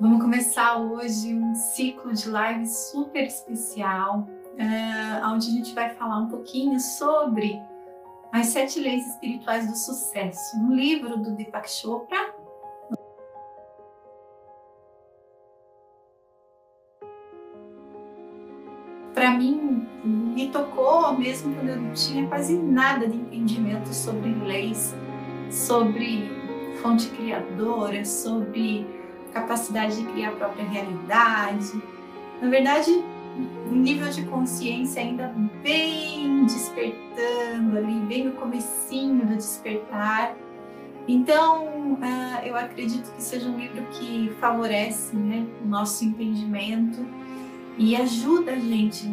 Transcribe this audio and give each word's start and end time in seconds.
Vamos 0.00 0.20
começar 0.20 0.76
hoje 0.78 1.32
um 1.32 1.54
ciclo 1.54 2.12
de 2.12 2.28
lives 2.28 2.90
super 2.90 3.24
especial, 3.24 4.26
uh, 4.28 5.26
onde 5.32 5.48
a 5.48 5.52
gente 5.52 5.72
vai 5.72 5.94
falar 5.94 6.18
um 6.18 6.28
pouquinho 6.28 6.80
sobre 6.80 7.62
as 8.32 8.48
sete 8.48 8.80
leis 8.80 9.06
espirituais 9.06 9.68
do 9.68 9.76
sucesso, 9.76 10.56
um 10.56 10.74
livro 10.74 11.16
do 11.18 11.30
Deepak 11.36 11.70
Chopra. 11.70 12.34
Para 19.14 19.30
mim, 19.30 19.86
me 20.04 20.50
tocou 20.50 21.12
mesmo 21.16 21.54
quando 21.54 21.68
eu 21.68 21.80
não 21.80 21.92
tinha 21.92 22.26
quase 22.26 22.58
nada 22.58 23.06
de 23.06 23.16
entendimento 23.16 23.94
sobre 23.94 24.34
leis, 24.44 24.92
sobre 25.48 26.28
fonte 26.82 27.08
criadora, 27.10 28.04
sobre 28.04 29.03
capacidade 29.34 29.96
de 29.96 30.04
criar 30.12 30.30
a 30.30 30.32
própria 30.32 30.64
realidade. 30.64 31.82
Na 32.40 32.48
verdade, 32.48 32.90
um 33.70 33.74
nível 33.74 34.08
de 34.08 34.22
consciência 34.24 35.02
ainda 35.02 35.34
bem 35.62 36.44
despertando 36.44 37.76
ali, 37.76 38.00
bem 38.06 38.26
no 38.26 38.32
comecinho 38.32 39.26
do 39.26 39.36
despertar. 39.36 40.36
Então, 41.06 41.94
uh, 41.94 42.46
eu 42.46 42.56
acredito 42.56 43.12
que 43.14 43.22
seja 43.22 43.48
um 43.48 43.58
livro 43.58 43.84
que 43.92 44.32
favorece 44.40 45.14
né, 45.14 45.46
o 45.62 45.66
nosso 45.66 46.04
entendimento 46.04 47.04
e 47.76 47.96
ajuda 47.96 48.52
a 48.52 48.58
gente 48.58 49.06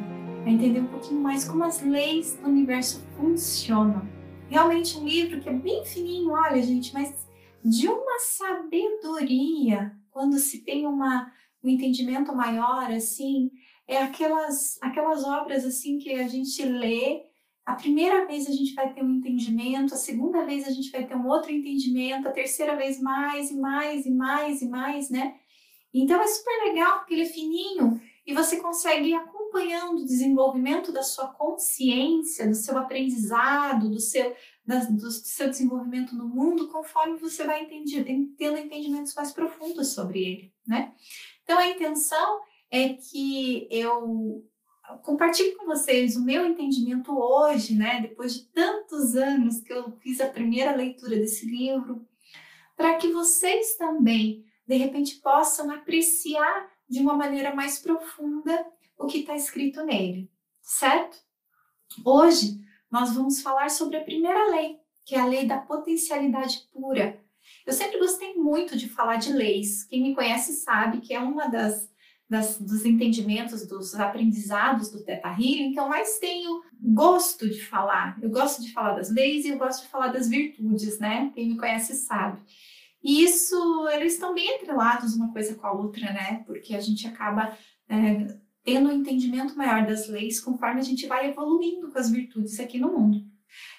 a 0.45 0.49
entender 0.49 0.79
um 0.79 0.87
pouquinho 0.87 1.19
mais 1.19 1.43
como 1.43 1.63
as 1.63 1.81
leis 1.81 2.37
do 2.41 2.47
universo 2.47 3.03
funcionam. 3.17 4.07
Realmente 4.49 4.97
um 4.97 5.05
livro 5.05 5.39
que 5.39 5.49
é 5.49 5.53
bem 5.53 5.83
fininho, 5.85 6.31
olha 6.31 6.61
gente, 6.61 6.93
mas 6.93 7.27
de 7.63 7.87
uma 7.87 8.19
sabedoria 8.19 9.95
quando 10.11 10.37
se 10.37 10.63
tem 10.63 10.85
uma, 10.85 11.31
um 11.63 11.69
entendimento 11.69 12.35
maior, 12.35 12.91
assim, 12.91 13.49
é 13.87 13.97
aquelas, 13.97 14.77
aquelas 14.81 15.23
obras 15.23 15.65
assim 15.65 15.97
que 15.97 16.13
a 16.13 16.27
gente 16.27 16.63
lê, 16.63 17.23
a 17.65 17.75
primeira 17.75 18.25
vez 18.25 18.47
a 18.47 18.51
gente 18.51 18.73
vai 18.73 18.93
ter 18.93 19.03
um 19.03 19.17
entendimento, 19.17 19.93
a 19.93 19.97
segunda 19.97 20.45
vez 20.45 20.67
a 20.67 20.71
gente 20.71 20.91
vai 20.91 21.05
ter 21.05 21.15
um 21.15 21.27
outro 21.27 21.51
entendimento, 21.51 22.27
a 22.27 22.31
terceira 22.31 22.75
vez 22.75 22.99
mais 23.01 23.51
e 23.51 23.55
mais 23.55 24.05
e 24.05 24.11
mais 24.11 24.61
e 24.61 24.67
mais, 24.67 25.09
né? 25.09 25.35
Então 25.93 26.21
é 26.21 26.27
super 26.27 26.63
legal 26.65 26.99
porque 26.99 27.13
ele 27.13 27.23
é 27.23 27.25
fininho 27.25 28.01
e 28.25 28.33
você 28.33 28.57
consegue 28.57 29.09
ir 29.09 29.15
acompanhando 29.15 29.99
o 30.01 30.05
desenvolvimento 30.05 30.91
da 30.91 31.03
sua 31.03 31.27
consciência, 31.27 32.47
do 32.47 32.55
seu 32.55 32.77
aprendizado, 32.77 33.89
do 33.89 33.99
seu, 33.99 34.33
da, 34.71 34.79
do 34.85 35.11
seu 35.11 35.49
desenvolvimento 35.49 36.15
no 36.15 36.27
mundo, 36.27 36.69
conforme 36.69 37.17
você 37.17 37.43
vai 37.43 37.63
entendi, 37.63 38.01
tendo 38.37 38.57
entendimentos 38.57 39.13
mais 39.13 39.33
profundos 39.33 39.89
sobre 39.89 40.23
ele, 40.23 40.53
né? 40.65 40.93
Então 41.43 41.59
a 41.59 41.67
intenção 41.67 42.39
é 42.71 42.93
que 42.93 43.67
eu 43.69 44.47
compartilhe 45.03 45.55
com 45.55 45.65
vocês 45.65 46.15
o 46.15 46.23
meu 46.23 46.45
entendimento 46.45 47.11
hoje, 47.11 47.75
né? 47.75 48.01
Depois 48.01 48.33
de 48.33 48.45
tantos 48.45 49.15
anos 49.15 49.59
que 49.59 49.73
eu 49.73 49.91
fiz 49.99 50.21
a 50.21 50.29
primeira 50.29 50.73
leitura 50.73 51.17
desse 51.17 51.45
livro, 51.45 52.07
para 52.77 52.95
que 52.95 53.11
vocês 53.11 53.75
também, 53.75 54.45
de 54.65 54.75
repente, 54.77 55.15
possam 55.17 55.69
apreciar 55.69 56.69
de 56.87 56.99
uma 56.99 57.15
maneira 57.15 57.53
mais 57.53 57.79
profunda 57.79 58.65
o 58.97 59.05
que 59.05 59.19
está 59.19 59.35
escrito 59.35 59.83
nele, 59.83 60.31
certo? 60.61 61.17
Hoje 62.05 62.59
nós 62.91 63.13
vamos 63.13 63.41
falar 63.41 63.69
sobre 63.69 63.97
a 63.97 64.03
primeira 64.03 64.51
lei, 64.51 64.77
que 65.05 65.15
é 65.15 65.19
a 65.19 65.25
lei 65.25 65.45
da 65.45 65.57
potencialidade 65.57 66.67
pura. 66.73 67.19
Eu 67.65 67.73
sempre 67.73 67.99
gostei 67.99 68.35
muito 68.35 68.77
de 68.77 68.89
falar 68.89 69.15
de 69.15 69.31
leis. 69.31 69.83
Quem 69.85 70.03
me 70.03 70.15
conhece 70.15 70.53
sabe 70.53 70.99
que 70.99 71.13
é 71.13 71.19
uma 71.19 71.47
das, 71.47 71.89
das 72.29 72.59
dos 72.59 72.85
entendimentos, 72.85 73.65
dos 73.65 73.95
aprendizados 73.95 74.91
do 74.91 75.03
Teta 75.03 75.29
Healing 75.29 75.71
que 75.71 75.79
eu 75.79 75.87
mais 75.87 76.19
tenho 76.19 76.61
gosto 76.79 77.49
de 77.49 77.63
falar. 77.63 78.17
Eu 78.21 78.29
gosto 78.29 78.61
de 78.61 78.71
falar 78.73 78.93
das 78.95 79.09
leis 79.09 79.45
e 79.45 79.49
eu 79.49 79.57
gosto 79.57 79.83
de 79.83 79.89
falar 79.89 80.09
das 80.09 80.27
virtudes, 80.27 80.99
né? 80.99 81.31
Quem 81.33 81.49
me 81.49 81.57
conhece 81.57 81.93
sabe. 81.95 82.41
E 83.03 83.23
isso, 83.23 83.87
eles 83.89 84.13
estão 84.13 84.33
bem 84.33 84.55
atrelados 84.55 85.15
uma 85.15 85.31
coisa 85.31 85.55
com 85.55 85.65
a 85.65 85.71
outra, 85.71 86.11
né? 86.11 86.43
Porque 86.45 86.75
a 86.75 86.79
gente 86.79 87.07
acaba 87.07 87.57
é, 87.89 88.39
tendo 88.63 88.89
um 88.89 88.93
entendimento 88.93 89.55
maior 89.55 89.85
das 89.85 90.07
leis 90.07 90.39
conforme 90.39 90.79
a 90.79 90.83
gente 90.83 91.07
vai 91.07 91.29
evoluindo 91.29 91.91
com 91.91 91.97
as 91.97 92.09
virtudes 92.09 92.59
aqui 92.59 92.79
no 92.79 92.91
mundo. 92.91 93.19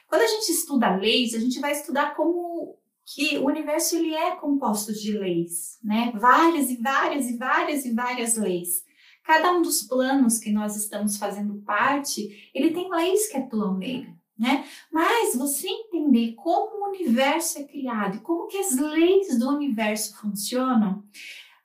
Quando 0.09 0.22
a 0.22 0.26
gente 0.26 0.50
estuda 0.50 0.97
leis, 0.97 1.34
a 1.34 1.38
gente 1.38 1.60
vai 1.60 1.72
estudar 1.72 2.15
como 2.15 2.78
que 3.15 3.38
o 3.38 3.47
universo 3.47 3.97
ele 3.97 4.15
é 4.15 4.37
composto 4.37 4.92
de 4.92 5.16
leis, 5.19 5.78
né? 5.82 6.12
Várias 6.15 6.71
e 6.71 6.76
várias 6.76 7.28
e 7.28 7.37
várias 7.37 7.84
e 7.84 7.92
várias 7.92 8.37
leis. 8.37 8.84
Cada 9.25 9.53
um 9.53 9.62
dos 9.62 9.82
planos 9.82 10.38
que 10.38 10.50
nós 10.50 10.76
estamos 10.76 11.16
fazendo 11.16 11.62
parte, 11.62 12.50
ele 12.54 12.72
tem 12.72 12.91
leis 12.91 13.28
que 13.28 13.37
atuam 13.37 13.76
nele, 13.78 14.15
né? 14.38 14.66
Mas 14.91 15.37
você 15.37 15.69
entender 15.69 16.34
como 16.34 16.84
o 16.84 16.88
universo 16.91 17.59
é 17.59 17.65
criado 17.65 18.16
e 18.16 18.21
como 18.21 18.47
que 18.48 18.59
as 18.59 18.76
leis 18.76 19.38
do 19.38 19.48
universo 19.48 20.19
funcionam, 20.19 21.04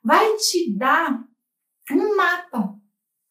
vai 0.02 0.36
te 0.36 0.72
dar 0.76 1.22
um 1.90 2.16
mapa 2.16 2.77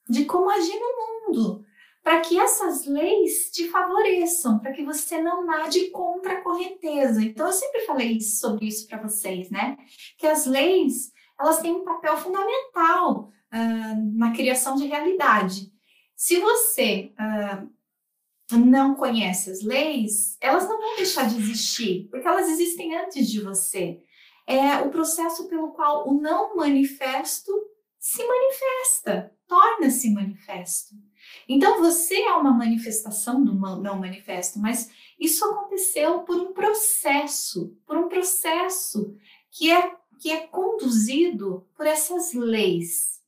de 0.09 0.25
como 0.25 0.49
agir 0.49 0.79
no 0.79 1.31
mundo, 1.33 1.65
para 2.03 2.21
que 2.21 2.39
essas 2.39 2.85
leis 2.85 3.51
te 3.51 3.67
favoreçam, 3.67 4.59
para 4.59 4.71
que 4.71 4.83
você 4.83 5.21
não 5.21 5.45
nade 5.45 5.89
contra 5.89 6.33
a 6.33 6.41
correnteza. 6.41 7.21
Então 7.21 7.47
eu 7.47 7.53
sempre 7.53 7.81
falei 7.81 8.21
sobre 8.21 8.67
isso 8.67 8.87
para 8.87 9.01
vocês, 9.01 9.49
né? 9.49 9.77
Que 10.17 10.25
as 10.25 10.45
leis 10.45 11.11
elas 11.39 11.59
têm 11.59 11.73
um 11.73 11.83
papel 11.83 12.17
fundamental 12.17 13.29
uh, 13.53 14.17
na 14.17 14.31
criação 14.31 14.75
de 14.75 14.87
realidade. 14.87 15.71
Se 16.15 16.39
você 16.39 17.13
uh, 17.19 18.57
não 18.57 18.95
conhece 18.95 19.51
as 19.51 19.61
leis, 19.61 20.37
elas 20.41 20.67
não 20.67 20.79
vão 20.79 20.95
deixar 20.95 21.27
de 21.27 21.37
existir, 21.37 22.07
porque 22.09 22.27
elas 22.27 22.49
existem 22.49 22.95
antes 22.95 23.29
de 23.29 23.41
você. 23.41 24.01
É 24.47 24.77
o 24.77 24.89
processo 24.89 25.47
pelo 25.47 25.73
qual 25.73 26.09
o 26.09 26.13
não 26.19 26.55
manifesto 26.55 27.51
se 27.99 28.25
manifesta, 28.25 29.35
torna-se 29.47 30.13
manifesto. 30.13 30.95
Então 31.47 31.79
você 31.79 32.15
é 32.15 32.33
uma 32.33 32.51
manifestação 32.51 33.43
do 33.43 33.53
não 33.53 33.97
manifesto, 33.97 34.59
mas 34.59 34.89
isso 35.19 35.43
aconteceu 35.45 36.19
por 36.21 36.37
um 36.37 36.53
processo, 36.53 37.75
por 37.85 37.97
um 37.97 38.07
processo 38.07 39.15
que 39.51 39.71
é 39.71 39.95
que 40.19 40.31
é 40.31 40.47
conduzido 40.47 41.67
por 41.75 41.85
essas 41.85 42.33
leis. 42.33 43.21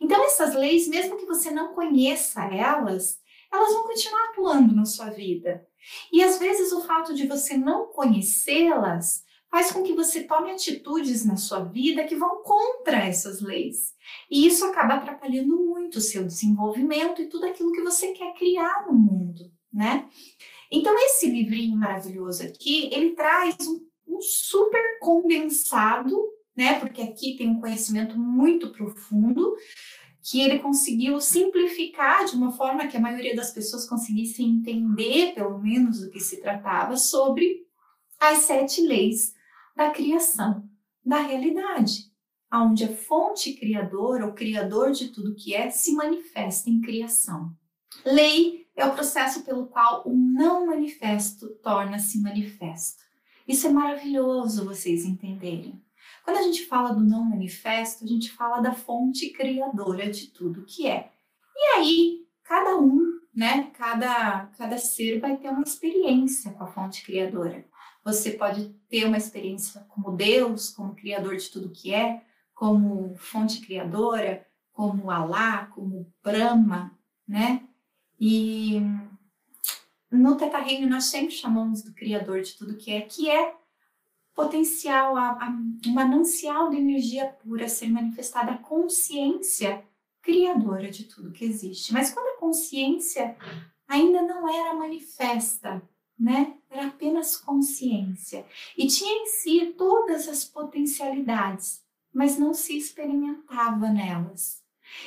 Então 0.00 0.24
essas 0.24 0.54
leis, 0.54 0.86
mesmo 0.86 1.16
que 1.16 1.26
você 1.26 1.50
não 1.50 1.74
conheça 1.74 2.44
elas, 2.44 3.20
elas 3.52 3.72
vão 3.72 3.84
continuar 3.84 4.28
atuando 4.28 4.74
na 4.74 4.84
sua 4.84 5.10
vida. 5.10 5.66
E 6.12 6.22
às 6.22 6.38
vezes 6.38 6.72
o 6.72 6.82
fato 6.82 7.14
de 7.14 7.26
você 7.26 7.56
não 7.56 7.86
conhecê-las 7.86 9.24
faz 9.50 9.72
com 9.72 9.82
que 9.82 9.94
você 9.94 10.24
tome 10.24 10.50
atitudes 10.50 11.24
na 11.24 11.36
sua 11.36 11.60
vida 11.60 12.04
que 12.04 12.16
vão 12.16 12.42
contra 12.42 12.98
essas 12.98 13.40
leis. 13.40 13.94
E 14.30 14.46
isso 14.46 14.64
acaba 14.66 14.94
atrapalhando 14.94 15.56
muito 15.56 15.96
o 15.96 16.02
seu 16.02 16.24
desenvolvimento 16.24 17.22
e 17.22 17.28
tudo 17.28 17.46
aquilo 17.46 17.72
que 17.72 17.82
você 17.82 18.12
quer 18.12 18.34
criar 18.34 18.86
no 18.86 18.92
mundo, 18.92 19.50
né? 19.72 20.08
Então, 20.70 20.94
esse 20.98 21.30
livrinho 21.30 21.76
maravilhoso 21.76 22.42
aqui, 22.42 22.90
ele 22.92 23.12
traz 23.12 23.56
um, 23.66 23.86
um 24.06 24.20
super 24.20 24.98
condensado, 25.00 26.14
né? 26.54 26.78
Porque 26.78 27.00
aqui 27.00 27.36
tem 27.36 27.48
um 27.48 27.60
conhecimento 27.60 28.18
muito 28.18 28.70
profundo 28.70 29.56
que 30.22 30.42
ele 30.42 30.58
conseguiu 30.58 31.20
simplificar 31.22 32.26
de 32.26 32.36
uma 32.36 32.52
forma 32.52 32.86
que 32.86 32.98
a 32.98 33.00
maioria 33.00 33.34
das 33.34 33.50
pessoas 33.50 33.88
conseguisse 33.88 34.42
entender, 34.42 35.32
pelo 35.34 35.58
menos, 35.58 36.00
do 36.00 36.10
que 36.10 36.20
se 36.20 36.38
tratava 36.38 36.98
sobre 36.98 37.66
as 38.20 38.38
sete 38.40 38.82
leis 38.82 39.37
da 39.78 39.90
criação, 39.90 40.68
da 41.06 41.20
realidade, 41.20 42.10
aonde 42.50 42.82
a 42.82 42.88
fonte 42.88 43.52
criadora, 43.52 44.26
o 44.26 44.34
criador 44.34 44.90
de 44.90 45.10
tudo 45.10 45.36
que 45.36 45.54
é, 45.54 45.70
se 45.70 45.92
manifesta 45.92 46.68
em 46.68 46.80
criação. 46.80 47.54
Lei 48.04 48.66
é 48.74 48.84
o 48.84 48.92
processo 48.92 49.44
pelo 49.44 49.68
qual 49.68 50.02
o 50.04 50.12
não 50.12 50.66
manifesto 50.66 51.50
torna-se 51.62 52.20
manifesto. 52.20 53.04
Isso 53.46 53.68
é 53.68 53.70
maravilhoso 53.70 54.64
vocês 54.64 55.04
entenderem. 55.04 55.80
Quando 56.24 56.38
a 56.38 56.42
gente 56.42 56.66
fala 56.66 56.92
do 56.92 57.04
não 57.04 57.22
manifesto, 57.22 58.02
a 58.02 58.08
gente 58.08 58.32
fala 58.32 58.58
da 58.58 58.74
fonte 58.74 59.30
criadora 59.30 60.10
de 60.10 60.26
tudo 60.26 60.66
que 60.66 60.88
é. 60.88 61.08
E 61.54 61.76
aí, 61.76 62.26
cada 62.42 62.76
um, 62.76 63.00
né, 63.32 63.70
cada, 63.74 64.46
cada 64.58 64.76
ser 64.76 65.20
vai 65.20 65.36
ter 65.36 65.50
uma 65.50 65.62
experiência 65.62 66.50
com 66.50 66.64
a 66.64 66.66
fonte 66.66 67.04
criadora. 67.04 67.64
Você 68.08 68.30
pode 68.30 68.70
ter 68.88 69.04
uma 69.04 69.18
experiência 69.18 69.82
como 69.82 70.16
Deus, 70.16 70.70
como 70.70 70.94
Criador 70.94 71.36
de 71.36 71.50
tudo 71.50 71.68
que 71.68 71.92
é, 71.92 72.22
como 72.54 73.14
fonte 73.18 73.60
criadora, 73.60 74.46
como 74.72 75.10
Alá, 75.10 75.66
como 75.66 76.10
Brahma, 76.22 76.98
né? 77.26 77.68
E 78.18 78.80
no 80.10 80.38
Teta 80.38 80.58
Healing 80.58 80.86
nós 80.86 81.04
sempre 81.04 81.32
chamamos 81.32 81.82
do 81.82 81.92
Criador 81.92 82.40
de 82.40 82.56
tudo 82.56 82.78
que 82.78 82.90
é, 82.90 83.02
que 83.02 83.30
é 83.30 83.54
potencial, 84.34 85.14
a, 85.14 85.32
a, 85.32 85.48
um 85.86 85.92
manancial 85.92 86.70
de 86.70 86.78
energia 86.78 87.26
pura 87.26 87.68
ser 87.68 87.90
manifestada, 87.90 88.52
a 88.52 88.58
consciência 88.58 89.84
criadora 90.22 90.90
de 90.90 91.04
tudo 91.04 91.30
que 91.30 91.44
existe. 91.44 91.92
Mas 91.92 92.10
quando 92.10 92.36
a 92.36 92.40
consciência 92.40 93.36
ainda 93.86 94.22
não 94.22 94.48
era 94.48 94.74
manifesta, 94.74 95.82
né? 96.18 96.57
Era 96.70 96.88
apenas 96.88 97.36
consciência 97.36 98.44
e 98.76 98.86
tinha 98.86 99.22
em 99.22 99.26
si 99.26 99.74
todas 99.76 100.28
as 100.28 100.44
potencialidades, 100.44 101.82
mas 102.12 102.38
não 102.38 102.52
se 102.52 102.76
experimentava 102.76 103.88
nelas. 103.88 104.62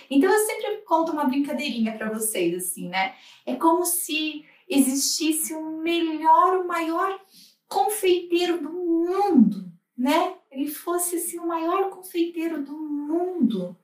Então 0.10 0.32
eu 0.32 0.46
sempre 0.46 0.78
conto 0.78 1.12
uma 1.12 1.26
brincadeirinha 1.26 1.98
para 1.98 2.12
vocês 2.12 2.56
assim, 2.56 2.90
né? 2.90 3.16
É 3.46 3.56
como 3.56 3.86
se 3.86 4.46
existisse 4.68 5.54
o 5.54 5.78
melhor, 5.78 6.58
o 6.58 6.68
maior 6.68 7.20
confeiteiro 7.68 8.62
do 8.62 8.72
mundo, 8.72 9.72
né? 9.98 10.36
Ele 10.50 10.68
fosse 10.68 11.16
assim, 11.16 11.40
o 11.40 11.48
maior 11.48 11.90
confeiteiro 11.90 12.64
do 12.64 12.78
mundo. 12.78 13.78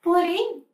Porém, 0.00 0.64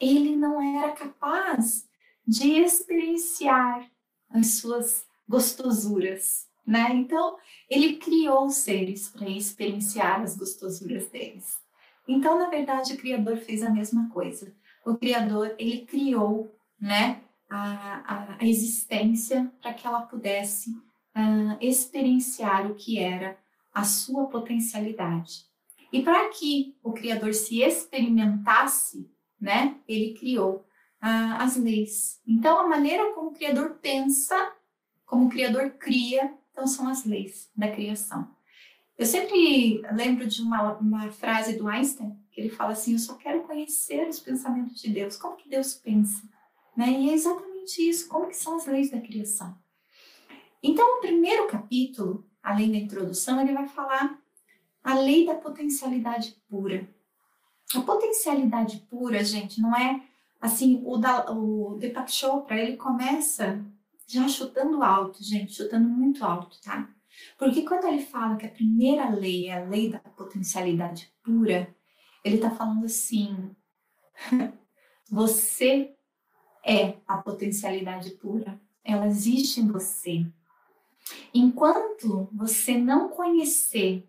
ele 0.00 0.36
não 0.36 0.60
era 0.78 0.92
capaz 0.92 1.88
de 2.26 2.60
experienciar 2.60 3.90
as 4.30 4.54
suas 4.54 5.06
gostosuras, 5.32 6.46
né? 6.66 6.92
Então, 6.92 7.38
ele 7.68 7.96
criou 7.96 8.50
seres 8.50 9.08
para 9.08 9.26
experienciar 9.30 10.20
as 10.20 10.36
gostosuras 10.36 11.08
deles. 11.08 11.58
Então, 12.06 12.38
na 12.38 12.50
verdade, 12.50 12.92
o 12.92 12.98
Criador 12.98 13.38
fez 13.38 13.62
a 13.62 13.70
mesma 13.70 14.10
coisa. 14.10 14.54
O 14.84 14.94
Criador, 14.94 15.54
ele 15.58 15.86
criou, 15.86 16.54
né, 16.78 17.22
a, 17.48 17.62
a, 18.14 18.36
a 18.40 18.46
existência 18.46 19.50
para 19.62 19.72
que 19.72 19.86
ela 19.86 20.02
pudesse 20.02 20.70
uh, 21.16 21.56
experienciar 21.62 22.70
o 22.70 22.74
que 22.74 22.98
era 22.98 23.38
a 23.72 23.84
sua 23.84 24.26
potencialidade. 24.26 25.46
E 25.90 26.02
para 26.02 26.28
que 26.28 26.76
o 26.82 26.92
Criador 26.92 27.32
se 27.32 27.62
experimentasse, 27.62 29.10
né, 29.40 29.76
ele 29.88 30.12
criou 30.12 30.56
uh, 31.02 31.36
as 31.38 31.56
leis. 31.56 32.20
Então, 32.26 32.58
a 32.58 32.68
maneira 32.68 33.14
como 33.14 33.30
o 33.30 33.34
Criador 33.34 33.78
pensa, 33.80 34.36
como 35.12 35.26
o 35.26 35.28
Criador 35.28 35.72
cria, 35.72 36.32
então 36.50 36.66
são 36.66 36.88
as 36.88 37.04
leis 37.04 37.50
da 37.54 37.70
criação. 37.70 38.34
Eu 38.96 39.04
sempre 39.04 39.82
lembro 39.92 40.26
de 40.26 40.40
uma, 40.40 40.72
uma 40.78 41.12
frase 41.12 41.52
do 41.52 41.68
Einstein, 41.68 42.18
que 42.30 42.40
ele 42.40 42.48
fala 42.48 42.72
assim: 42.72 42.94
Eu 42.94 42.98
só 42.98 43.16
quero 43.16 43.42
conhecer 43.42 44.08
os 44.08 44.18
pensamentos 44.18 44.80
de 44.80 44.88
Deus, 44.88 45.18
como 45.18 45.36
que 45.36 45.50
Deus 45.50 45.74
pensa. 45.74 46.22
Né? 46.74 46.92
E 46.92 47.10
é 47.10 47.12
exatamente 47.12 47.86
isso, 47.86 48.08
como 48.08 48.28
que 48.28 48.36
são 48.36 48.56
as 48.56 48.64
leis 48.64 48.90
da 48.90 49.02
criação. 49.02 49.54
Então, 50.62 50.96
o 50.96 51.00
primeiro 51.02 51.46
capítulo, 51.46 52.26
além 52.42 52.72
da 52.72 52.78
introdução, 52.78 53.38
ele 53.38 53.52
vai 53.52 53.68
falar 53.68 54.18
a 54.82 54.94
lei 54.94 55.26
da 55.26 55.34
potencialidade 55.34 56.42
pura. 56.48 56.88
A 57.74 57.82
potencialidade 57.82 58.78
pura, 58.88 59.22
gente, 59.22 59.60
não 59.60 59.76
é 59.76 60.02
assim, 60.40 60.82
o, 60.86 60.96
da, 60.96 61.30
o 61.30 61.76
Deepak 61.78 62.10
Chopra, 62.10 62.58
ele 62.58 62.78
começa 62.78 63.62
já 64.06 64.28
chutando 64.28 64.82
alto, 64.82 65.22
gente, 65.22 65.54
chutando 65.54 65.88
muito 65.88 66.24
alto, 66.24 66.60
tá? 66.60 66.88
Porque 67.38 67.62
quando 67.62 67.86
ele 67.86 68.04
fala 68.04 68.36
que 68.36 68.46
a 68.46 68.50
primeira 68.50 69.10
lei 69.10 69.48
é 69.48 69.62
a 69.62 69.64
lei 69.64 69.90
da 69.90 69.98
potencialidade 69.98 71.12
pura, 71.22 71.74
ele 72.24 72.36
está 72.36 72.50
falando 72.50 72.84
assim: 72.84 73.54
você 75.10 75.94
é 76.64 76.96
a 77.06 77.18
potencialidade 77.18 78.10
pura, 78.12 78.60
ela 78.84 79.06
existe 79.06 79.60
em 79.60 79.68
você. 79.68 80.26
Enquanto 81.34 82.28
você 82.32 82.78
não 82.78 83.08
conhecer 83.08 84.08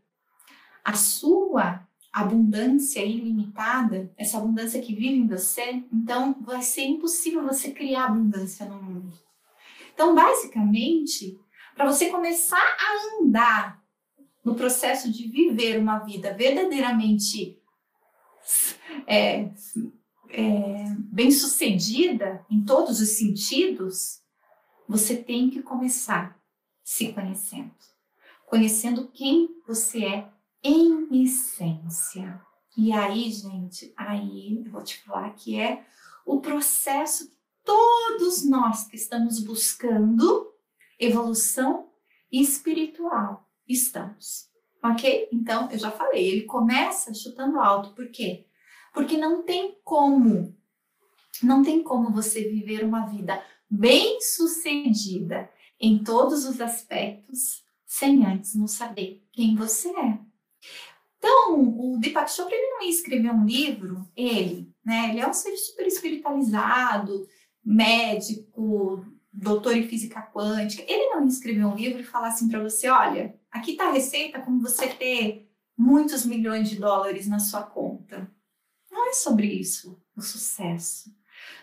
a 0.84 0.94
sua 0.94 1.88
abundância 2.12 3.04
ilimitada, 3.04 4.13
essa 4.16 4.38
abundância 4.38 4.81
que 4.81 4.94
vive 4.94 5.16
em 5.16 5.28
você, 5.28 5.84
então 5.92 6.36
vai 6.42 6.62
ser 6.62 6.84
impossível 6.84 7.44
você 7.44 7.72
criar 7.72 8.06
abundância 8.06 8.68
no 8.68 8.81
mundo. 8.81 9.12
Então, 9.94 10.16
basicamente, 10.16 11.40
para 11.75 11.86
você 11.86 12.10
começar 12.10 12.57
a 12.57 13.22
andar 13.22 13.84
no 14.44 14.56
processo 14.56 15.12
de 15.12 15.28
viver 15.28 15.80
uma 15.80 16.00
vida 16.00 16.34
verdadeiramente 16.34 17.60
é, 19.07 19.50
é, 20.30 20.86
bem 21.12 21.31
sucedida 21.31 22.45
em 22.50 22.63
todos 22.63 23.00
os 23.00 23.10
sentidos, 23.10 24.22
você 24.88 25.16
tem 25.16 25.50
que 25.50 25.62
começar 25.62 26.38
se 26.84 27.13
conhecendo. 27.13 27.72
Conhecendo 28.46 29.07
quem 29.07 29.50
você 29.66 30.06
é 30.06 30.30
em 30.63 31.24
essência. 31.24 32.42
E 32.78 32.92
aí, 32.92 33.31
gente, 33.31 33.94
aí 33.96 34.63
eu 34.66 34.72
vou 34.72 34.84
te 34.84 35.01
falar 35.04 35.30
que 35.31 35.60
é 35.60 35.86
o 36.25 36.39
processo 36.39 37.31
todos 37.63 38.45
nós 38.45 38.86
que 38.86 38.95
estamos 38.95 39.39
buscando 39.39 40.54
evolução 41.00 41.89
espiritual 42.31 43.50
estamos. 43.68 44.50
Ok? 44.83 45.30
Então, 45.31 45.69
eu 45.71 45.77
já 45.77 45.92
falei, 45.92 46.27
ele 46.27 46.42
começa 46.44 47.13
chutando 47.13 47.60
alto. 47.60 47.94
Por 47.94 48.10
quê? 48.10 48.45
Porque 48.94 49.18
não 49.18 49.44
tem 49.44 49.77
como, 49.83 50.56
não 51.42 51.63
tem 51.63 51.81
como 51.81 52.12
você 52.12 52.44
viver 52.44 52.83
uma 52.83 53.06
vida 53.06 53.44
bem 53.69 54.19
sucedida 54.21 55.50
em 55.80 56.04
todos 56.04 56.45
os 56.45 56.62
aspectos 56.62 57.63
sem 57.86 58.25
antes 58.25 58.56
não 58.56 58.68
saber 58.68 59.25
quem 59.31 59.56
você 59.56 59.89
é. 59.89 60.19
Então, 61.18 61.54
o 61.54 61.98
Deepak 62.00 62.30
Chopra 62.31 62.54
ele 62.56 62.71
não 62.71 62.83
ia 62.83 62.89
escrever 62.89 63.31
um 63.31 63.45
livro, 63.45 64.06
ele, 64.15 64.74
né? 64.83 65.10
Ele 65.10 65.21
é 65.21 65.27
um 65.27 65.33
ser 65.33 65.56
super 65.56 65.88
espiritualizado, 65.88 67.25
médico, 67.65 69.06
doutor 69.31 69.75
em 69.75 69.88
física 69.88 70.21
quântica. 70.21 70.83
Ele 70.88 71.10
não 71.10 71.21
ia 71.21 71.27
escrever 71.27 71.65
um 71.65 71.75
livro 71.75 72.01
e 72.01 72.06
falar 72.06 72.27
assim 72.27 72.48
para 72.48 72.62
você, 72.62 72.89
olha, 72.89 73.39
aqui 73.51 73.71
está 73.71 73.88
a 73.88 73.92
receita 73.92 74.39
como 74.39 74.62
você 74.62 74.88
ter 74.88 75.50
muitos 75.77 76.25
milhões 76.25 76.69
de 76.69 76.77
dólares 76.77 77.27
na 77.27 77.39
sua 77.39 77.63
conta. 77.63 78.31
Não 78.92 79.10
é 79.10 79.13
sobre 79.13 79.48
isso 79.48 80.00
o 80.15 80.21
sucesso. 80.21 81.12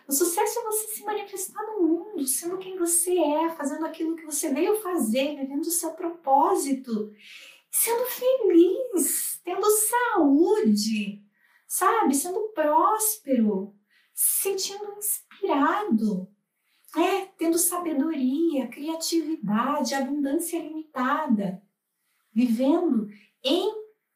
O 0.07 0.13
sucesso 0.13 0.59
é 0.59 0.63
você 0.65 0.87
se 0.89 1.05
manifestar 1.05 1.63
no 1.63 1.87
mundo, 1.87 2.27
sendo 2.27 2.59
quem 2.59 2.77
você 2.77 3.17
é, 3.17 3.51
fazendo 3.51 3.87
aquilo 3.87 4.17
que 4.17 4.27
você 4.27 4.53
veio 4.53 4.83
fazer, 4.83 5.37
vivendo 5.37 5.63
o 5.63 5.71
seu 5.71 5.93
propósito, 5.93 7.13
sendo 7.71 8.05
feliz, 8.07 9.41
tendo 9.45 9.65
saúde, 9.71 11.25
sabe? 11.67 12.15
Sendo 12.15 12.49
próspero, 12.49 13.75
se 14.13 14.43
sentindo 14.43 14.93
inspirado, 14.99 15.30
é, 16.97 17.27
tendo 17.39 17.59
sabedoria, 17.59 18.69
criatividade, 18.69 19.95
abundância 19.95 20.59
limitada, 20.59 21.63
vivendo 22.33 23.09
em, 23.43 23.73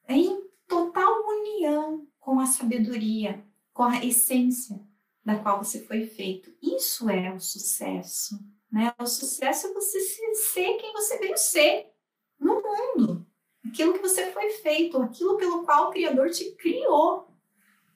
em 0.09 0.43
total 0.66 1.12
união 1.26 2.07
com 2.19 2.40
a 2.40 2.47
sabedoria, 2.47 3.45
com 3.73 3.85
a 3.85 4.04
essência 4.04 4.81
da 5.25 5.38
qual 5.38 5.62
você 5.62 5.85
foi 5.85 6.07
feito. 6.07 6.54
Isso 6.61 7.09
é 7.09 7.33
o 7.33 7.40
sucesso. 7.40 8.38
Né? 8.71 8.93
O 8.99 9.07
sucesso 9.07 9.69
é 9.69 9.73
você 9.73 10.00
ser 10.00 10.75
quem 10.75 10.93
você 10.93 11.19
veio 11.19 11.37
ser 11.38 11.90
no 12.38 12.61
mundo. 12.61 13.26
Aquilo 13.64 13.95
que 13.95 14.00
você 14.00 14.31
foi 14.33 14.50
feito, 14.50 15.00
aquilo 15.00 15.37
pelo 15.37 15.64
qual 15.64 15.88
o 15.88 15.90
Criador 15.93 16.31
te 16.31 16.52
criou. 16.57 17.28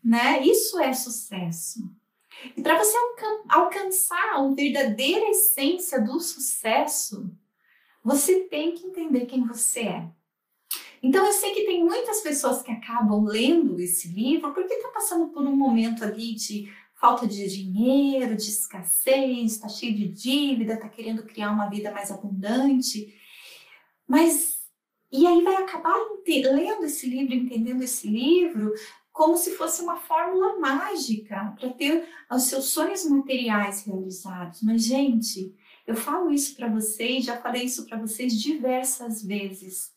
Né? 0.02 0.40
Isso 0.42 0.78
é 0.78 0.92
sucesso. 0.92 1.80
E 2.56 2.62
para 2.62 2.78
você 2.78 2.96
alcançar 3.48 4.34
a 4.34 4.48
verdadeira 4.54 5.30
essência 5.30 6.00
do 6.00 6.20
sucesso, 6.20 7.30
você 8.02 8.40
tem 8.44 8.72
que 8.72 8.86
entender 8.86 9.26
quem 9.26 9.46
você 9.46 9.80
é. 9.80 10.08
Então 11.02 11.24
eu 11.24 11.32
sei 11.32 11.54
que 11.54 11.64
tem 11.64 11.84
muitas 11.84 12.20
pessoas 12.20 12.62
que 12.62 12.72
acabam 12.72 13.24
lendo 13.24 13.78
esse 13.80 14.08
livro 14.08 14.52
porque 14.52 14.74
está 14.74 14.88
passando 14.88 15.28
por 15.28 15.42
um 15.46 15.54
momento 15.54 16.02
ali 16.04 16.34
de 16.34 16.72
falta 16.94 17.26
de 17.26 17.48
dinheiro, 17.48 18.34
de 18.34 18.50
escassez, 18.50 19.52
está 19.52 19.68
cheio 19.68 19.94
de 19.94 20.08
dívida, 20.08 20.74
está 20.74 20.88
querendo 20.88 21.22
criar 21.22 21.52
uma 21.52 21.68
vida 21.68 21.92
mais 21.92 22.10
abundante. 22.10 23.14
Mas, 24.06 24.58
e 25.12 25.24
aí 25.26 25.42
vai 25.42 25.56
acabar 25.56 25.94
lendo 26.26 26.84
esse 26.84 27.08
livro, 27.08 27.34
entendendo 27.34 27.82
esse 27.82 28.08
livro, 28.08 28.72
como 29.18 29.36
se 29.36 29.56
fosse 29.56 29.82
uma 29.82 29.96
fórmula 29.96 30.60
mágica 30.60 31.52
para 31.58 31.70
ter 31.70 32.08
os 32.30 32.44
seus 32.44 32.66
sonhos 32.66 33.04
materiais 33.04 33.82
realizados. 33.82 34.62
Mas, 34.62 34.84
gente, 34.84 35.52
eu 35.84 35.96
falo 35.96 36.30
isso 36.30 36.54
para 36.54 36.68
vocês, 36.68 37.24
já 37.24 37.36
falei 37.36 37.64
isso 37.64 37.84
para 37.84 37.98
vocês 37.98 38.40
diversas 38.40 39.20
vezes. 39.20 39.92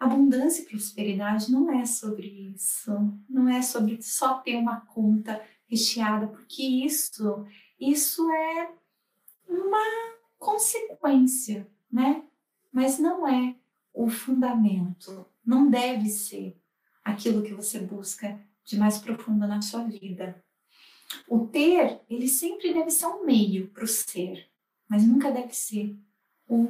Abundância 0.00 0.62
e 0.62 0.64
prosperidade 0.64 1.52
não 1.52 1.70
é 1.70 1.84
sobre 1.84 2.26
isso, 2.56 2.90
não 3.28 3.46
é 3.46 3.60
sobre 3.60 4.00
só 4.00 4.38
ter 4.38 4.56
uma 4.56 4.80
conta 4.80 5.38
recheada, 5.68 6.28
porque 6.28 6.62
isso, 6.62 7.44
isso 7.78 8.26
é 8.32 8.70
uma 9.46 9.84
consequência, 10.38 11.68
né? 11.92 12.22
Mas 12.72 12.98
não 12.98 13.28
é 13.28 13.54
o 13.92 14.08
fundamento, 14.08 15.26
não 15.44 15.68
deve 15.68 16.08
ser 16.08 16.56
aquilo 17.04 17.42
que 17.42 17.52
você 17.52 17.78
busca 17.78 18.40
de 18.64 18.78
mais 18.78 18.98
profundo 18.98 19.46
na 19.46 19.60
sua 19.60 19.84
vida. 19.84 20.42
O 21.28 21.46
ter, 21.46 22.00
ele 22.08 22.28
sempre 22.28 22.72
deve 22.72 22.90
ser 22.90 23.06
um 23.06 23.24
meio 23.24 23.68
para 23.68 23.84
o 23.84 23.88
ser, 23.88 24.48
mas 24.88 25.06
nunca 25.06 25.30
deve 25.30 25.54
ser 25.54 25.96
o, 26.48 26.68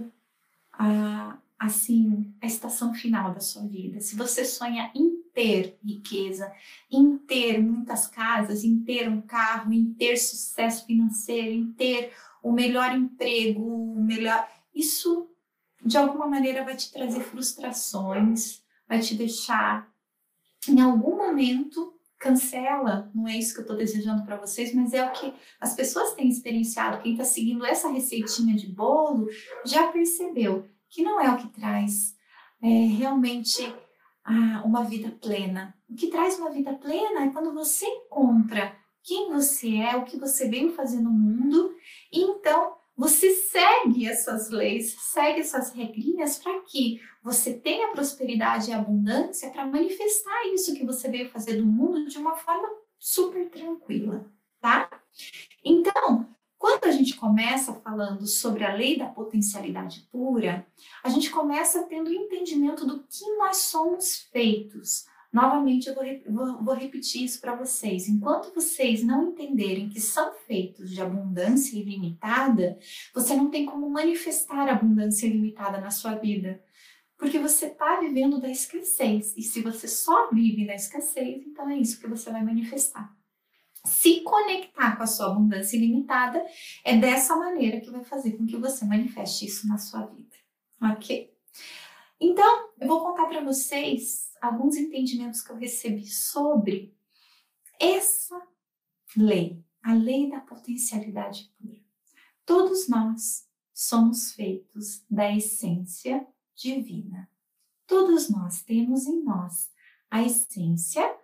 a, 0.72 1.38
assim, 1.58 2.34
a 2.40 2.46
estação 2.46 2.92
final 2.94 3.32
da 3.32 3.40
sua 3.40 3.66
vida. 3.66 4.00
Se 4.00 4.16
você 4.16 4.44
sonha 4.44 4.90
em 4.94 5.22
ter 5.32 5.78
riqueza, 5.84 6.52
em 6.90 7.16
ter 7.16 7.62
muitas 7.62 8.06
casas, 8.06 8.64
em 8.64 8.82
ter 8.84 9.08
um 9.08 9.20
carro, 9.20 9.72
em 9.72 9.92
ter 9.94 10.16
sucesso 10.16 10.84
financeiro, 10.86 11.52
em 11.52 11.72
ter 11.72 12.12
o 12.42 12.52
melhor 12.52 12.94
emprego, 12.94 13.62
o 13.62 14.02
melhor. 14.02 14.46
Isso, 14.74 15.30
de 15.84 15.96
alguma 15.96 16.26
maneira, 16.26 16.64
vai 16.64 16.76
te 16.76 16.92
trazer 16.92 17.20
frustrações, 17.20 18.62
vai 18.88 19.00
te 19.00 19.14
deixar, 19.14 19.91
em 20.68 20.80
algum 20.80 21.16
momento, 21.16 21.94
cancela. 22.18 23.10
Não 23.14 23.26
é 23.26 23.36
isso 23.36 23.52
que 23.52 23.60
eu 23.60 23.62
estou 23.62 23.76
desejando 23.76 24.24
para 24.24 24.36
vocês, 24.36 24.74
mas 24.74 24.92
é 24.92 25.04
o 25.04 25.12
que 25.12 25.34
as 25.60 25.74
pessoas 25.74 26.14
têm 26.14 26.28
experienciado. 26.28 27.02
Quem 27.02 27.12
está 27.12 27.24
seguindo 27.24 27.66
essa 27.66 27.90
receitinha 27.90 28.54
de 28.54 28.68
bolo 28.68 29.28
já 29.64 29.88
percebeu 29.88 30.66
que 30.88 31.02
não 31.02 31.20
é 31.20 31.30
o 31.30 31.36
que 31.36 31.48
traz 31.48 32.14
é, 32.62 32.68
realmente 32.68 33.62
ah, 34.24 34.62
uma 34.64 34.84
vida 34.84 35.10
plena. 35.20 35.74
O 35.90 35.94
que 35.94 36.08
traz 36.08 36.38
uma 36.38 36.50
vida 36.50 36.72
plena 36.74 37.24
é 37.24 37.30
quando 37.30 37.52
você 37.52 37.84
encontra 37.86 38.76
quem 39.02 39.30
você 39.30 39.76
é, 39.78 39.96
o 39.96 40.04
que 40.04 40.16
você 40.16 40.48
veio 40.48 40.74
fazer 40.74 41.00
no 41.00 41.10
mundo, 41.10 41.74
e 42.12 42.20
então 42.20 42.76
você 43.02 43.32
segue 43.32 44.06
essas 44.06 44.48
leis, 44.48 44.94
segue 44.96 45.40
essas 45.40 45.72
regrinhas 45.72 46.38
para 46.38 46.60
que 46.60 47.00
você 47.20 47.52
tenha 47.52 47.88
prosperidade 47.88 48.70
e 48.70 48.72
abundância 48.72 49.50
para 49.50 49.66
manifestar 49.66 50.46
isso 50.54 50.72
que 50.72 50.86
você 50.86 51.10
veio 51.10 51.28
fazer 51.28 51.54
no 51.54 51.66
mundo 51.66 52.06
de 52.06 52.16
uma 52.16 52.36
forma 52.36 52.68
super 53.00 53.50
tranquila, 53.50 54.24
tá? 54.60 54.88
Então, 55.64 56.28
quando 56.56 56.84
a 56.84 56.92
gente 56.92 57.16
começa 57.16 57.74
falando 57.74 58.24
sobre 58.24 58.62
a 58.62 58.72
lei 58.72 58.96
da 58.96 59.06
potencialidade 59.06 60.08
pura, 60.12 60.64
a 61.02 61.08
gente 61.08 61.28
começa 61.28 61.82
tendo 61.82 62.08
o 62.08 62.14
entendimento 62.14 62.86
do 62.86 63.02
que 63.02 63.28
nós 63.36 63.56
somos 63.56 64.28
feitos. 64.32 65.06
Novamente, 65.32 65.88
eu 65.88 65.94
vou, 65.94 66.04
vou, 66.28 66.64
vou 66.64 66.74
repetir 66.74 67.24
isso 67.24 67.40
para 67.40 67.54
vocês. 67.54 68.08
Enquanto 68.08 68.54
vocês 68.54 69.02
não 69.02 69.30
entenderem 69.30 69.88
que 69.88 70.00
são 70.00 70.34
feitos 70.46 70.90
de 70.90 71.00
abundância 71.00 71.78
ilimitada, 71.78 72.78
você 73.14 73.34
não 73.34 73.50
tem 73.50 73.64
como 73.64 73.88
manifestar 73.88 74.68
abundância 74.68 75.26
ilimitada 75.26 75.80
na 75.80 75.90
sua 75.90 76.14
vida. 76.16 76.62
Porque 77.16 77.38
você 77.38 77.66
está 77.66 78.00
vivendo 78.00 78.40
da 78.40 78.50
escassez. 78.50 79.34
E 79.36 79.42
se 79.42 79.62
você 79.62 79.88
só 79.88 80.30
vive 80.30 80.66
da 80.66 80.74
escassez, 80.74 81.46
então 81.46 81.70
é 81.70 81.78
isso 81.78 81.98
que 81.98 82.08
você 82.08 82.30
vai 82.30 82.44
manifestar 82.44 83.16
se 83.84 84.20
conectar 84.20 84.96
com 84.96 85.02
a 85.02 85.06
sua 85.06 85.26
abundância 85.26 85.76
ilimitada, 85.76 86.44
é 86.84 86.96
dessa 86.96 87.34
maneira 87.36 87.80
que 87.80 87.90
vai 87.90 88.04
fazer 88.04 88.32
com 88.32 88.46
que 88.46 88.56
você 88.56 88.84
manifeste 88.84 89.46
isso 89.46 89.66
na 89.66 89.76
sua 89.76 90.06
vida, 90.06 90.36
ok? 90.80 91.31
Então, 92.24 92.70
eu 92.80 92.86
vou 92.86 93.02
contar 93.02 93.26
para 93.26 93.42
vocês 93.42 94.32
alguns 94.40 94.76
entendimentos 94.76 95.42
que 95.42 95.50
eu 95.50 95.56
recebi 95.56 96.06
sobre 96.06 96.96
essa 97.80 98.40
lei, 99.16 99.60
a 99.82 99.92
lei 99.92 100.30
da 100.30 100.40
potencialidade 100.40 101.52
pura. 101.58 101.80
Todos 102.46 102.88
nós 102.88 103.48
somos 103.74 104.32
feitos 104.34 105.04
da 105.10 105.34
essência 105.36 106.24
divina. 106.54 107.28
Todos 107.88 108.30
nós 108.30 108.62
temos 108.62 109.08
em 109.08 109.20
nós 109.24 109.72
a 110.08 110.22
essência 110.22 111.18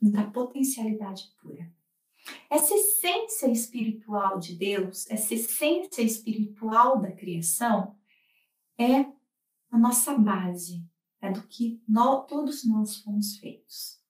da 0.00 0.30
potencialidade 0.30 1.28
pura. 1.42 1.68
Essa 2.48 2.72
essência 2.72 3.48
espiritual 3.48 4.38
de 4.38 4.54
Deus, 4.54 5.10
essa 5.10 5.34
essência 5.34 6.02
espiritual 6.02 7.00
da 7.00 7.10
criação, 7.10 7.98
é 8.78 9.18
a 9.70 9.78
nossa 9.78 10.16
base, 10.16 10.84
é 11.20 11.30
do 11.30 11.42
que 11.46 11.82
nós, 11.86 12.26
todos 12.26 12.66
nós 12.66 12.96
fomos 12.96 13.36
feitos. 13.36 14.00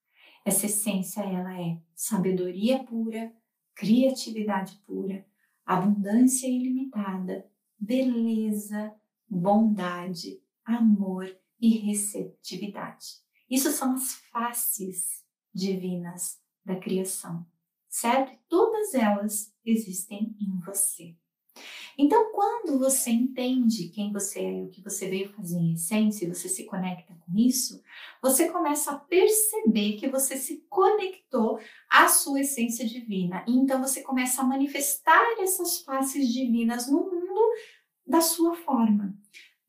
Essa 0.44 0.66
essência, 0.66 1.20
ela 1.20 1.60
é 1.60 1.80
sabedoria 1.94 2.82
pura, 2.84 3.32
criatividade 3.74 4.80
pura, 4.86 5.26
abundância 5.64 6.46
ilimitada, 6.46 7.50
beleza, 7.78 8.94
bondade, 9.28 10.42
amor 10.64 11.26
e 11.60 11.78
receptividade. 11.78 13.20
Isso 13.48 13.70
são 13.70 13.94
as 13.94 14.14
faces 14.32 15.24
divinas 15.52 16.40
da 16.64 16.76
criação 16.76 17.46
certo? 17.90 18.38
Todas 18.48 18.94
elas 18.94 19.52
existem 19.64 20.34
em 20.40 20.58
você. 20.60 21.16
Então, 21.98 22.32
quando 22.32 22.78
você 22.78 23.10
entende 23.10 23.88
quem 23.88 24.12
você 24.12 24.40
é 24.40 24.58
e 24.58 24.62
o 24.62 24.68
que 24.68 24.82
você 24.82 25.08
veio 25.08 25.32
fazer 25.32 25.58
em 25.58 25.72
essência, 25.72 26.24
e 26.24 26.28
você 26.28 26.48
se 26.48 26.64
conecta 26.64 27.14
com 27.14 27.36
isso, 27.36 27.82
você 28.22 28.48
começa 28.48 28.92
a 28.92 28.98
perceber 28.98 29.96
que 29.96 30.08
você 30.08 30.36
se 30.36 30.64
conectou 30.68 31.58
à 31.88 32.08
sua 32.08 32.40
essência 32.40 32.86
divina. 32.86 33.44
E 33.46 33.52
então 33.52 33.80
você 33.80 34.02
começa 34.02 34.42
a 34.42 34.46
manifestar 34.46 35.24
essas 35.40 35.80
faces 35.82 36.32
divinas 36.32 36.90
no 36.90 36.98
mundo 37.00 37.40
da 38.06 38.20
sua 38.20 38.54
forma, 38.54 39.14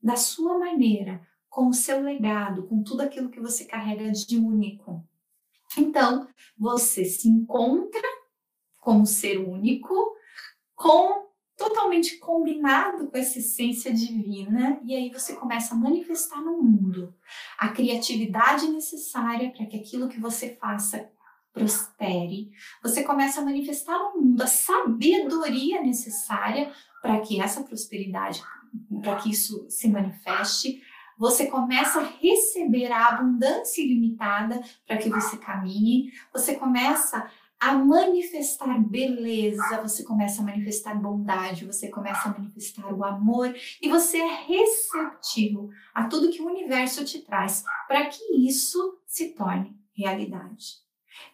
da 0.02 0.16
sua 0.16 0.58
maneira, 0.58 1.26
com 1.48 1.68
o 1.68 1.74
seu 1.74 2.00
legado, 2.00 2.66
com 2.66 2.82
tudo 2.82 3.02
aquilo 3.02 3.30
que 3.30 3.40
você 3.40 3.64
carrega 3.64 4.10
de 4.10 4.38
único. 4.38 5.06
Então, 5.76 6.26
você 6.56 7.04
se 7.04 7.28
encontra 7.28 8.02
como 8.80 9.06
ser 9.06 9.38
único, 9.38 9.94
com 10.74 11.28
totalmente 11.62 12.18
combinado 12.18 13.06
com 13.06 13.16
essa 13.16 13.38
essência 13.38 13.94
divina, 13.94 14.80
e 14.84 14.96
aí 14.96 15.10
você 15.10 15.34
começa 15.36 15.74
a 15.74 15.78
manifestar 15.78 16.40
no 16.40 16.60
mundo 16.60 17.14
a 17.56 17.68
criatividade 17.68 18.66
necessária 18.66 19.50
para 19.50 19.66
que 19.66 19.76
aquilo 19.76 20.08
que 20.08 20.18
você 20.18 20.56
faça 20.56 21.08
prospere. 21.52 22.50
Você 22.82 23.04
começa 23.04 23.40
a 23.40 23.44
manifestar 23.44 23.96
no 23.96 24.20
mundo 24.20 24.42
a 24.42 24.46
sabedoria 24.46 25.80
necessária 25.82 26.72
para 27.00 27.20
que 27.20 27.40
essa 27.40 27.62
prosperidade, 27.62 28.42
para 29.00 29.16
que 29.16 29.30
isso 29.30 29.64
se 29.68 29.86
manifeste. 29.88 30.82
Você 31.16 31.46
começa 31.46 32.00
a 32.00 32.04
receber 32.20 32.90
a 32.90 33.08
abundância 33.08 33.82
ilimitada 33.82 34.60
para 34.84 34.96
que 34.96 35.08
você 35.08 35.36
caminhe. 35.36 36.10
Você 36.32 36.56
começa 36.56 37.30
a 37.62 37.74
manifestar 37.74 38.76
beleza, 38.80 39.80
você 39.80 40.02
começa 40.02 40.42
a 40.42 40.44
manifestar 40.44 41.00
bondade, 41.00 41.64
você 41.64 41.88
começa 41.88 42.28
a 42.28 42.32
manifestar 42.32 42.92
o 42.92 43.04
amor 43.04 43.54
e 43.80 43.88
você 43.88 44.18
é 44.18 44.44
receptivo 44.46 45.70
a 45.94 46.08
tudo 46.08 46.32
que 46.32 46.42
o 46.42 46.46
universo 46.46 47.04
te 47.04 47.20
traz 47.20 47.62
para 47.86 48.06
que 48.06 48.20
isso 48.34 48.98
se 49.06 49.28
torne 49.34 49.76
realidade. 49.96 50.82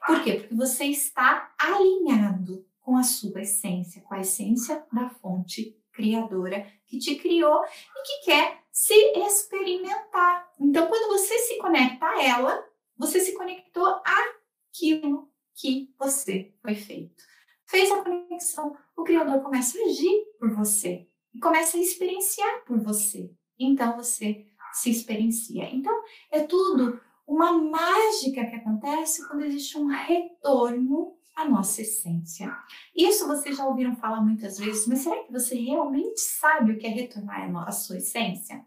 Por 0.06 0.22
quê? 0.22 0.34
Porque 0.34 0.54
você 0.54 0.84
está 0.84 1.50
alinhado 1.58 2.62
com 2.78 2.98
a 2.98 3.02
sua 3.02 3.40
essência, 3.40 4.02
com 4.02 4.14
a 4.14 4.20
essência 4.20 4.84
da 4.92 5.08
fonte 5.08 5.80
criadora 5.94 6.70
que 6.84 6.98
te 6.98 7.14
criou 7.14 7.64
e 7.64 8.02
que 8.02 8.26
quer 8.26 8.64
se 8.70 8.94
experimentar. 9.16 10.46
Então, 10.60 10.88
quando 10.88 11.08
você 11.08 11.38
se 11.38 11.56
conecta 11.56 12.04
a 12.04 12.22
ela, 12.22 12.64
você 12.98 13.18
se 13.18 13.32
conectou 13.32 13.86
àquilo 14.04 15.26
que 15.60 15.92
você 15.98 16.54
foi 16.62 16.74
feito. 16.74 17.22
Fez 17.66 17.90
a 17.90 18.02
conexão, 18.02 18.76
o 18.96 19.02
Criador 19.02 19.42
começa 19.42 19.78
a 19.78 19.82
agir 19.82 20.24
por 20.38 20.50
você 20.54 21.08
começa 21.40 21.76
a 21.76 21.80
experienciar 21.80 22.64
por 22.64 22.78
você. 22.78 23.30
Então 23.58 23.96
você 23.96 24.46
se 24.72 24.90
experiencia. 24.90 25.68
Então 25.72 25.92
é 26.30 26.40
tudo 26.40 27.00
uma 27.26 27.52
mágica 27.52 28.46
que 28.46 28.56
acontece 28.56 29.26
quando 29.26 29.44
existe 29.44 29.76
um 29.78 29.86
retorno 29.86 31.16
à 31.36 31.48
nossa 31.48 31.82
essência. 31.82 32.54
Isso 32.94 33.26
vocês 33.26 33.56
já 33.56 33.66
ouviram 33.66 33.96
falar 33.96 34.20
muitas 34.20 34.58
vezes, 34.58 34.86
mas 34.86 35.00
será 35.00 35.22
que 35.24 35.32
você 35.32 35.54
realmente 35.54 36.20
sabe 36.20 36.72
o 36.72 36.78
que 36.78 36.86
é 36.86 36.90
retornar 36.90 37.68
à 37.68 37.70
sua 37.70 37.98
essência? 37.98 38.64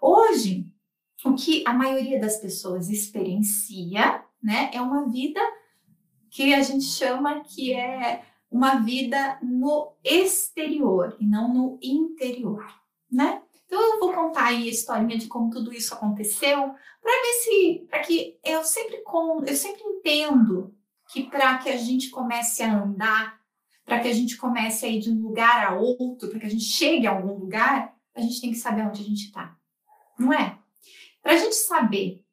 Hoje, 0.00 0.66
o 1.24 1.34
que 1.34 1.64
a 1.66 1.72
maioria 1.72 2.20
das 2.20 2.38
pessoas 2.38 2.90
experiencia, 2.90 4.24
né, 4.42 4.70
é 4.72 4.80
uma 4.80 5.08
vida 5.08 5.40
que 6.34 6.52
a 6.52 6.60
gente 6.62 6.84
chama 6.84 7.44
que 7.44 7.72
é 7.72 8.24
uma 8.50 8.80
vida 8.80 9.38
no 9.40 9.92
exterior 10.02 11.16
e 11.20 11.24
não 11.24 11.54
no 11.54 11.78
interior, 11.80 12.66
né? 13.08 13.40
Então 13.64 13.80
eu 13.80 14.00
vou 14.00 14.12
contar 14.12 14.46
aí 14.46 14.64
a 14.64 14.70
historinha 14.72 15.16
de 15.16 15.28
como 15.28 15.48
tudo 15.48 15.72
isso 15.72 15.94
aconteceu, 15.94 16.74
para 17.00 17.22
ver 17.22 17.32
se, 17.40 17.86
para 17.88 18.00
que 18.00 18.36
eu 18.44 18.64
sempre 18.64 19.00
com, 19.04 19.44
eu 19.46 19.54
sempre 19.54 19.80
entendo 19.84 20.74
que 21.08 21.22
para 21.22 21.58
que 21.58 21.68
a 21.68 21.76
gente 21.76 22.10
comece 22.10 22.64
a 22.64 22.82
andar, 22.82 23.40
para 23.84 24.00
que 24.00 24.08
a 24.08 24.12
gente 24.12 24.36
comece 24.36 24.84
a 24.86 24.88
ir 24.88 24.98
de 24.98 25.10
um 25.12 25.22
lugar 25.22 25.64
a 25.64 25.76
outro, 25.76 26.30
para 26.30 26.40
que 26.40 26.46
a 26.46 26.50
gente 26.50 26.64
chegue 26.64 27.06
a 27.06 27.12
algum 27.12 27.38
lugar, 27.38 27.94
a 28.12 28.20
gente 28.20 28.40
tem 28.40 28.50
que 28.50 28.58
saber 28.58 28.82
onde 28.82 29.02
a 29.02 29.04
gente 29.04 29.26
está, 29.26 29.56
não 30.18 30.32
é? 30.32 30.58
Para 31.22 31.34
a 31.34 31.36
gente 31.36 31.54
saber 31.54 32.24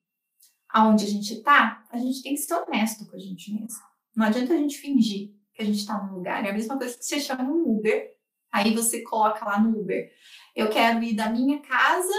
aonde 0.70 1.06
a 1.06 1.08
gente 1.08 1.36
está, 1.36 1.84
a 1.92 2.00
gente 2.00 2.24
tem 2.24 2.34
que 2.34 2.42
ser 2.42 2.56
honesto 2.56 3.06
com 3.06 3.16
a 3.16 3.20
gente 3.20 3.54
mesmo. 3.54 3.91
Não 4.16 4.26
adianta 4.26 4.54
a 4.54 4.58
gente 4.58 4.78
fingir 4.78 5.32
que 5.54 5.62
a 5.62 5.66
gente 5.66 5.80
está 5.80 6.02
num 6.02 6.16
lugar. 6.16 6.46
É 6.46 6.50
a 6.50 6.54
mesma 6.54 6.78
coisa 6.78 6.98
que 6.98 7.04
você 7.04 7.20
chama 7.20 7.44
um 7.44 7.78
Uber, 7.78 8.12
aí 8.52 8.74
você 8.74 9.02
coloca 9.02 9.46
lá 9.46 9.60
no 9.60 9.80
Uber. 9.80 10.12
Eu 10.56 10.70
quero 10.70 11.04
ir 11.04 11.14
da 11.14 11.30
minha 11.30 11.60
casa 11.60 12.14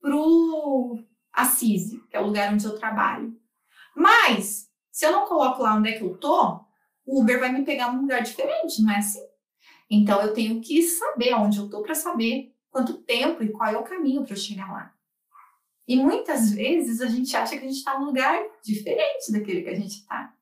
pro 0.00 0.98
Assise, 1.32 2.00
que 2.08 2.16
é 2.16 2.20
o 2.20 2.26
lugar 2.26 2.52
onde 2.52 2.64
eu 2.64 2.78
trabalho. 2.78 3.34
Mas, 3.94 4.68
se 4.90 5.06
eu 5.06 5.12
não 5.12 5.26
coloco 5.26 5.62
lá 5.62 5.74
onde 5.74 5.90
é 5.90 5.98
que 5.98 6.04
eu 6.04 6.16
tô, 6.16 6.60
o 7.06 7.20
Uber 7.20 7.40
vai 7.40 7.52
me 7.52 7.64
pegar 7.64 7.92
num 7.92 8.02
lugar 8.02 8.22
diferente, 8.22 8.82
não 8.82 8.92
é 8.92 8.98
assim? 8.98 9.26
Então 9.90 10.20
eu 10.20 10.34
tenho 10.34 10.60
que 10.60 10.82
saber 10.82 11.34
onde 11.34 11.58
eu 11.58 11.70
tô 11.70 11.82
para 11.82 11.94
saber 11.94 12.54
quanto 12.70 12.98
tempo 12.98 13.42
e 13.42 13.50
qual 13.50 13.70
é 13.70 13.78
o 13.78 13.84
caminho 13.84 14.22
para 14.22 14.34
eu 14.34 14.36
chegar 14.36 14.70
lá. 14.70 14.94
E 15.86 15.96
muitas 15.96 16.52
vezes 16.52 17.00
a 17.00 17.06
gente 17.06 17.34
acha 17.34 17.56
que 17.56 17.64
a 17.64 17.68
gente 17.68 17.78
está 17.78 17.98
num 17.98 18.06
lugar 18.06 18.38
diferente 18.62 19.32
daquele 19.32 19.62
que 19.62 19.70
a 19.70 19.74
gente 19.74 20.00
está. 20.00 20.34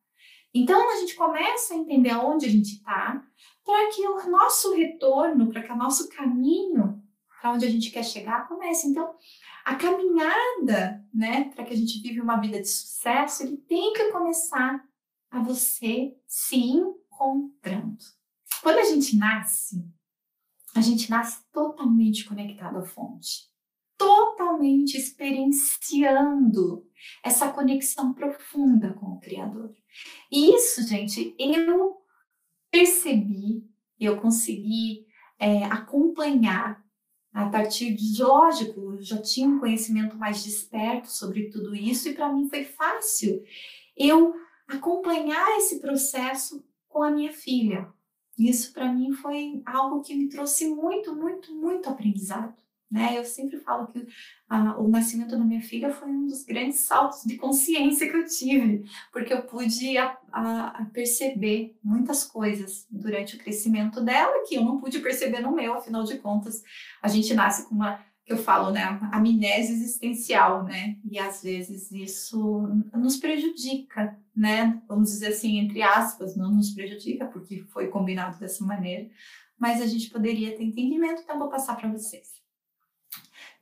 Então 0.55 0.91
a 0.91 0.97
gente 0.97 1.15
começa 1.15 1.75
a 1.75 1.77
entender 1.77 2.11
aonde 2.11 2.47
a 2.47 2.51
gente 2.51 2.77
está, 2.77 3.23
para 3.65 3.91
que 3.91 4.07
o 4.07 4.31
nosso 4.31 4.75
retorno, 4.75 5.49
para 5.49 5.63
que 5.63 5.73
o 5.73 5.77
nosso 5.77 6.09
caminho 6.09 7.03
para 7.41 7.53
onde 7.53 7.67
a 7.67 7.71
gente 7.71 7.91
quer 7.91 8.05
chegar 8.05 8.49
comece. 8.49 8.89
Então 8.89 9.15
a 9.65 9.75
caminhada, 9.75 11.05
né, 11.13 11.51
para 11.55 11.65
que 11.65 11.73
a 11.73 11.77
gente 11.77 12.01
vive 12.01 12.21
uma 12.21 12.41
vida 12.41 12.61
de 12.61 12.69
sucesso, 12.69 13.43
ele 13.43 13.57
tem 13.57 13.93
que 13.93 14.11
começar 14.11 14.85
a 15.31 15.41
você 15.43 16.17
se 16.27 16.57
encontrando. 16.57 17.99
Quando 18.63 18.79
a 18.79 18.85
gente 18.85 19.17
nasce, 19.17 19.85
a 20.75 20.81
gente 20.81 21.11
nasce 21.11 21.45
totalmente 21.53 22.25
conectado 22.25 22.79
à 22.79 22.83
fonte, 22.83 23.51
totalmente 23.97 24.97
experienciando 24.97 26.87
essa 27.23 27.51
conexão 27.51 28.13
profunda 28.13 28.93
com 28.95 29.07
o 29.07 29.21
Criador. 29.21 29.75
E 30.31 30.55
isso, 30.55 30.87
gente, 30.87 31.35
eu 31.39 31.97
percebi, 32.71 33.65
eu 33.99 34.21
consegui 34.21 35.07
é, 35.39 35.65
acompanhar 35.65 36.85
a 37.33 37.51
partir 37.51 37.95
de, 37.95 38.23
lógico, 38.23 38.97
já 38.99 39.21
tinha 39.21 39.47
um 39.47 39.59
conhecimento 39.59 40.17
mais 40.17 40.43
desperto 40.43 41.11
sobre 41.11 41.51
tudo 41.51 41.75
isso, 41.75 42.09
e 42.09 42.15
para 42.15 42.33
mim 42.33 42.49
foi 42.49 42.65
fácil 42.65 43.43
eu 43.95 44.35
acompanhar 44.67 45.59
esse 45.59 45.79
processo 45.79 46.65
com 46.89 47.03
a 47.03 47.11
minha 47.11 47.33
filha. 47.33 47.93
Isso 48.39 48.73
para 48.73 48.91
mim 48.91 49.13
foi 49.13 49.63
algo 49.67 50.01
que 50.01 50.15
me 50.15 50.29
trouxe 50.29 50.67
muito, 50.69 51.15
muito, 51.15 51.55
muito 51.55 51.89
aprendizado. 51.89 52.55
Né? 52.91 53.19
Eu 53.19 53.25
sempre 53.25 53.59
falo 53.59 53.89
que 53.89 54.07
ah, 54.49 54.77
o 54.79 54.87
nascimento 54.89 55.37
da 55.37 55.45
minha 55.45 55.61
filha 55.61 55.91
foi 55.91 56.09
um 56.09 56.27
dos 56.27 56.45
grandes 56.45 56.79
saltos 56.81 57.25
de 57.25 57.37
consciência 57.37 58.09
que 58.09 58.17
eu 58.17 58.25
tive, 58.25 58.85
porque 59.13 59.35
eu 59.35 59.43
pude 59.43 59.99
a, 59.99 60.17
a, 60.31 60.67
a 60.69 60.85
perceber 60.87 61.77
muitas 61.83 62.25
coisas 62.25 62.87
durante 62.89 63.35
o 63.35 63.39
crescimento 63.41 64.01
dela 64.01 64.45
que 64.47 64.55
eu 64.55 64.65
não 64.65 64.79
pude 64.79 65.01
perceber 65.01 65.41
no 65.41 65.53
meu, 65.53 65.75
afinal 65.75 66.05
de 66.05 66.19
contas, 66.19 66.63
a 67.03 67.09
gente 67.09 67.35
nasce 67.35 67.69
com 67.69 67.75
uma 67.75 68.05
que 68.25 68.33
eu 68.33 68.39
falo, 68.39 68.73
né, 68.73 68.99
amnésia 69.13 69.73
existencial, 69.73 70.65
né? 70.65 70.97
E 71.09 71.17
às 71.17 71.45
vezes 71.45 71.93
isso 71.93 72.67
nos 72.93 73.17
prejudica, 73.19 74.19
né? 74.35 74.83
Vamos 74.89 75.11
dizer 75.11 75.29
assim, 75.29 75.59
entre 75.61 75.81
aspas, 75.81 76.37
não 76.37 76.51
nos 76.51 76.71
prejudica 76.71 77.27
porque 77.27 77.63
foi 77.69 77.87
combinado 77.87 78.37
dessa 78.41 78.65
maneira, 78.65 79.09
mas 79.57 79.81
a 79.81 79.87
gente 79.87 80.11
poderia 80.11 80.57
ter 80.57 80.65
entendimento, 80.65 81.23
então 81.23 81.39
vou 81.39 81.49
passar 81.49 81.77
para 81.77 81.89
vocês. 81.89 82.45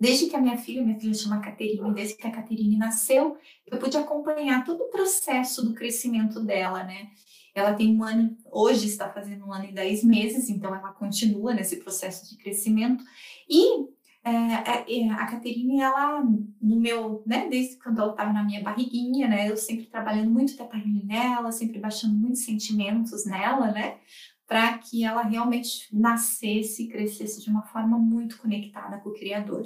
Desde 0.04 0.26
que 0.26 0.37
a 0.37 0.40
minha 0.40 0.58
filha, 0.58 0.82
minha 0.82 1.00
filha 1.00 1.14
chama 1.14 1.40
Caterine, 1.40 1.95
desde 1.95 2.17
que 2.17 2.26
a 2.26 2.30
Caterine 2.30 2.76
nasceu, 2.76 3.38
eu 3.67 3.78
pude 3.78 3.97
acompanhar 3.97 4.62
todo 4.62 4.82
o 4.82 4.90
processo 4.90 5.64
do 5.64 5.73
crescimento 5.73 6.40
dela, 6.40 6.84
né? 6.84 7.08
Ela 7.54 7.73
tem 7.73 7.97
um 7.97 8.04
ano, 8.04 8.36
hoje 8.52 8.86
está 8.86 9.08
fazendo 9.08 9.47
um 9.47 9.52
ano 9.52 9.64
e 9.64 9.73
dez 9.73 10.04
meses, 10.04 10.50
então 10.50 10.75
ela 10.75 10.93
continua 10.93 11.54
nesse 11.54 11.76
processo 11.76 12.28
de 12.28 12.36
crescimento. 12.36 13.02
E 13.49 13.86
é, 14.23 14.30
é, 14.30 15.06
é, 15.06 15.10
a 15.10 15.26
Caterine, 15.26 15.80
ela, 15.80 16.23
no 16.60 16.80
meu, 16.80 17.23
né, 17.26 17.49
desde 17.49 17.78
quando 17.78 18.00
ela 18.00 18.10
estava 18.10 18.32
na 18.32 18.45
minha 18.45 18.62
barriguinha, 18.62 19.26
né, 19.26 19.50
eu 19.50 19.56
sempre 19.56 19.86
trabalhando 19.86 20.30
muito 20.30 20.56
detalhe 20.56 21.04
nela, 21.04 21.50
sempre 21.50 21.78
baixando 21.78 22.14
muitos 22.14 22.45
sentimentos 22.45 23.25
nela, 23.25 23.71
né, 23.71 23.99
para 24.47 24.76
que 24.76 25.02
ela 25.02 25.23
realmente 25.23 25.88
nascesse 25.90 26.84
e 26.84 26.88
crescesse 26.88 27.40
de 27.40 27.49
uma 27.49 27.62
forma 27.62 27.99
muito 27.99 28.36
conectada 28.36 28.99
com 28.99 29.08
o 29.08 29.14
Criador. 29.14 29.64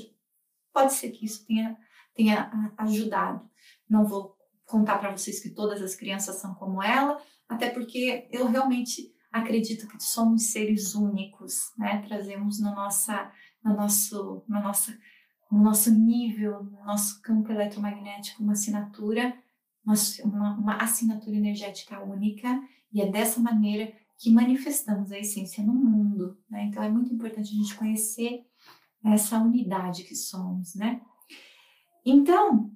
Pode 0.79 0.95
ser 0.95 1.11
que 1.11 1.25
isso 1.25 1.45
tenha, 1.45 1.77
tenha 2.15 2.73
ajudado. 2.79 3.49
Não 3.91 4.05
vou 4.05 4.37
contar 4.65 4.99
para 4.99 5.11
vocês 5.11 5.41
que 5.41 5.51
todas 5.51 5.83
as 5.83 5.97
crianças 5.97 6.37
são 6.37 6.55
como 6.55 6.81
ela, 6.81 7.21
até 7.49 7.71
porque 7.71 8.29
eu 8.31 8.47
realmente 8.47 9.13
acredito 9.33 9.89
que 9.89 10.01
somos 10.01 10.53
seres 10.53 10.95
únicos, 10.95 11.73
né, 11.77 12.03
trazemos 12.07 12.61
na 12.61 12.75
nossa 12.75 13.33
no 13.65 13.75
nosso, 13.75 14.45
no 14.49 14.63
nosso, 14.63 14.93
no 15.51 15.63
nosso 15.63 15.91
nível, 15.93 16.63
no 16.63 16.85
nosso 16.85 17.21
campo 17.23 17.51
eletromagnético, 17.51 18.43
uma 18.43 18.53
assinatura, 18.53 19.37
uma, 19.85 20.55
uma 20.57 20.77
assinatura 20.77 21.37
energética 21.37 22.01
única, 22.03 22.63
e 22.93 23.01
é 23.01 23.11
dessa 23.11 23.41
maneira 23.41 23.93
que 24.17 24.31
manifestamos 24.31 25.11
a 25.13 25.19
essência 25.19 25.65
no 25.65 25.75
mundo. 25.75 26.39
Né? 26.49 26.67
Então 26.67 26.83
é 26.83 26.89
muito 26.89 27.13
importante 27.13 27.53
a 27.53 27.57
gente 27.57 27.75
conhecer 27.75 28.47
essa 29.05 29.39
unidade 29.39 30.05
que 30.05 30.15
somos, 30.15 30.75
né? 30.75 31.01
Então, 32.05 32.71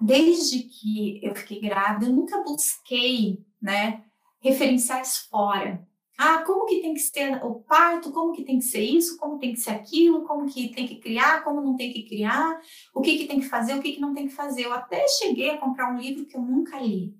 desde 0.00 0.62
que 0.62 1.20
eu 1.22 1.34
fiquei 1.34 1.60
grávida, 1.60 2.06
eu 2.06 2.14
nunca 2.14 2.42
busquei, 2.42 3.44
né, 3.60 4.04
referenciais 4.40 5.18
fora. 5.18 5.86
Ah, 6.16 6.42
como 6.42 6.66
que 6.66 6.82
tem 6.82 6.92
que 6.92 7.00
ser 7.00 7.42
o 7.44 7.60
parto, 7.60 8.12
como 8.12 8.32
que 8.32 8.44
tem 8.44 8.58
que 8.58 8.64
ser 8.64 8.82
isso, 8.82 9.16
como 9.16 9.38
tem 9.38 9.54
que 9.54 9.60
ser 9.60 9.70
aquilo, 9.70 10.26
como 10.26 10.46
que 10.46 10.68
tem 10.68 10.86
que 10.86 10.96
criar, 10.96 11.42
como 11.42 11.62
não 11.62 11.76
tem 11.76 11.92
que 11.92 12.02
criar, 12.02 12.60
o 12.94 13.00
que, 13.00 13.16
que 13.16 13.26
tem 13.26 13.40
que 13.40 13.48
fazer, 13.48 13.74
o 13.74 13.80
que, 13.80 13.92
que 13.92 14.00
não 14.00 14.12
tem 14.12 14.28
que 14.28 14.34
fazer. 14.34 14.66
Eu 14.66 14.72
até 14.74 15.06
cheguei 15.08 15.50
a 15.50 15.58
comprar 15.58 15.92
um 15.92 15.98
livro 15.98 16.26
que 16.26 16.36
eu 16.36 16.42
nunca 16.42 16.78
li. 16.78 17.14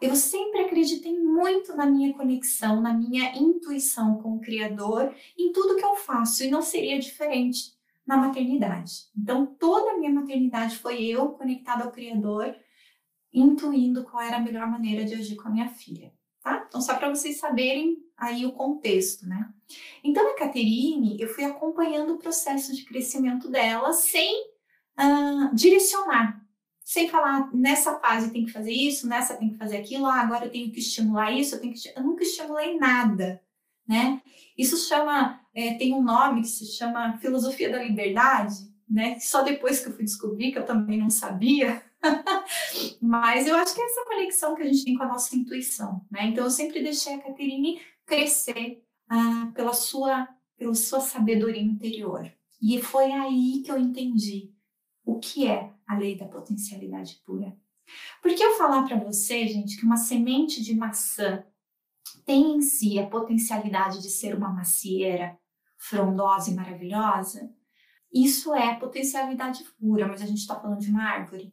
Eu 0.00 0.14
sempre 0.14 0.60
acreditei 0.60 1.18
muito 1.18 1.74
na 1.76 1.86
minha 1.86 2.12
conexão, 2.14 2.80
na 2.80 2.92
minha 2.92 3.36
intuição 3.36 4.22
com 4.22 4.36
o 4.36 4.40
Criador, 4.40 5.14
em 5.36 5.52
tudo 5.52 5.76
que 5.76 5.84
eu 5.84 5.96
faço, 5.96 6.44
e 6.44 6.50
não 6.50 6.62
seria 6.62 6.98
diferente 6.98 7.72
na 8.06 8.16
maternidade. 8.16 9.06
Então, 9.16 9.46
toda 9.46 9.92
a 9.92 9.98
minha 9.98 10.12
maternidade 10.12 10.78
foi 10.78 11.02
eu 11.04 11.30
conectada 11.30 11.84
ao 11.84 11.92
Criador, 11.92 12.54
intuindo 13.32 14.04
qual 14.04 14.22
era 14.22 14.36
a 14.36 14.40
melhor 14.40 14.66
maneira 14.66 15.04
de 15.04 15.14
agir 15.14 15.36
com 15.36 15.48
a 15.48 15.50
minha 15.50 15.68
filha 15.68 16.12
tá? 16.48 16.64
Então, 16.66 16.80
só 16.80 16.94
para 16.94 17.08
vocês 17.08 17.38
saberem 17.38 17.98
aí 18.16 18.46
o 18.46 18.52
contexto, 18.52 19.26
né? 19.26 19.48
Então, 20.02 20.30
a 20.30 20.34
Caterine, 20.34 21.20
eu 21.20 21.28
fui 21.28 21.44
acompanhando 21.44 22.14
o 22.14 22.18
processo 22.18 22.74
de 22.74 22.84
crescimento 22.84 23.48
dela 23.50 23.92
sem 23.92 24.46
uh, 24.98 25.54
direcionar, 25.54 26.42
sem 26.88 27.06
falar 27.06 27.54
nessa 27.54 27.98
fase 27.98 28.32
tem 28.32 28.46
que 28.46 28.50
fazer 28.50 28.72
isso, 28.72 29.06
nessa 29.06 29.36
tem 29.36 29.50
que 29.50 29.58
fazer 29.58 29.76
aquilo, 29.76 30.06
ah, 30.06 30.22
agora 30.22 30.46
eu 30.46 30.50
tenho 30.50 30.72
que 30.72 30.78
estimular 30.78 31.30
isso, 31.30 31.54
eu, 31.54 31.60
tenho 31.60 31.74
que... 31.74 31.92
eu 31.94 32.02
nunca 32.02 32.22
estimulei 32.22 32.78
nada, 32.78 33.42
né? 33.86 34.22
Isso 34.56 34.74
chama, 34.88 35.38
é, 35.54 35.74
tem 35.74 35.92
um 35.92 36.02
nome 36.02 36.40
que 36.40 36.48
se 36.48 36.64
chama 36.64 37.18
filosofia 37.18 37.70
da 37.70 37.82
liberdade, 37.82 38.54
né? 38.88 39.18
Só 39.20 39.42
depois 39.42 39.80
que 39.80 39.90
eu 39.90 39.92
fui 39.92 40.02
descobrir, 40.02 40.50
que 40.50 40.58
eu 40.58 40.64
também 40.64 40.98
não 40.98 41.10
sabia, 41.10 41.82
Mas 43.02 43.48
eu 43.48 43.56
acho 43.56 43.74
que 43.74 43.80
é 43.82 43.84
essa 43.84 44.04
conexão 44.04 44.54
que 44.54 44.62
a 44.62 44.66
gente 44.66 44.84
tem 44.84 44.96
com 44.96 45.02
a 45.02 45.08
nossa 45.08 45.36
intuição, 45.36 46.06
né? 46.10 46.28
Então 46.28 46.44
eu 46.44 46.50
sempre 46.50 46.80
deixei 46.80 47.14
a 47.14 47.18
Caterine 47.18 47.82
crescer 48.06 48.82
ah, 49.10 49.50
pela 49.52 49.74
sua 49.74 50.26
pela 50.56 50.74
sua 50.74 51.00
sabedoria 51.00 51.60
interior. 51.60 52.32
E 52.62 52.80
foi 52.80 53.12
aí 53.12 53.62
que 53.64 53.70
eu 53.70 53.76
entendi 53.76 54.54
o 55.04 55.18
que 55.18 55.46
é 55.46 55.72
a 55.88 55.96
lei 55.96 56.16
da 56.16 56.26
potencialidade 56.26 57.20
pura. 57.24 57.56
Porque 58.22 58.44
eu 58.44 58.58
falar 58.58 58.86
para 58.86 58.98
você, 58.98 59.48
gente, 59.48 59.78
que 59.78 59.84
uma 59.84 59.96
semente 59.96 60.62
de 60.62 60.74
maçã 60.74 61.42
tem 62.24 62.56
em 62.56 62.60
si 62.60 62.98
a 62.98 63.06
potencialidade 63.06 64.02
de 64.02 64.10
ser 64.10 64.34
uma 64.34 64.50
macieira 64.50 65.38
frondosa 65.78 66.50
e 66.50 66.54
maravilhosa, 66.54 67.50
isso 68.12 68.54
é 68.54 68.74
potencialidade 68.74 69.64
pura, 69.78 70.06
mas 70.06 70.22
a 70.22 70.26
gente 70.26 70.38
está 70.38 70.58
falando 70.58 70.80
de 70.80 70.90
uma 70.90 71.02
árvore. 71.02 71.52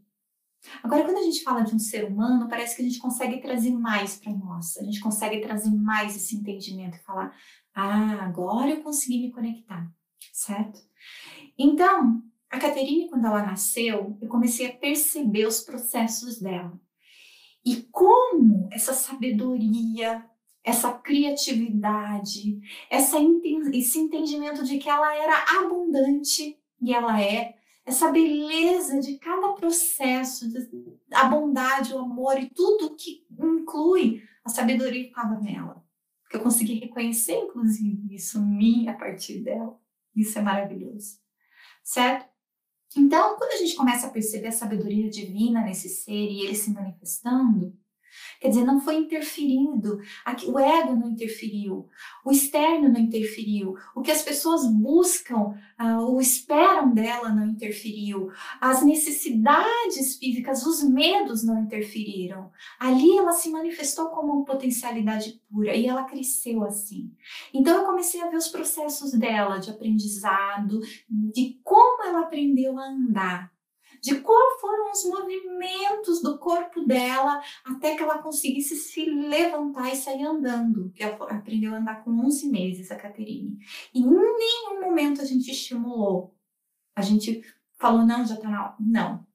Agora, 0.82 1.04
quando 1.04 1.18
a 1.18 1.24
gente 1.24 1.44
fala 1.44 1.62
de 1.62 1.76
um 1.76 1.80
ser 1.80 2.06
humano, 2.06 2.50
parece 2.50 2.76
que 2.76 2.82
a 2.82 2.86
gente 2.86 3.00
consegue 3.00 3.40
trazer 3.40 3.72
mais 3.72 4.18
para 4.18 4.34
nós, 4.34 4.78
a 4.78 4.84
gente 4.84 5.00
consegue 5.00 5.40
trazer 5.40 5.70
mais 5.70 6.16
esse 6.16 6.36
entendimento 6.36 6.98
e 6.98 7.04
falar: 7.04 7.36
ah, 7.74 8.26
agora 8.26 8.72
eu 8.72 8.82
consegui 8.82 9.20
me 9.20 9.32
conectar, 9.32 9.88
certo? 10.34 10.80
Então, 11.58 12.24
a 12.56 12.60
Caterine, 12.60 13.10
quando 13.10 13.26
ela 13.26 13.44
nasceu, 13.44 14.18
eu 14.22 14.28
comecei 14.30 14.68
a 14.68 14.74
perceber 14.74 15.46
os 15.46 15.62
processos 15.62 16.40
dela. 16.40 16.80
E 17.66 17.82
como 17.92 18.70
essa 18.72 18.94
sabedoria, 18.94 20.24
essa 20.64 20.94
criatividade, 20.94 22.60
essa, 22.90 23.18
esse 23.74 24.00
entendimento 24.00 24.64
de 24.64 24.78
que 24.78 24.90
ela 24.90 25.14
era 25.16 25.60
abundante, 25.60 26.58
e 26.82 26.94
ela 26.94 27.22
é, 27.22 27.56
essa 27.86 28.12
beleza 28.12 29.00
de 29.00 29.18
cada 29.18 29.54
processo, 29.54 30.46
a 31.12 31.26
bondade, 31.26 31.94
o 31.94 32.00
amor 32.00 32.40
e 32.40 32.50
tudo 32.50 32.96
que 32.96 33.26
inclui 33.38 34.24
a 34.44 34.50
sabedoria 34.50 35.04
que 35.04 35.10
estava 35.10 35.40
nela. 35.40 35.84
Que 36.30 36.38
eu 36.38 36.42
consegui 36.42 36.80
reconhecer, 36.80 37.38
inclusive, 37.38 38.16
isso 38.16 38.40
em 38.40 38.58
mim 38.58 38.88
a 38.88 38.94
partir 38.94 39.40
dela. 39.40 39.78
Isso 40.16 40.40
é 40.40 40.42
maravilhoso, 40.42 41.20
certo? 41.84 42.35
Então, 42.96 43.38
quando 43.38 43.52
a 43.52 43.58
gente 43.58 43.76
começa 43.76 44.08
a 44.08 44.10
perceber 44.10 44.48
a 44.48 44.52
sabedoria 44.52 45.10
divina 45.10 45.62
nesse 45.62 45.90
ser 45.90 46.12
e 46.14 46.46
ele 46.46 46.56
se 46.56 46.72
manifestando, 46.72 47.76
Quer 48.40 48.50
dizer, 48.50 48.64
não 48.64 48.80
foi 48.80 48.96
interferindo, 48.98 50.00
o 50.48 50.60
ego 50.60 50.96
não 50.96 51.10
interferiu, 51.10 51.90
o 52.24 52.32
externo 52.32 52.90
não 52.90 53.00
interferiu, 53.00 53.76
o 53.96 54.02
que 54.02 54.12
as 54.12 54.22
pessoas 54.22 54.66
buscam 54.72 55.54
uh, 55.80 56.02
ou 56.02 56.20
esperam 56.20 56.94
dela 56.94 57.30
não 57.30 57.46
interferiu, 57.46 58.30
as 58.60 58.84
necessidades 58.84 60.18
físicas, 60.18 60.66
os 60.66 60.84
medos 60.84 61.44
não 61.44 61.64
interferiram. 61.64 62.52
Ali 62.80 63.18
ela 63.18 63.32
se 63.32 63.50
manifestou 63.50 64.08
como 64.10 64.34
uma 64.34 64.46
potencialidade 64.46 65.42
pura 65.50 65.76
e 65.76 65.86
ela 65.86 66.04
cresceu 66.04 66.64
assim. 66.64 67.12
Então 67.54 67.80
eu 67.80 67.86
comecei 67.86 68.22
a 68.22 68.30
ver 68.30 68.38
os 68.38 68.48
processos 68.48 69.12
dela 69.12 69.58
de 69.58 69.70
aprendizado, 69.70 70.80
de 71.10 71.60
como 71.64 72.04
ela 72.04 72.22
aprendeu 72.22 72.78
a 72.78 72.88
andar 72.88 73.55
de 74.06 74.22
quais 74.22 74.62
foram 74.62 74.92
os 74.92 75.04
movimentos 75.06 76.22
do 76.22 76.38
corpo 76.38 76.86
dela 76.86 77.42
até 77.66 77.96
que 77.96 78.04
ela 78.04 78.22
conseguisse 78.22 78.76
se 78.76 79.04
levantar 79.04 79.92
e 79.92 79.96
sair 79.96 80.24
andando. 80.24 80.92
Que 80.92 81.04
ela 81.04 81.16
aprendeu 81.32 81.74
a 81.74 81.78
andar 81.78 82.04
com 82.04 82.12
11 82.12 82.48
meses, 82.50 82.92
a 82.92 82.96
Caterine. 82.96 83.58
E 83.96 84.00
em 84.00 84.06
nenhum 84.06 84.82
momento 84.82 85.22
a 85.22 85.26
gente 85.26 85.50
estimulou. 85.50 86.36
A 86.96 87.02
gente 87.02 87.42
falou, 87.80 88.06
não, 88.06 88.24
já 88.24 88.38
tá 88.38 88.48
na 88.48 88.64
hora. 88.64 88.76
Não. 88.80 89.26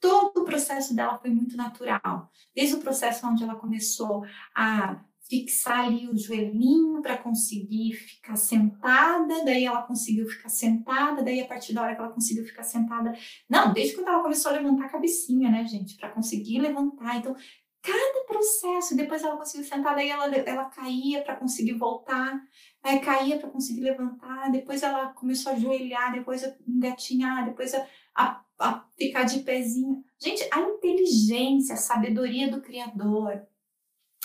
Todo 0.00 0.42
o 0.42 0.44
processo 0.44 0.96
dela 0.96 1.16
foi 1.18 1.30
muito 1.30 1.56
natural. 1.56 2.28
Desde 2.52 2.74
o 2.74 2.80
processo 2.80 3.24
onde 3.24 3.44
ela 3.44 3.54
começou 3.54 4.24
a 4.52 5.00
fixar 5.28 5.86
ali 5.86 6.08
o 6.08 6.16
joelhinho 6.16 7.02
para 7.02 7.18
conseguir 7.18 7.92
ficar 7.92 8.36
sentada, 8.36 9.44
daí 9.44 9.64
ela 9.64 9.82
conseguiu 9.82 10.26
ficar 10.26 10.48
sentada, 10.48 11.22
daí 11.22 11.40
a 11.40 11.46
partir 11.46 11.74
da 11.74 11.82
hora 11.82 11.94
que 11.94 12.00
ela 12.00 12.12
conseguiu 12.12 12.44
ficar 12.44 12.62
sentada, 12.62 13.12
não, 13.48 13.72
desde 13.72 13.94
quando 13.94 14.08
ela 14.08 14.22
começou 14.22 14.50
a 14.50 14.54
levantar 14.54 14.86
a 14.86 14.88
cabecinha, 14.88 15.50
né, 15.50 15.66
gente, 15.66 15.96
para 15.96 16.10
conseguir 16.10 16.60
levantar. 16.60 17.18
Então, 17.18 17.36
cada 17.82 18.24
processo, 18.26 18.96
depois 18.96 19.22
ela 19.22 19.36
conseguiu 19.36 19.66
sentar, 19.66 19.94
daí 19.94 20.08
ela, 20.08 20.34
ela 20.34 20.64
caía 20.66 21.22
para 21.22 21.36
conseguir 21.36 21.74
voltar, 21.74 22.40
aí 22.82 22.98
caía 23.00 23.38
para 23.38 23.50
conseguir 23.50 23.82
levantar, 23.82 24.50
depois 24.50 24.82
ela 24.82 25.08
começou 25.12 25.52
a 25.52 25.54
ajoelhar, 25.54 26.12
depois 26.12 26.42
a 26.42 26.54
engatinhar, 26.66 27.44
depois 27.44 27.74
a, 27.74 27.86
a, 28.14 28.44
a 28.58 28.84
ficar 28.96 29.24
de 29.24 29.40
pezinho. 29.40 30.02
Gente, 30.18 30.42
a 30.50 30.60
inteligência, 30.60 31.74
a 31.74 31.78
sabedoria 31.78 32.50
do 32.50 32.60
Criador, 32.60 33.46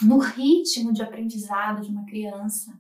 no 0.03 0.17
ritmo 0.17 0.93
de 0.93 1.01
aprendizado 1.01 1.81
de 1.81 1.89
uma 1.89 2.05
criança. 2.05 2.79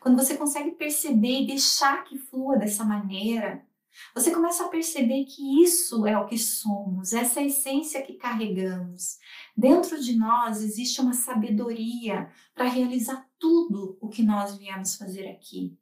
Quando 0.00 0.16
você 0.16 0.36
consegue 0.36 0.72
perceber 0.72 1.42
e 1.42 1.46
deixar 1.46 2.04
que 2.04 2.18
flua 2.18 2.56
dessa 2.56 2.84
maneira, 2.84 3.64
você 4.14 4.32
começa 4.32 4.64
a 4.64 4.68
perceber 4.68 5.24
que 5.24 5.62
isso 5.62 6.06
é 6.06 6.18
o 6.18 6.26
que 6.26 6.38
somos, 6.38 7.12
essa 7.12 7.40
é 7.40 7.46
essência 7.46 8.02
que 8.02 8.14
carregamos. 8.14 9.18
Dentro 9.56 10.00
de 10.00 10.16
nós 10.16 10.62
existe 10.62 11.00
uma 11.00 11.12
sabedoria 11.12 12.28
para 12.54 12.68
realizar 12.68 13.28
tudo 13.38 13.96
o 14.00 14.08
que 14.08 14.22
nós 14.22 14.56
viemos 14.56 14.96
fazer 14.96 15.28
aqui. 15.28 15.78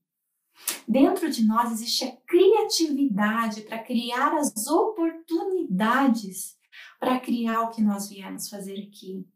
Dentro 0.86 1.30
de 1.30 1.44
nós 1.44 1.72
existe 1.72 2.04
a 2.04 2.14
criatividade 2.26 3.62
para 3.62 3.78
criar 3.78 4.36
as 4.36 4.66
oportunidades 4.66 6.60
para 7.00 7.18
criar 7.18 7.62
o 7.62 7.70
que 7.70 7.82
nós 7.82 8.08
viemos 8.08 8.48
fazer 8.48 8.78
aqui. 8.78 9.26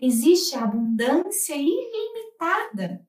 Existe 0.00 0.54
a 0.56 0.64
abundância 0.64 1.54
ilimitada. 1.56 3.06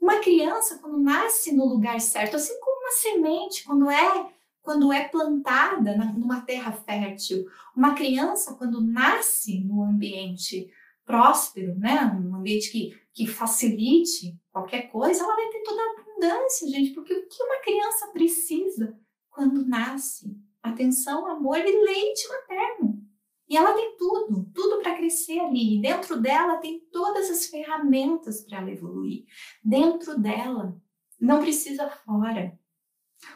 Uma 0.00 0.18
criança, 0.18 0.78
quando 0.78 0.98
nasce 0.98 1.54
no 1.54 1.66
lugar 1.66 2.00
certo, 2.00 2.36
assim 2.36 2.58
como 2.60 2.80
uma 2.80 2.90
semente, 2.92 3.64
quando 3.64 3.90
é 3.90 4.32
quando 4.62 4.92
é 4.92 5.08
plantada 5.08 5.96
numa 5.96 6.42
terra 6.42 6.70
fértil, 6.72 7.46
uma 7.74 7.94
criança 7.94 8.54
quando 8.54 8.80
nasce 8.80 9.58
no 9.64 9.82
ambiente 9.82 10.70
próspero, 11.04 11.74
né, 11.76 12.04
um 12.04 12.36
ambiente 12.36 12.70
que, 12.70 12.96
que 13.12 13.26
facilite 13.26 14.38
qualquer 14.52 14.82
coisa, 14.90 15.24
ela 15.24 15.34
vai 15.34 15.48
ter 15.48 15.62
toda 15.62 15.80
a 15.80 16.00
abundância, 16.00 16.68
gente, 16.68 16.92
porque 16.92 17.14
o 17.14 17.26
que 17.26 17.42
uma 17.42 17.58
criança 17.62 18.06
precisa 18.08 18.96
quando 19.30 19.66
nasce? 19.66 20.36
Atenção, 20.62 21.26
amor 21.26 21.58
e 21.58 21.84
leite 21.84 22.28
materno. 22.28 23.02
E 23.50 23.56
ela 23.56 23.72
tem 23.74 23.96
tudo, 23.96 24.48
tudo 24.54 24.80
para 24.80 24.94
crescer 24.94 25.40
ali. 25.40 25.76
E 25.76 25.82
dentro 25.82 26.20
dela 26.20 26.58
tem 26.58 26.78
todas 26.92 27.28
as 27.28 27.46
ferramentas 27.46 28.42
para 28.42 28.58
ela 28.58 28.70
evoluir. 28.70 29.24
Dentro 29.62 30.16
dela, 30.16 30.80
não 31.20 31.40
precisa 31.40 31.90
fora. 31.90 32.56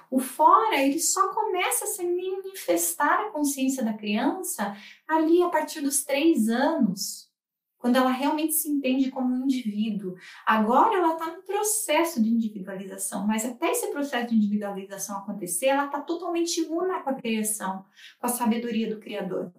O 0.08 0.20
fora, 0.20 0.80
ele 0.80 1.00
só 1.00 1.34
começa 1.34 1.84
a 1.84 1.88
se 1.88 2.04
manifestar 2.04 3.22
a 3.22 3.30
consciência 3.30 3.84
da 3.84 3.92
criança 3.92 4.76
ali 5.06 5.42
a 5.42 5.48
partir 5.48 5.80
dos 5.80 6.04
três 6.04 6.48
anos, 6.48 7.28
quando 7.76 7.96
ela 7.96 8.10
realmente 8.10 8.54
se 8.54 8.70
entende 8.70 9.10
como 9.10 9.34
um 9.34 9.42
indivíduo. 9.44 10.14
Agora 10.46 10.96
ela 10.96 11.14
está 11.14 11.26
no 11.26 11.42
processo 11.42 12.22
de 12.22 12.30
individualização, 12.30 13.26
mas 13.26 13.44
até 13.44 13.72
esse 13.72 13.88
processo 13.88 14.28
de 14.28 14.36
individualização 14.36 15.18
acontecer, 15.18 15.66
ela 15.66 15.86
está 15.86 16.00
totalmente 16.00 16.62
una 16.62 17.02
com 17.02 17.10
a 17.10 17.14
criação, 17.14 17.84
com 18.20 18.26
a 18.26 18.30
sabedoria 18.30 18.88
do 18.88 19.00
Criador. 19.00 19.52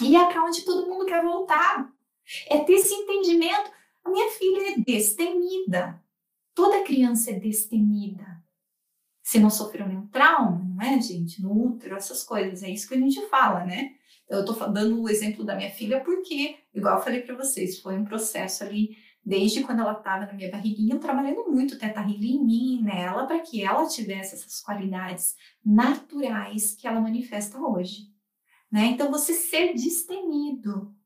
E 0.00 0.16
é 0.16 0.26
para 0.26 0.44
onde 0.44 0.64
todo 0.64 0.88
mundo 0.88 1.06
quer 1.06 1.22
voltar. 1.22 1.92
É 2.48 2.58
ter 2.58 2.74
esse 2.74 2.94
entendimento. 2.94 3.70
A 4.04 4.10
minha 4.10 4.30
filha 4.30 4.72
é 4.72 4.78
destemida. 4.78 6.02
Toda 6.54 6.84
criança 6.84 7.30
é 7.30 7.34
destemida. 7.34 8.42
Se 9.22 9.38
não 9.38 9.50
sofreu 9.50 9.86
nenhum 9.86 10.06
trauma, 10.08 10.64
não 10.64 10.82
é, 10.82 11.00
gente? 11.00 11.40
No 11.40 11.52
útero, 11.52 11.96
essas 11.96 12.22
coisas. 12.24 12.62
É 12.62 12.70
isso 12.70 12.88
que 12.88 12.94
a 12.94 12.98
gente 12.98 13.20
fala, 13.28 13.64
né? 13.64 13.94
Eu 14.28 14.44
tô 14.44 14.52
dando 14.68 15.02
o 15.02 15.08
exemplo 15.08 15.44
da 15.44 15.54
minha 15.54 15.70
filha 15.70 16.00
porque, 16.00 16.56
igual 16.74 16.96
eu 16.96 17.02
falei 17.02 17.20
para 17.20 17.36
vocês, 17.36 17.80
foi 17.80 17.96
um 17.98 18.04
processo 18.04 18.64
ali 18.64 18.96
desde 19.24 19.62
quando 19.62 19.80
ela 19.80 19.92
estava 19.92 20.26
na 20.26 20.32
minha 20.32 20.50
barriguinha, 20.50 20.98
trabalhando 20.98 21.50
muito 21.50 21.78
teta 21.78 22.00
healing 22.00 22.36
em 22.36 22.44
mim 22.44 22.78
e 22.78 22.82
nela 22.82 23.26
para 23.26 23.38
que 23.40 23.62
ela 23.62 23.86
tivesse 23.86 24.34
essas 24.34 24.60
qualidades 24.60 25.36
naturais 25.64 26.74
que 26.74 26.86
ela 26.86 27.00
manifesta 27.00 27.58
hoje. 27.58 28.11
Né? 28.72 28.86
Então, 28.86 29.10
você 29.10 29.34
ser 29.34 29.74
destemido. 29.74 30.96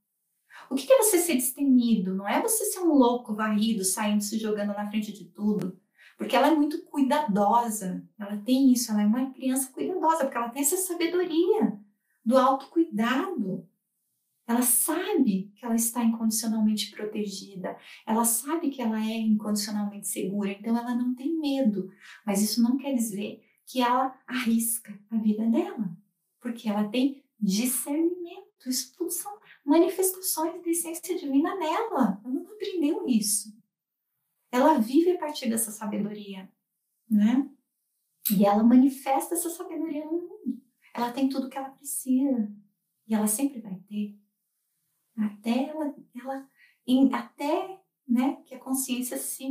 O 0.71 0.77
que 0.77 0.91
é 0.93 0.99
você 0.99 1.19
ser 1.19 1.35
destemido? 1.35 2.15
Não 2.15 2.29
é 2.29 2.41
você 2.41 2.65
ser 2.67 2.79
um 2.79 2.93
louco 2.95 3.35
varrido, 3.35 3.85
saindo, 3.85 4.23
se 4.23 4.39
jogando 4.39 4.69
na 4.69 4.89
frente 4.89 5.13
de 5.13 5.25
tudo. 5.25 5.77
Porque 6.17 6.37
ela 6.37 6.49
é 6.49 6.55
muito 6.55 6.85
cuidadosa. 6.85 8.09
Ela 8.19 8.37
tem 8.39 8.73
isso, 8.73 8.93
ela 8.93 9.03
é 9.03 9.07
uma 9.07 9.33
criança 9.33 9.73
cuidadosa, 9.73 10.25
porque 10.25 10.37
ela 10.39 10.49
tem 10.49 10.63
essa 10.63 10.77
sabedoria 10.77 11.79
do 12.25 12.39
autocuidado. 12.39 13.69
Ela 14.47 14.63
sabe 14.63 15.53
que 15.57 15.65
ela 15.65 15.75
está 15.75 16.05
incondicionalmente 16.05 16.93
protegida, 16.93 17.77
ela 18.07 18.25
sabe 18.25 18.71
que 18.71 18.81
ela 18.81 19.05
é 19.05 19.19
incondicionalmente 19.19 20.07
segura, 20.07 20.53
então 20.53 20.77
ela 20.77 20.95
não 20.95 21.17
tem 21.17 21.37
medo. 21.37 21.91
Mas 22.25 22.41
isso 22.41 22.63
não 22.63 22.77
quer 22.77 22.95
dizer 22.95 23.43
que 23.67 23.81
ela 23.81 24.17
arrisca 24.25 24.97
a 25.11 25.17
vida 25.17 25.45
dela, 25.51 25.91
porque 26.41 26.69
ela 26.69 26.89
tem 26.89 27.26
discernimento. 27.39 28.69
Isso 28.69 28.95
tudo 28.97 29.11
são 29.11 29.39
manifestações 29.65 30.63
da 30.63 30.71
essência 30.71 31.17
divina 31.17 31.55
nela. 31.57 32.21
Ela 32.25 32.35
não 32.35 32.53
aprendeu 32.53 33.07
isso. 33.07 33.57
Ela 34.51 34.79
vive 34.79 35.13
a 35.13 35.19
partir 35.19 35.49
dessa 35.49 35.71
sabedoria, 35.71 36.51
né? 37.09 37.49
E 38.31 38.45
ela 38.45 38.63
manifesta 38.63 39.35
essa 39.35 39.51
sabedoria 39.51 40.05
no 40.05 40.13
mundo. 40.13 40.63
Ela 40.95 41.13
tem 41.13 41.29
tudo 41.29 41.49
que 41.49 41.59
ela 41.59 41.71
precisa. 41.71 42.53
E 43.07 43.15
ela 43.15 43.27
sempre 43.27 43.61
vai 43.61 43.79
ter. 43.89 44.19
Até 45.17 45.69
ela, 45.69 45.95
ela 46.15 46.49
até 47.13 47.81
né, 48.07 48.37
que 48.45 48.55
a 48.55 48.59
consciência 48.59 49.17
se 49.17 49.47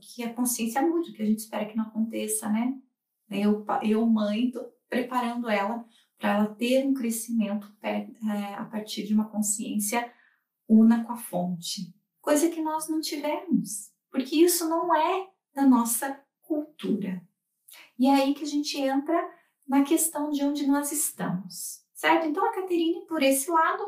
que 0.00 0.22
a 0.22 0.32
consciência 0.32 0.80
mude, 0.82 1.12
que 1.12 1.22
a 1.22 1.26
gente 1.26 1.40
espera 1.40 1.66
que 1.66 1.76
não 1.76 1.84
aconteça, 1.84 2.48
né? 2.48 2.80
Eu, 3.30 3.64
eu 3.82 4.06
mãe, 4.06 4.50
tô 4.50 4.64
preparando 4.88 5.48
ela 5.48 5.86
para 6.20 6.34
ela 6.34 6.54
ter 6.54 6.86
um 6.86 6.92
crescimento 6.92 7.74
é, 7.82 8.06
a 8.54 8.64
partir 8.66 9.04
de 9.06 9.14
uma 9.14 9.30
consciência 9.30 10.12
una 10.68 11.02
com 11.02 11.12
a 11.12 11.16
fonte, 11.16 11.92
coisa 12.20 12.50
que 12.50 12.60
nós 12.60 12.88
não 12.88 13.00
tivemos, 13.00 13.90
porque 14.10 14.36
isso 14.36 14.68
não 14.68 14.94
é 14.94 15.28
da 15.54 15.66
nossa 15.66 16.22
cultura. 16.42 17.26
E 17.98 18.06
é 18.06 18.14
aí 18.14 18.34
que 18.34 18.44
a 18.44 18.46
gente 18.46 18.78
entra 18.78 19.18
na 19.66 19.82
questão 19.82 20.30
de 20.30 20.44
onde 20.44 20.66
nós 20.66 20.92
estamos, 20.92 21.82
certo? 21.94 22.26
Então 22.26 22.44
a 22.44 22.52
Caterine, 22.52 23.06
por 23.06 23.22
esse 23.22 23.50
lado, 23.50 23.82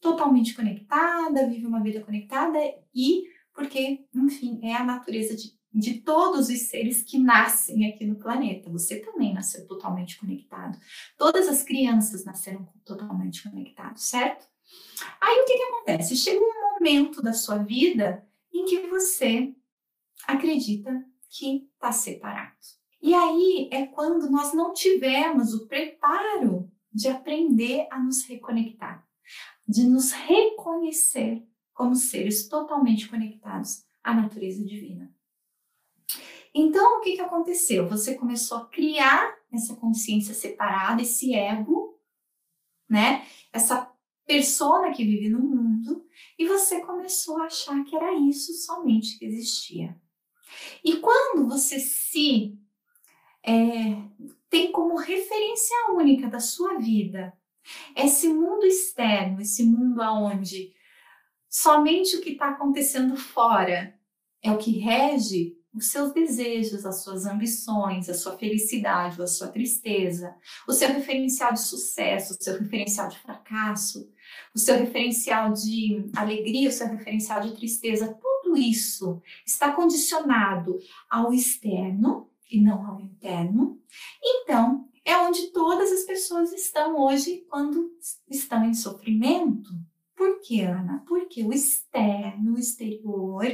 totalmente 0.00 0.54
conectada, 0.54 1.48
vive 1.48 1.66
uma 1.66 1.82
vida 1.82 2.00
conectada 2.00 2.58
e 2.94 3.24
porque, 3.54 4.06
enfim, 4.14 4.60
é 4.62 4.74
a 4.74 4.84
natureza 4.84 5.34
de 5.34 5.57
de 5.72 6.00
todos 6.00 6.48
os 6.48 6.60
seres 6.68 7.02
que 7.02 7.18
nascem 7.18 7.86
aqui 7.86 8.06
no 8.06 8.16
planeta. 8.16 8.70
Você 8.70 9.00
também 9.00 9.34
nasceu 9.34 9.66
totalmente 9.66 10.18
conectado. 10.18 10.78
Todas 11.16 11.48
as 11.48 11.62
crianças 11.62 12.24
nasceram 12.24 12.68
totalmente 12.84 13.42
conectadas, 13.42 14.02
certo? 14.02 14.46
Aí 15.20 15.40
o 15.40 15.44
que, 15.44 15.56
que 15.56 15.62
acontece? 15.62 16.16
Chega 16.16 16.40
um 16.40 16.74
momento 16.74 17.22
da 17.22 17.32
sua 17.32 17.58
vida 17.58 18.26
em 18.52 18.64
que 18.64 18.86
você 18.88 19.54
acredita 20.26 21.04
que 21.30 21.68
está 21.74 21.92
separado. 21.92 22.56
E 23.00 23.14
aí 23.14 23.68
é 23.70 23.86
quando 23.86 24.30
nós 24.30 24.52
não 24.52 24.72
tivemos 24.72 25.54
o 25.54 25.66
preparo 25.66 26.70
de 26.92 27.08
aprender 27.08 27.86
a 27.90 27.98
nos 27.98 28.24
reconectar, 28.24 29.06
de 29.66 29.84
nos 29.84 30.10
reconhecer 30.12 31.46
como 31.72 31.94
seres 31.94 32.48
totalmente 32.48 33.08
conectados 33.08 33.84
à 34.02 34.12
natureza 34.12 34.64
divina. 34.64 35.14
Então, 36.54 36.98
o 36.98 37.00
que, 37.00 37.14
que 37.16 37.20
aconteceu? 37.20 37.88
Você 37.88 38.14
começou 38.14 38.58
a 38.58 38.66
criar 38.66 39.36
essa 39.52 39.74
consciência 39.76 40.34
separada, 40.34 41.02
esse 41.02 41.34
ego, 41.34 41.98
né? 42.88 43.26
Essa 43.52 43.92
persona 44.26 44.92
que 44.92 45.04
vive 45.04 45.30
no 45.30 45.40
mundo, 45.40 46.06
e 46.38 46.46
você 46.46 46.80
começou 46.80 47.38
a 47.38 47.46
achar 47.46 47.82
que 47.84 47.96
era 47.96 48.14
isso 48.14 48.52
somente 48.52 49.18
que 49.18 49.24
existia. 49.24 49.96
E 50.84 50.96
quando 50.96 51.48
você 51.48 51.78
se 51.78 52.58
é, 53.42 53.52
tem 54.50 54.72
como 54.72 54.96
referência 54.96 55.76
única 55.92 56.28
da 56.28 56.40
sua 56.40 56.78
vida 56.78 57.36
esse 57.94 58.28
mundo 58.28 58.64
externo, 58.64 59.40
esse 59.40 59.64
mundo 59.64 60.00
aonde 60.00 60.74
somente 61.48 62.16
o 62.16 62.20
que 62.20 62.30
está 62.30 62.50
acontecendo 62.50 63.16
fora 63.16 63.98
é 64.42 64.50
o 64.50 64.58
que 64.58 64.78
rege 64.78 65.57
os 65.78 65.90
seus 65.90 66.12
desejos, 66.12 66.84
as 66.84 67.02
suas 67.02 67.24
ambições, 67.24 68.08
a 68.08 68.14
sua 68.14 68.36
felicidade 68.36 69.20
a 69.22 69.26
sua 69.26 69.48
tristeza, 69.48 70.34
o 70.66 70.72
seu 70.72 70.88
referencial 70.88 71.52
de 71.52 71.60
sucesso, 71.60 72.34
o 72.34 72.42
seu 72.42 72.58
referencial 72.58 73.08
de 73.08 73.18
fracasso, 73.18 74.10
o 74.54 74.58
seu 74.58 74.76
referencial 74.76 75.52
de 75.52 76.10
alegria, 76.16 76.68
o 76.68 76.72
seu 76.72 76.88
referencial 76.88 77.40
de 77.40 77.56
tristeza, 77.56 78.18
tudo 78.20 78.56
isso 78.56 79.22
está 79.46 79.72
condicionado 79.72 80.78
ao 81.08 81.32
externo 81.32 82.28
e 82.50 82.60
não 82.60 82.86
ao 82.86 83.00
interno. 83.00 83.80
Então, 84.22 84.88
é 85.04 85.16
onde 85.18 85.52
todas 85.52 85.92
as 85.92 86.02
pessoas 86.02 86.52
estão 86.52 86.98
hoje 86.98 87.44
quando 87.48 87.90
estão 88.28 88.64
em 88.64 88.74
sofrimento. 88.74 89.70
Por 90.16 90.40
quê, 90.40 90.62
Ana? 90.62 91.04
Porque 91.06 91.44
o 91.44 91.52
externo, 91.52 92.54
o 92.54 92.58
exterior, 92.58 93.44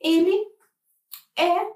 ele 0.00 0.53
é 1.36 1.74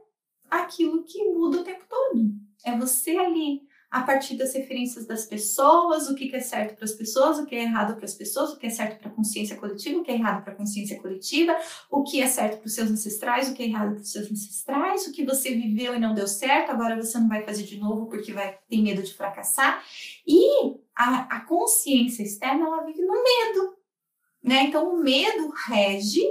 aquilo 0.51 1.05
que 1.05 1.23
muda 1.25 1.61
o 1.61 1.64
tempo 1.64 1.85
todo. 1.88 2.31
É 2.64 2.77
você 2.77 3.16
ali, 3.16 3.62
a 3.90 4.03
partir 4.03 4.37
das 4.37 4.55
referências 4.55 5.07
das 5.07 5.25
pessoas, 5.25 6.09
o 6.09 6.14
que 6.14 6.35
é 6.35 6.40
certo 6.40 6.77
para 6.77 6.85
as 6.85 6.92
pessoas, 6.92 7.38
o 7.38 7.47
que 7.47 7.55
é 7.55 7.62
errado 7.62 7.97
para 7.97 8.05
as 8.05 8.14
pessoas, 8.14 8.53
o 8.53 8.59
que 8.59 8.66
é 8.66 8.71
certo 8.71 8.99
para 8.99 9.09
a 9.09 9.14
consciência 9.14 9.57
coletiva, 9.57 9.99
o 9.99 10.03
que 10.03 10.11
é 10.11 10.14
errado 10.14 10.42
para 10.42 10.53
a 10.53 10.57
consciência 10.57 11.01
coletiva, 11.01 11.57
o 11.90 12.03
que 12.03 12.21
é 12.21 12.27
certo 12.27 12.59
para 12.59 12.66
os 12.66 12.75
seus 12.75 12.90
ancestrais, 12.90 13.49
o 13.49 13.55
que 13.55 13.62
é 13.62 13.66
errado 13.66 13.92
para 13.92 14.03
os 14.03 14.12
seus 14.12 14.31
ancestrais, 14.31 15.07
o 15.07 15.12
que 15.12 15.25
você 15.25 15.55
viveu 15.55 15.94
e 15.94 15.99
não 15.99 16.14
deu 16.14 16.29
certo, 16.29 16.71
agora 16.71 16.97
você 16.97 17.18
não 17.18 17.29
vai 17.29 17.42
fazer 17.44 17.62
de 17.62 17.79
novo 17.79 18.07
porque 18.07 18.33
vai 18.33 18.59
ter 18.68 18.83
medo 18.83 19.03
de 19.03 19.14
fracassar. 19.14 19.83
E 20.27 20.77
a, 20.94 21.37
a 21.37 21.40
consciência 21.47 22.23
externa, 22.23 22.66
ela 22.66 22.85
vive 22.85 23.03
no 23.03 23.14
medo. 23.14 23.79
Né? 24.42 24.64
Então, 24.64 24.94
o 24.94 25.03
medo 25.03 25.51
rege 25.66 26.23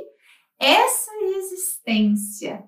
essa 0.59 1.11
existência, 1.37 2.63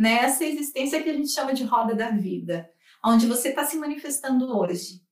né? 0.00 0.24
essa 0.24 0.44
existência 0.44 1.02
que 1.02 1.10
a 1.10 1.14
gente 1.14 1.30
chama 1.30 1.52
de 1.52 1.64
roda 1.64 1.94
da 1.94 2.10
vida 2.10 2.70
onde 3.04 3.26
você 3.26 3.48
está 3.48 3.64
se 3.64 3.76
manifestando 3.76 4.56
hoje, 4.56 5.02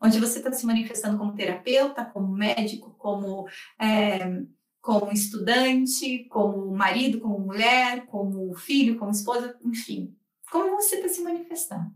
onde 0.00 0.18
você 0.18 0.38
está 0.38 0.52
se 0.52 0.66
manifestando 0.66 1.18
como 1.18 1.34
terapeuta, 1.34 2.04
como 2.04 2.32
médico, 2.32 2.94
como, 2.98 3.46
é, 3.80 4.42
como 4.80 5.12
estudante, 5.12 6.24
como 6.28 6.72
marido, 6.74 7.20
como 7.20 7.38
mulher, 7.38 8.06
como 8.06 8.54
filho, 8.54 8.98
como 8.98 9.10
esposa, 9.10 9.58
enfim, 9.64 10.16
como 10.50 10.76
você 10.76 10.96
está 10.96 11.08
se 11.08 11.22
manifestando. 11.22 11.90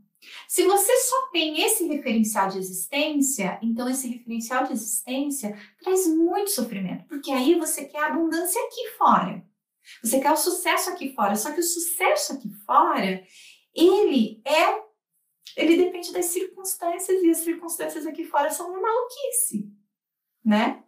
Se 0.49 0.65
você 0.65 0.93
só 0.97 1.31
tem 1.31 1.63
esse 1.63 1.87
referencial 1.87 2.49
de 2.49 2.59
existência, 2.59 3.59
então 3.63 3.89
esse 3.89 4.09
referencial 4.09 4.65
de 4.65 4.73
existência 4.73 5.57
traz 5.81 6.07
muito 6.09 6.51
sofrimento, 6.51 7.07
porque 7.07 7.31
aí 7.31 7.55
você 7.55 7.85
quer 7.85 8.05
abundância 8.05 8.61
aqui 8.67 8.89
fora. 8.99 9.46
Você 10.03 10.21
quer 10.21 10.33
o 10.33 10.37
sucesso 10.37 10.91
aqui 10.91 11.15
fora, 11.15 11.37
só 11.37 11.53
que 11.53 11.61
o 11.61 11.65
sucesso 11.65 12.35
aqui 12.35 12.51
fora, 12.65 13.25
ele 13.75 14.41
é 14.45 14.87
ele 15.57 15.77
depende 15.77 16.13
das 16.13 16.27
circunstâncias 16.27 17.23
e 17.23 17.31
as 17.31 17.39
circunstâncias 17.39 18.07
aqui 18.07 18.25
fora 18.25 18.51
são 18.51 18.69
uma 18.69 18.81
maluquice, 18.81 19.73
né? 20.45 20.85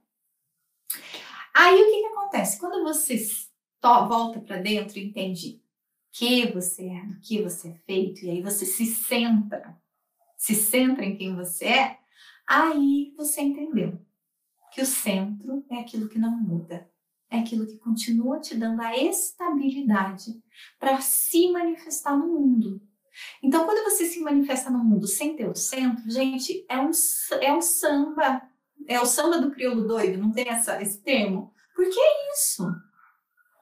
Aí 1.54 1.80
o 1.80 1.87
que, 1.87 2.00
que 2.00 2.06
acontece? 2.06 2.61
Quando 2.61 2.82
você 2.82 3.16
volta 3.82 4.40
para 4.40 4.58
dentro 4.58 4.98
e 4.98 5.06
entende 5.06 5.62
que 6.12 6.52
você 6.52 6.87
é, 6.87 7.06
do 7.06 7.20
que 7.20 7.42
você 7.42 7.68
é 7.68 7.74
feito, 7.87 8.24
e 8.24 8.30
aí 8.30 8.42
você 8.42 8.66
se 8.66 8.87
centra, 8.87 9.80
se 10.37 10.54
centra 10.54 11.04
em 11.04 11.16
quem 11.16 11.34
você 11.34 11.66
é, 11.66 11.98
aí 12.46 13.14
você 13.16 13.40
entendeu 13.40 13.98
que 14.72 14.82
o 14.82 14.87
centro 14.87 15.64
é 15.70 15.76
aquilo 15.76 16.08
que 16.08 16.18
não 16.18 16.30
muda, 16.30 16.90
é 17.30 17.38
aquilo 17.38 17.66
que 17.66 17.78
continua 17.78 18.40
te 18.40 18.54
dando 18.54 18.80
a 18.80 18.96
estabilidade 18.96 20.32
para 20.78 21.00
se 21.00 21.50
manifestar 21.50 22.16
no 22.16 22.26
mundo. 22.26 22.80
Então, 23.42 23.64
quando 23.64 23.84
você 23.84 24.06
se 24.06 24.20
manifesta 24.20 24.70
no 24.70 24.78
mundo 24.78 25.06
sem 25.06 25.36
ter 25.36 25.48
o 25.48 25.54
centro, 25.54 26.08
gente, 26.10 26.64
é 26.68 26.78
um, 26.78 26.90
é 27.40 27.52
um 27.52 27.60
samba. 27.60 28.42
É 28.86 29.00
o 29.00 29.06
samba 29.06 29.38
do 29.38 29.50
crioulo 29.50 29.86
doido, 29.86 30.18
não 30.18 30.30
tem 30.30 30.48
essa, 30.48 30.80
esse 30.80 31.02
termo? 31.02 31.52
Porque 31.74 31.98
é 31.98 32.32
isso. 32.32 32.64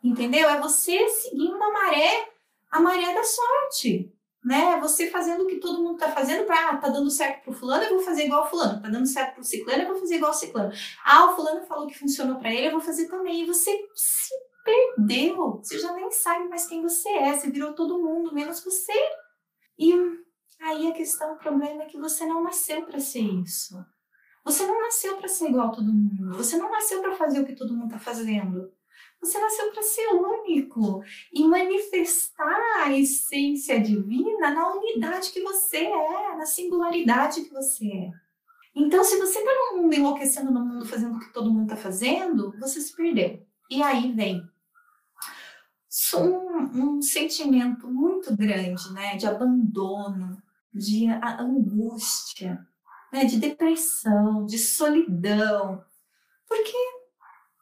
Entendeu? 0.02 0.48
É 0.48 0.60
você 0.60 1.08
seguindo 1.08 1.60
a 1.60 1.72
maré, 1.72 2.28
a 2.70 2.80
maré 2.80 3.14
da 3.14 3.24
sorte. 3.24 4.12
Né? 4.46 4.78
Você 4.78 5.10
fazendo 5.10 5.42
o 5.42 5.46
que 5.48 5.56
todo 5.56 5.82
mundo 5.82 5.94
está 5.94 6.12
fazendo 6.12 6.44
para, 6.44 6.70
ah, 6.70 6.76
tá 6.76 6.88
dando 6.88 7.10
certo 7.10 7.42
pro 7.42 7.52
fulano, 7.52 7.82
eu 7.82 7.96
vou 7.96 7.98
fazer 7.98 8.26
igual 8.26 8.48
fulano. 8.48 8.80
Tá 8.80 8.88
dando 8.88 9.04
certo 9.04 9.34
pro 9.34 9.42
ciclano, 9.42 9.82
eu 9.82 9.88
vou 9.88 9.96
fazer 9.96 10.14
igual 10.14 10.30
o 10.30 10.34
ciclano. 10.34 10.72
Ah, 11.04 11.24
o 11.24 11.34
fulano 11.34 11.66
falou 11.66 11.88
que 11.88 11.98
funcionou 11.98 12.36
para 12.36 12.54
ele, 12.54 12.68
eu 12.68 12.70
vou 12.70 12.80
fazer 12.80 13.08
também. 13.08 13.42
E 13.42 13.46
você 13.46 13.76
se 13.92 14.32
perdeu. 14.64 15.58
Você 15.60 15.80
já 15.80 15.92
nem 15.94 16.08
sabe 16.12 16.48
mais 16.48 16.64
quem 16.64 16.80
você 16.80 17.08
é. 17.08 17.34
Você 17.34 17.50
virou 17.50 17.72
todo 17.72 17.98
mundo, 17.98 18.32
menos 18.32 18.62
você. 18.62 18.92
E 19.76 19.92
aí 20.60 20.86
a 20.86 20.92
questão, 20.92 21.34
o 21.34 21.38
problema 21.38 21.82
é 21.82 21.86
que 21.86 21.98
você 21.98 22.24
não 22.24 22.44
nasceu 22.44 22.84
para 22.84 23.00
ser 23.00 23.22
isso. 23.22 23.76
Você 24.44 24.64
não 24.64 24.80
nasceu 24.80 25.16
para 25.16 25.26
ser 25.26 25.48
igual 25.48 25.70
a 25.70 25.72
todo 25.72 25.92
mundo. 25.92 26.36
Você 26.36 26.56
não 26.56 26.70
nasceu 26.70 27.00
para 27.00 27.16
fazer 27.16 27.40
o 27.40 27.44
que 27.44 27.56
todo 27.56 27.74
mundo 27.74 27.86
está 27.86 27.98
fazendo. 27.98 28.72
Você 29.26 29.40
nasceu 29.40 29.72
para 29.72 29.82
ser 29.82 30.06
único 30.12 31.02
e 31.32 31.42
manifestar 31.48 32.84
a 32.84 32.92
essência 32.92 33.80
divina 33.80 34.52
na 34.52 34.72
unidade 34.72 35.32
que 35.32 35.42
você 35.42 35.78
é, 35.78 36.36
na 36.36 36.46
singularidade 36.46 37.42
que 37.42 37.52
você 37.52 37.86
é. 37.86 38.10
Então, 38.72 39.02
se 39.02 39.18
você 39.18 39.40
está 39.40 39.50
no 39.50 39.82
mundo 39.82 39.94
enlouquecendo 39.94 40.52
no 40.52 40.64
mundo, 40.64 40.86
fazendo 40.86 41.16
o 41.16 41.18
que 41.18 41.32
todo 41.32 41.52
mundo 41.52 41.64
está 41.64 41.76
fazendo, 41.76 42.54
você 42.60 42.80
se 42.80 42.94
perdeu. 42.94 43.44
E 43.68 43.82
aí 43.82 44.12
vem 44.12 44.48
um, 46.14 46.96
um 46.98 47.02
sentimento 47.02 47.88
muito 47.88 48.36
grande, 48.36 48.92
né, 48.92 49.16
de 49.16 49.26
abandono, 49.26 50.40
de 50.72 51.08
angústia, 51.08 52.64
né, 53.12 53.24
de 53.24 53.40
depressão, 53.40 54.46
de 54.46 54.56
solidão, 54.56 55.84
porque 56.46 56.76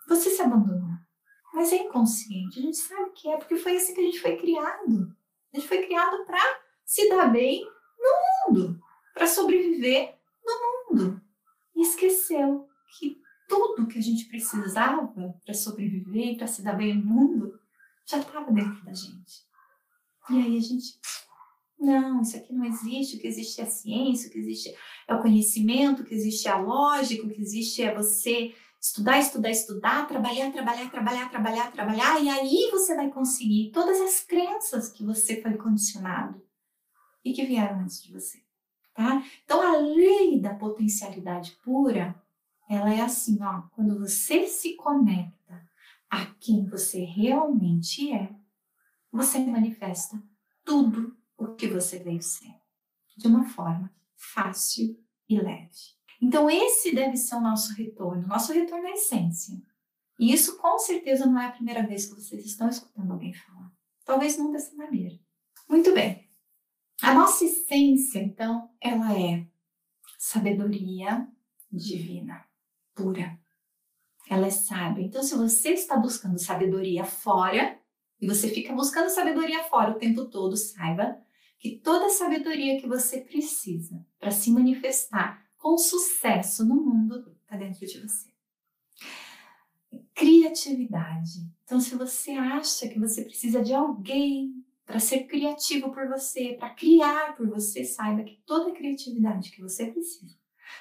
você 0.06 0.28
se 0.28 0.42
abandonou. 0.42 1.03
Mas 1.54 1.72
é 1.72 1.76
inconsciente, 1.76 2.58
a 2.58 2.62
gente 2.62 2.76
sabe 2.76 3.12
que 3.12 3.28
é, 3.28 3.36
porque 3.36 3.56
foi 3.56 3.76
assim 3.76 3.94
que 3.94 4.00
a 4.00 4.04
gente 4.04 4.20
foi 4.20 4.36
criado. 4.36 5.16
A 5.52 5.56
gente 5.56 5.68
foi 5.68 5.86
criado 5.86 6.24
para 6.26 6.40
se 6.84 7.08
dar 7.08 7.28
bem 7.28 7.64
no 7.96 8.52
mundo, 8.52 8.80
para 9.14 9.24
sobreviver 9.28 10.18
no 10.44 10.96
mundo. 10.96 11.22
E 11.76 11.82
esqueceu 11.82 12.68
que 12.98 13.22
tudo 13.48 13.86
que 13.86 13.98
a 13.98 14.02
gente 14.02 14.24
precisava 14.26 15.06
para 15.44 15.54
sobreviver, 15.54 16.36
para 16.36 16.48
se 16.48 16.60
dar 16.60 16.72
bem 16.72 16.96
no 16.96 17.04
mundo, 17.04 17.60
já 18.04 18.18
estava 18.18 18.50
dentro 18.50 18.84
da 18.84 18.92
gente. 18.92 19.44
E 20.30 20.34
aí 20.34 20.56
a 20.56 20.60
gente, 20.60 20.98
não, 21.78 22.20
isso 22.20 22.36
aqui 22.36 22.52
não 22.52 22.64
existe, 22.64 23.16
o 23.16 23.20
que 23.20 23.28
existe 23.28 23.60
é 23.60 23.64
a 23.64 23.68
ciência, 23.68 24.28
o 24.28 24.32
que 24.32 24.38
existe 24.38 24.74
é 25.06 25.14
o 25.14 25.22
conhecimento, 25.22 26.02
o 26.02 26.04
que 26.04 26.14
existe 26.14 26.48
é 26.48 26.50
a 26.50 26.58
lógica, 26.58 27.24
o 27.24 27.30
que 27.30 27.40
existe 27.40 27.80
é 27.80 27.94
você 27.94 28.52
estudar, 28.84 29.18
estudar, 29.18 29.50
estudar, 29.50 30.06
trabalhar, 30.06 30.52
trabalhar, 30.52 30.90
trabalhar, 30.90 31.30
trabalhar, 31.30 31.72
trabalhar, 31.72 32.22
e 32.22 32.28
aí 32.28 32.68
você 32.70 32.94
vai 32.94 33.10
conseguir 33.10 33.70
todas 33.72 33.98
as 33.98 34.20
crenças 34.20 34.90
que 34.90 35.02
você 35.02 35.40
foi 35.40 35.56
condicionado 35.56 36.42
e 37.24 37.32
que 37.32 37.46
vieram 37.46 37.80
antes 37.80 38.02
de 38.02 38.12
você, 38.12 38.42
tá? 38.92 39.24
Então 39.42 39.62
a 39.62 39.78
lei 39.78 40.38
da 40.38 40.54
potencialidade 40.54 41.56
pura, 41.64 42.14
ela 42.68 42.92
é 42.92 43.00
assim, 43.00 43.42
ó, 43.42 43.62
quando 43.74 43.98
você 43.98 44.46
se 44.46 44.76
conecta 44.76 45.66
a 46.10 46.26
quem 46.38 46.68
você 46.68 47.04
realmente 47.04 48.12
é, 48.12 48.36
você 49.10 49.38
manifesta 49.38 50.22
tudo 50.62 51.16
o 51.38 51.54
que 51.54 51.68
você 51.68 51.98
veio 52.00 52.20
ser, 52.20 52.54
de 53.16 53.28
uma 53.28 53.44
forma 53.44 53.90
fácil 54.14 55.02
e 55.26 55.40
leve. 55.40 55.94
Então, 56.24 56.48
esse 56.48 56.94
deve 56.94 57.18
ser 57.18 57.34
o 57.34 57.40
nosso 57.40 57.74
retorno, 57.74 58.26
nosso 58.26 58.50
retorno 58.50 58.86
à 58.86 58.92
essência. 58.92 59.60
E 60.18 60.32
isso 60.32 60.56
com 60.56 60.78
certeza 60.78 61.26
não 61.26 61.38
é 61.38 61.48
a 61.48 61.52
primeira 61.52 61.86
vez 61.86 62.06
que 62.06 62.14
vocês 62.14 62.46
estão 62.46 62.66
escutando 62.66 63.12
alguém 63.12 63.34
falar. 63.34 63.70
Talvez 64.06 64.38
não 64.38 64.50
dessa 64.50 64.74
maneira. 64.74 65.14
Muito 65.68 65.92
bem. 65.92 66.26
A 67.02 67.12
nossa 67.12 67.44
essência, 67.44 68.20
então, 68.20 68.70
ela 68.80 69.12
é 69.12 69.46
sabedoria 70.18 71.28
divina, 71.70 72.42
pura. 72.94 73.38
Ela 74.30 74.46
é 74.46 74.50
sábia. 74.50 75.04
Então, 75.04 75.22
se 75.22 75.36
você 75.36 75.74
está 75.74 75.94
buscando 75.98 76.38
sabedoria 76.38 77.04
fora, 77.04 77.78
e 78.18 78.26
você 78.26 78.48
fica 78.48 78.72
buscando 78.72 79.10
sabedoria 79.10 79.62
fora 79.64 79.90
o 79.90 79.98
tempo 79.98 80.24
todo, 80.24 80.56
saiba 80.56 81.18
que 81.58 81.76
toda 81.80 82.06
a 82.06 82.10
sabedoria 82.10 82.80
que 82.80 82.88
você 82.88 83.20
precisa 83.20 84.06
para 84.18 84.30
se 84.30 84.50
manifestar 84.50 85.43
com 85.64 85.78
sucesso 85.78 86.62
no 86.62 86.74
mundo 86.74 87.34
está 87.42 87.56
dentro 87.56 87.86
de 87.86 87.98
você. 87.98 88.28
Criatividade. 90.14 91.50
Então, 91.64 91.80
se 91.80 91.96
você 91.96 92.32
acha 92.32 92.86
que 92.86 92.98
você 92.98 93.24
precisa 93.24 93.62
de 93.62 93.72
alguém 93.72 94.62
para 94.84 95.00
ser 95.00 95.20
criativo 95.20 95.90
por 95.90 96.06
você, 96.06 96.52
para 96.52 96.68
criar 96.68 97.34
por 97.34 97.48
você, 97.48 97.82
saiba 97.82 98.22
que 98.24 98.42
toda 98.44 98.72
a 98.72 98.74
criatividade 98.74 99.52
que 99.52 99.62
você 99.62 99.90
precisa 99.90 100.36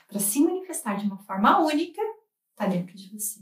para 0.06 0.20
se 0.20 0.42
manifestar 0.42 0.98
de 0.98 1.06
uma 1.06 1.18
forma 1.20 1.60
única 1.60 2.02
está 2.52 2.68
dentro 2.68 2.94
de 2.94 3.10
você. 3.18 3.40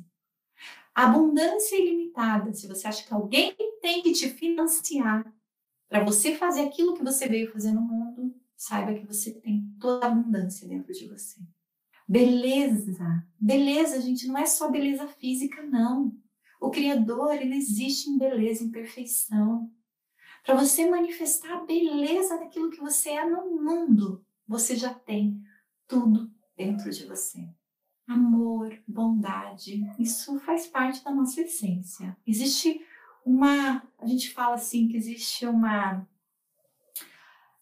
Abundância 0.94 1.76
ilimitada. 1.76 2.54
Se 2.54 2.68
você 2.68 2.88
acha 2.88 3.04
que 3.04 3.14
alguém 3.16 3.56
tem 3.82 4.04
que 4.04 4.12
te 4.12 4.30
financiar 4.30 5.26
para 5.90 6.04
você 6.04 6.36
fazer 6.36 6.62
aquilo 6.62 6.94
que 6.94 7.04
você 7.04 7.28
veio 7.28 7.52
fazer 7.52 7.72
no 7.72 7.82
mundo, 7.82 8.11
saiba 8.62 8.94
que 8.94 9.08
você 9.08 9.34
tem 9.42 9.66
toda 9.80 10.06
a 10.06 10.12
abundância 10.12 10.68
dentro 10.68 10.94
de 10.94 11.08
você. 11.08 11.42
Beleza. 12.08 13.26
Beleza, 13.40 14.00
gente, 14.00 14.28
não 14.28 14.38
é 14.38 14.46
só 14.46 14.70
beleza 14.70 15.08
física, 15.08 15.64
não. 15.64 16.16
O 16.60 16.70
Criador, 16.70 17.34
ele 17.34 17.56
existe 17.56 18.08
em 18.08 18.20
beleza, 18.20 18.64
em 18.64 18.70
perfeição. 18.70 19.72
Para 20.46 20.54
você 20.54 20.88
manifestar 20.88 21.58
a 21.58 21.66
beleza 21.66 22.38
daquilo 22.38 22.70
que 22.70 22.80
você 22.80 23.10
é 23.10 23.28
no 23.28 23.64
mundo, 23.64 24.24
você 24.48 24.76
já 24.76 24.94
tem 24.94 25.42
tudo 25.88 26.32
dentro 26.56 26.92
de 26.92 27.04
você. 27.08 27.50
Amor, 28.08 28.80
bondade, 28.88 29.82
isso 29.98 30.40
faz 30.42 30.68
parte 30.68 31.04
da 31.04 31.10
nossa 31.10 31.42
essência. 31.42 32.16
Existe 32.28 32.80
uma, 33.26 33.82
a 33.98 34.06
gente 34.06 34.32
fala 34.32 34.54
assim 34.54 34.88
que 34.88 34.98
existe 34.98 35.48
uma 35.48 36.08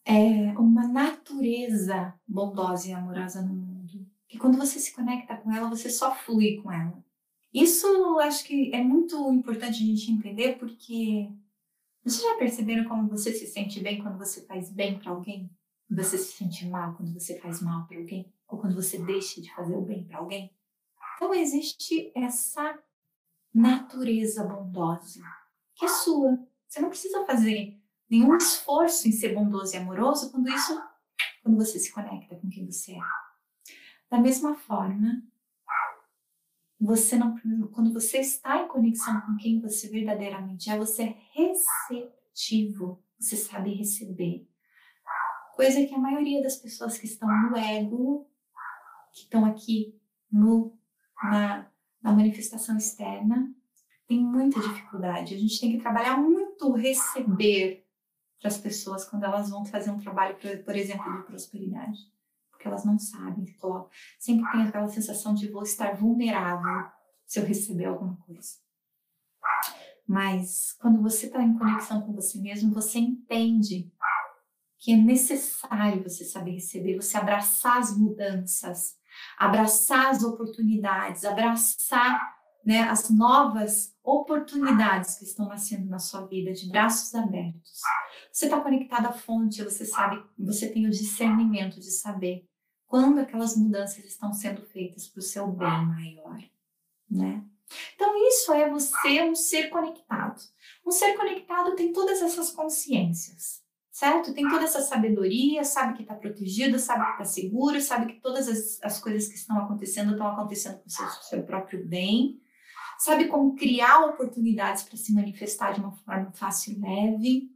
é, 0.09 0.57
uma 0.57 0.87
natureza 0.87 2.15
bondosa 2.27 2.89
e 2.89 2.93
amorosa 2.93 3.43
no 3.43 3.53
mundo. 3.53 4.07
Que 4.27 4.39
quando 4.39 4.57
você 4.57 4.79
se 4.79 4.93
conecta 4.93 5.37
com 5.37 5.53
ela, 5.53 5.69
você 5.69 5.87
só 5.89 6.15
flui 6.15 6.57
com 6.61 6.71
ela. 6.71 7.03
Isso 7.53 7.87
acho 8.19 8.43
que 8.43 8.73
é 8.73 8.83
muito 8.83 9.15
importante 9.31 9.83
a 9.83 9.85
gente 9.85 10.11
entender 10.11 10.57
porque 10.57 11.29
vocês 12.03 12.23
já 12.23 12.37
perceberam 12.37 12.89
como 12.89 13.07
você 13.07 13.31
se 13.33 13.45
sente 13.45 13.79
bem 13.81 14.01
quando 14.01 14.17
você 14.17 14.45
faz 14.45 14.71
bem 14.71 14.97
para 14.97 15.11
alguém? 15.11 15.49
Você 15.89 16.17
se 16.17 16.33
sente 16.33 16.65
mal 16.67 16.95
quando 16.95 17.13
você 17.13 17.39
faz 17.39 17.61
mal 17.61 17.85
para 17.87 17.97
alguém? 17.97 18.31
Ou 18.47 18.57
quando 18.59 18.75
você 18.75 18.97
deixa 18.97 19.41
de 19.41 19.53
fazer 19.53 19.75
o 19.75 19.81
bem 19.81 20.05
para 20.05 20.19
alguém? 20.19 20.51
Então 21.15 21.33
existe 21.33 22.11
essa 22.15 22.79
natureza 23.53 24.43
bondosa 24.43 25.23
que 25.75 25.85
é 25.85 25.87
sua. 25.87 26.37
Você 26.67 26.79
não 26.81 26.89
precisa 26.89 27.25
fazer 27.25 27.78
nenhum 28.09 28.35
esforço 28.35 29.07
em 29.07 29.11
ser 29.11 29.35
bondoso 29.35 29.75
e 29.75 29.77
amoroso 29.77 30.31
quando 30.31 30.49
isso, 30.49 30.81
quando 31.43 31.57
você 31.57 31.77
se 31.79 31.91
conecta 31.91 32.35
com 32.35 32.49
quem 32.49 32.65
você 32.65 32.93
é. 32.93 32.99
Da 34.09 34.19
mesma 34.19 34.55
forma, 34.55 35.21
você 36.79 37.17
não, 37.17 37.37
quando 37.71 37.93
você 37.93 38.19
está 38.19 38.63
em 38.63 38.67
conexão 38.67 39.21
com 39.21 39.35
quem 39.35 39.59
você 39.59 39.89
verdadeiramente 39.89 40.69
é, 40.69 40.77
você 40.77 41.03
é 41.03 41.17
receptivo, 41.33 43.03
você 43.19 43.35
sabe 43.35 43.73
receber. 43.73 44.47
Coisa 45.55 45.85
que 45.85 45.93
a 45.93 45.99
maioria 45.99 46.41
das 46.41 46.55
pessoas 46.55 46.97
que 46.97 47.05
estão 47.05 47.27
no 47.27 47.57
ego, 47.57 48.25
que 49.13 49.23
estão 49.23 49.45
aqui 49.45 49.99
no, 50.31 50.77
na, 51.21 51.69
na 52.01 52.13
manifestação 52.13 52.77
externa, 52.77 53.53
tem 54.07 54.23
muita 54.23 54.59
dificuldade. 54.61 55.35
A 55.35 55.37
gente 55.37 55.59
tem 55.59 55.73
que 55.73 55.81
trabalhar 55.81 56.17
muito 56.17 56.71
receber 56.71 57.85
para 58.39 58.47
as 58.47 58.57
pessoas 58.57 59.05
quando 59.05 59.25
elas 59.25 59.49
vão 59.49 59.65
fazer 59.65 59.91
um 59.91 59.99
trabalho, 59.99 60.37
por 60.63 60.75
exemplo, 60.75 61.17
de 61.17 61.23
prosperidade. 61.23 61.99
Porque 62.49 62.67
elas 62.67 62.83
não 62.83 62.99
sabem, 62.99 63.45
sempre 64.17 64.51
tem 64.51 64.63
aquela 64.63 64.87
sensação 64.87 65.33
de 65.33 65.49
vou 65.49 65.63
estar 65.63 65.95
vulnerável 65.95 66.91
se 67.25 67.39
eu 67.39 67.45
receber 67.45 67.85
alguma 67.85 68.17
coisa. 68.17 68.57
Mas 70.05 70.73
quando 70.79 71.01
você 71.01 71.27
está 71.27 71.41
em 71.41 71.57
conexão 71.57 72.01
com 72.01 72.13
você 72.13 72.39
mesmo, 72.39 72.73
você 72.73 72.99
entende 72.99 73.93
que 74.79 74.93
é 74.93 74.97
necessário 74.97 76.03
você 76.03 76.25
saber 76.25 76.51
receber, 76.51 76.95
você 76.95 77.17
abraçar 77.17 77.77
as 77.77 77.95
mudanças, 77.95 78.97
abraçar 79.37 80.07
as 80.07 80.23
oportunidades, 80.23 81.25
abraçar 81.25 82.35
né, 82.65 82.81
as 82.83 83.09
novas 83.09 83.95
oportunidades 84.09 85.17
que 85.17 85.25
estão 85.25 85.47
nascendo 85.47 85.87
na 85.87 85.99
sua 85.99 86.25
vida 86.25 86.51
de 86.51 86.69
braços 86.69 87.13
abertos. 87.13 87.81
Você 88.31 88.45
está 88.45 88.59
conectado 88.59 89.07
à 89.07 89.11
fonte, 89.11 89.63
você 89.63 89.85
sabe, 89.85 90.23
você 90.37 90.69
tem 90.69 90.87
o 90.87 90.91
discernimento 90.91 91.79
de 91.79 91.91
saber 91.91 92.45
quando 92.87 93.19
aquelas 93.19 93.55
mudanças 93.55 94.03
estão 94.03 94.33
sendo 94.33 94.63
feitas 94.63 95.07
para 95.07 95.19
o 95.19 95.23
seu 95.23 95.47
bem 95.47 95.85
maior, 95.85 96.39
né? 97.09 97.43
Então 97.93 98.15
isso 98.27 98.51
é 98.51 98.67
você 98.67 99.21
um 99.23 99.35
ser 99.35 99.69
conectado. 99.69 100.41
Um 100.85 100.91
ser 100.91 101.15
conectado 101.15 101.75
tem 101.75 101.93
todas 101.93 102.19
essas 102.19 102.49
consciências, 102.49 103.61
certo? 103.91 104.33
Tem 104.33 104.49
toda 104.49 104.63
essa 104.63 104.81
sabedoria, 104.81 105.63
sabe 105.63 105.93
que 105.93 106.01
está 106.01 106.15
protegido, 106.15 106.79
sabe 106.79 107.05
que 107.05 107.11
está 107.11 107.25
seguro, 107.25 107.79
sabe 107.79 108.13
que 108.13 108.19
todas 108.19 108.47
as, 108.47 108.79
as 108.81 108.99
coisas 108.99 109.27
que 109.27 109.35
estão 109.35 109.59
acontecendo 109.59 110.13
estão 110.13 110.27
acontecendo 110.27 110.79
para 110.79 110.87
o 110.87 110.89
seu, 110.89 111.07
seu 111.07 111.43
próprio 111.43 111.85
bem 111.85 112.41
sabe 112.99 113.29
como 113.29 113.55
criar 113.55 114.05
oportunidades 114.05 114.83
para 114.83 114.97
se 114.97 115.13
manifestar 115.13 115.73
de 115.73 115.79
uma 115.79 115.93
forma 115.93 116.31
fácil 116.33 116.73
e 116.73 116.79
leve, 116.79 117.51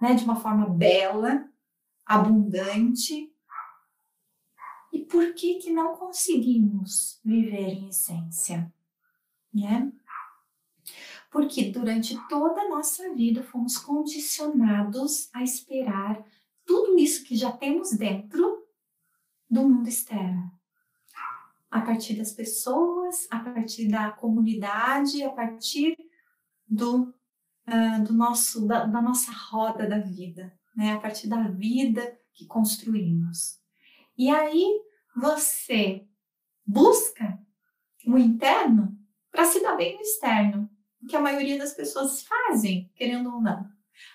né, 0.00 0.14
de 0.14 0.24
uma 0.24 0.36
forma 0.36 0.66
bela, 0.66 1.46
abundante. 2.06 3.30
E 4.90 5.00
por 5.00 5.34
que 5.34 5.56
que 5.56 5.70
não 5.70 5.94
conseguimos 5.96 7.20
viver 7.22 7.68
em 7.68 7.88
essência, 7.88 8.72
né? 9.52 9.92
Porque 11.30 11.70
durante 11.70 12.18
toda 12.28 12.62
a 12.62 12.68
nossa 12.68 13.14
vida 13.14 13.42
fomos 13.42 13.78
condicionados 13.78 15.30
a 15.34 15.42
esperar 15.42 16.22
tudo 16.64 16.98
isso 16.98 17.24
que 17.24 17.36
já 17.36 17.52
temos 17.52 17.92
dentro 17.92 18.66
do 19.48 19.68
mundo 19.68 19.88
externo 19.88 20.61
a 21.72 21.80
partir 21.80 22.14
das 22.14 22.32
pessoas, 22.32 23.26
a 23.30 23.38
partir 23.40 23.88
da 23.88 24.12
comunidade, 24.12 25.22
a 25.22 25.30
partir 25.30 25.96
do, 26.68 27.14
uh, 27.66 28.04
do 28.06 28.12
nosso, 28.12 28.66
da, 28.68 28.84
da, 28.84 29.00
nossa 29.00 29.32
roda 29.50 29.88
da 29.88 29.98
vida, 29.98 30.52
né? 30.76 30.92
a 30.92 31.00
partir 31.00 31.28
da 31.28 31.48
vida 31.48 32.14
que 32.34 32.46
construímos. 32.46 33.58
E 34.18 34.28
aí 34.28 34.82
você 35.16 36.06
busca 36.66 37.40
o 38.06 38.18
interno 38.18 38.94
para 39.30 39.46
se 39.46 39.62
dar 39.62 39.74
bem 39.74 39.94
no 39.94 40.02
externo, 40.02 40.70
o 41.02 41.06
que 41.06 41.16
a 41.16 41.22
maioria 41.22 41.56
das 41.56 41.72
pessoas 41.72 42.22
fazem, 42.22 42.92
querendo 42.94 43.32
ou 43.32 43.40
não. 43.40 43.66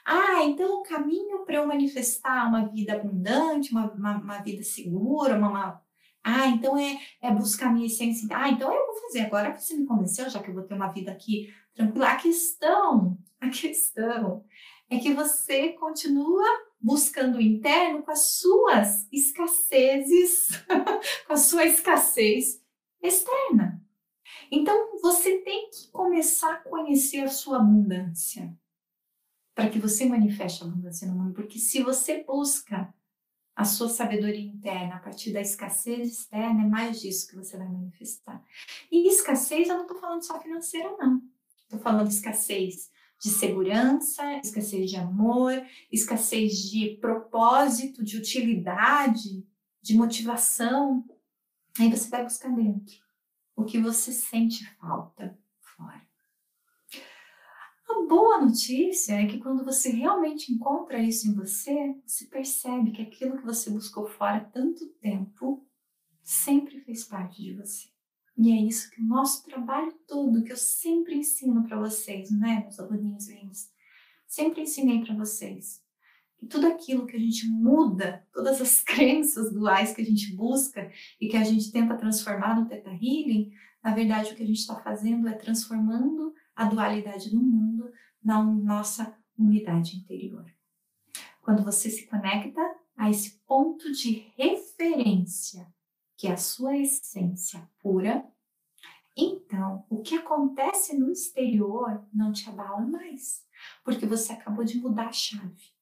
Ah, 0.06 0.44
então 0.44 0.80
o 0.80 0.84
caminho 0.84 1.44
para 1.44 1.56
eu 1.56 1.66
manifestar 1.66 2.48
uma 2.48 2.68
vida 2.68 2.94
abundante, 2.94 3.72
uma, 3.72 3.92
uma, 3.92 4.18
uma 4.18 4.38
vida 4.44 4.62
segura, 4.62 5.36
uma, 5.36 5.50
uma 5.50 5.87
ah, 6.30 6.48
então 6.48 6.78
é, 6.78 7.00
é 7.22 7.32
buscar 7.32 7.74
minha 7.74 7.86
essência. 7.88 8.28
Ah, 8.32 8.50
então 8.50 8.70
eu 8.70 8.86
vou 8.86 9.02
fazer. 9.04 9.22
Agora 9.22 9.58
você 9.58 9.74
me 9.78 9.86
convenceu, 9.86 10.30
já 10.30 10.44
que 10.44 10.50
eu 10.50 10.54
vou 10.54 10.64
ter 10.64 10.74
uma 10.74 10.92
vida 10.92 11.10
aqui 11.10 11.54
tranquila. 11.74 12.10
A 12.10 12.18
questão, 12.18 13.18
a 13.40 13.48
questão 13.48 14.44
é 14.90 15.00
que 15.00 15.14
você 15.14 15.70
continua 15.70 16.44
buscando 16.82 17.38
o 17.38 17.42
interno 17.42 18.04
com 18.04 18.12
as 18.12 18.40
suas 18.40 19.08
escassezes, 19.10 20.50
com 21.26 21.34
a 21.34 21.38
sua 21.38 21.66
escassez 21.66 22.62
externa. 23.02 23.82
Então 24.52 25.00
você 25.02 25.38
tem 25.40 25.70
que 25.70 25.90
começar 25.92 26.56
a 26.56 26.58
conhecer 26.58 27.22
a 27.22 27.30
sua 27.30 27.58
abundância 27.58 28.54
para 29.56 29.70
que 29.70 29.80
você 29.80 30.06
manifeste 30.06 30.62
a 30.62 30.68
abundância 30.68 31.08
no 31.08 31.16
mundo, 31.16 31.34
porque 31.34 31.58
se 31.58 31.82
você 31.82 32.22
busca 32.26 32.94
a 33.58 33.66
sua 33.66 33.90
sabedoria 33.90 34.40
interna 34.40 34.98
a 34.98 35.00
partir 35.00 35.34
da 35.34 35.42
escassez 35.42 36.12
externa, 36.12 36.62
é 36.62 36.68
mais 36.68 37.02
disso 37.02 37.28
que 37.28 37.36
você 37.36 37.58
vai 37.58 37.68
manifestar. 37.68 38.40
E 38.92 39.08
escassez, 39.08 39.68
eu 39.68 39.74
não 39.74 39.82
estou 39.82 39.98
falando 39.98 40.22
só 40.22 40.40
financeira, 40.40 40.96
não. 41.00 41.24
Estou 41.64 41.80
falando 41.80 42.08
escassez 42.08 42.92
de 43.20 43.30
segurança, 43.30 44.24
escassez 44.44 44.92
de 44.92 44.96
amor, 44.96 45.60
escassez 45.92 46.70
de 46.70 47.00
propósito, 47.02 48.04
de 48.04 48.16
utilidade, 48.16 49.44
de 49.82 49.98
motivação. 49.98 51.04
Aí 51.80 51.90
você 51.90 52.10
vai 52.10 52.24
buscar 52.24 52.50
dentro 52.50 52.96
o 53.56 53.66
que 53.66 53.80
você 53.80 54.12
sente 54.12 54.70
falta. 54.76 55.36
A 57.90 58.02
boa 58.08 58.42
notícia 58.42 59.14
é 59.14 59.28
que 59.28 59.40
quando 59.40 59.64
você 59.64 59.90
realmente 59.90 60.52
encontra 60.52 61.02
isso 61.02 61.28
em 61.28 61.34
você, 61.34 61.96
você 62.06 62.26
percebe 62.26 62.92
que 62.92 63.02
aquilo 63.02 63.38
que 63.38 63.46
você 63.46 63.70
buscou 63.70 64.08
fora 64.08 64.50
tanto 64.54 64.86
tempo 65.02 65.66
sempre 66.22 66.82
fez 66.82 67.06
parte 67.06 67.42
de 67.42 67.54
você. 67.54 67.88
E 68.38 68.52
é 68.52 68.56
isso 68.56 68.92
que 68.92 69.02
o 69.02 69.06
nosso 69.06 69.44
trabalho 69.46 69.94
todo, 70.06 70.44
que 70.44 70.52
eu 70.52 70.58
sempre 70.58 71.16
ensino 71.16 71.64
para 71.64 71.80
vocês, 71.80 72.30
né, 72.30 72.62
meus 72.62 72.80
aluninhos 72.80 73.28
lindos? 73.30 73.70
Sempre 74.28 74.62
ensinei 74.62 75.04
para 75.04 75.16
vocês 75.16 75.82
que 76.38 76.46
tudo 76.46 76.68
aquilo 76.68 77.08
que 77.08 77.16
a 77.16 77.20
gente 77.20 77.48
muda, 77.48 78.26
todas 78.32 78.62
as 78.62 78.82
crenças 78.84 79.52
duais 79.52 79.94
que 79.94 80.02
a 80.02 80.06
gente 80.06 80.36
busca 80.36 80.92
e 81.20 81.28
que 81.28 81.38
a 81.38 81.44
gente 81.44 81.72
tenta 81.72 81.98
transformar 81.98 82.60
no 82.60 82.68
Theta 82.68 82.92
Healing, 82.92 83.52
na 83.84 83.94
verdade 83.94 84.32
o 84.32 84.36
que 84.36 84.44
a 84.44 84.48
gente 84.48 84.60
está 84.60 84.76
fazendo 84.76 85.28
é 85.28 85.34
transformando 85.34 86.34
a 86.58 86.66
dualidade 86.66 87.30
do 87.30 87.40
mundo 87.40 87.94
na 88.22 88.44
nossa 88.44 89.16
unidade 89.38 89.96
interior. 89.96 90.44
Quando 91.40 91.64
você 91.64 91.88
se 91.88 92.08
conecta 92.08 92.60
a 92.98 93.12
esse 93.12 93.40
ponto 93.46 93.92
de 93.92 94.34
referência, 94.36 95.72
que 96.18 96.28
é 96.28 96.32
a 96.32 96.38
sua 96.38 96.76
essência 96.76 97.70
pura, 97.80 98.28
então 99.16 99.86
o 99.88 100.02
que 100.02 100.16
acontece 100.16 100.98
no 100.98 101.12
exterior 101.12 102.04
não 102.12 102.32
te 102.32 102.50
abala 102.50 102.82
mais, 102.82 103.46
porque 103.84 104.08
você 104.08 104.34
acabou 104.34 104.66
de 104.66 104.80
mudar 104.80 105.10
a 105.10 105.14
chave. 105.14 105.76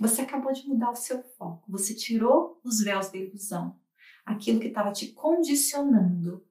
Você 0.00 0.22
acabou 0.22 0.52
de 0.52 0.66
mudar 0.66 0.90
o 0.90 0.96
seu 0.96 1.22
foco, 1.22 1.70
você 1.70 1.94
tirou 1.94 2.60
os 2.64 2.80
véus 2.80 3.10
da 3.10 3.18
ilusão, 3.18 3.78
aquilo 4.24 4.58
que 4.58 4.68
estava 4.68 4.90
te 4.90 5.12
condicionando 5.12 6.44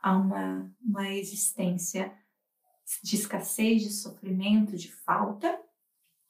a 0.00 0.16
uma, 0.16 0.74
uma 0.80 1.10
existência 1.10 2.16
de 3.02 3.16
escassez, 3.16 3.82
de 3.82 3.92
sofrimento, 3.92 4.76
de 4.76 4.90
falta, 4.90 5.58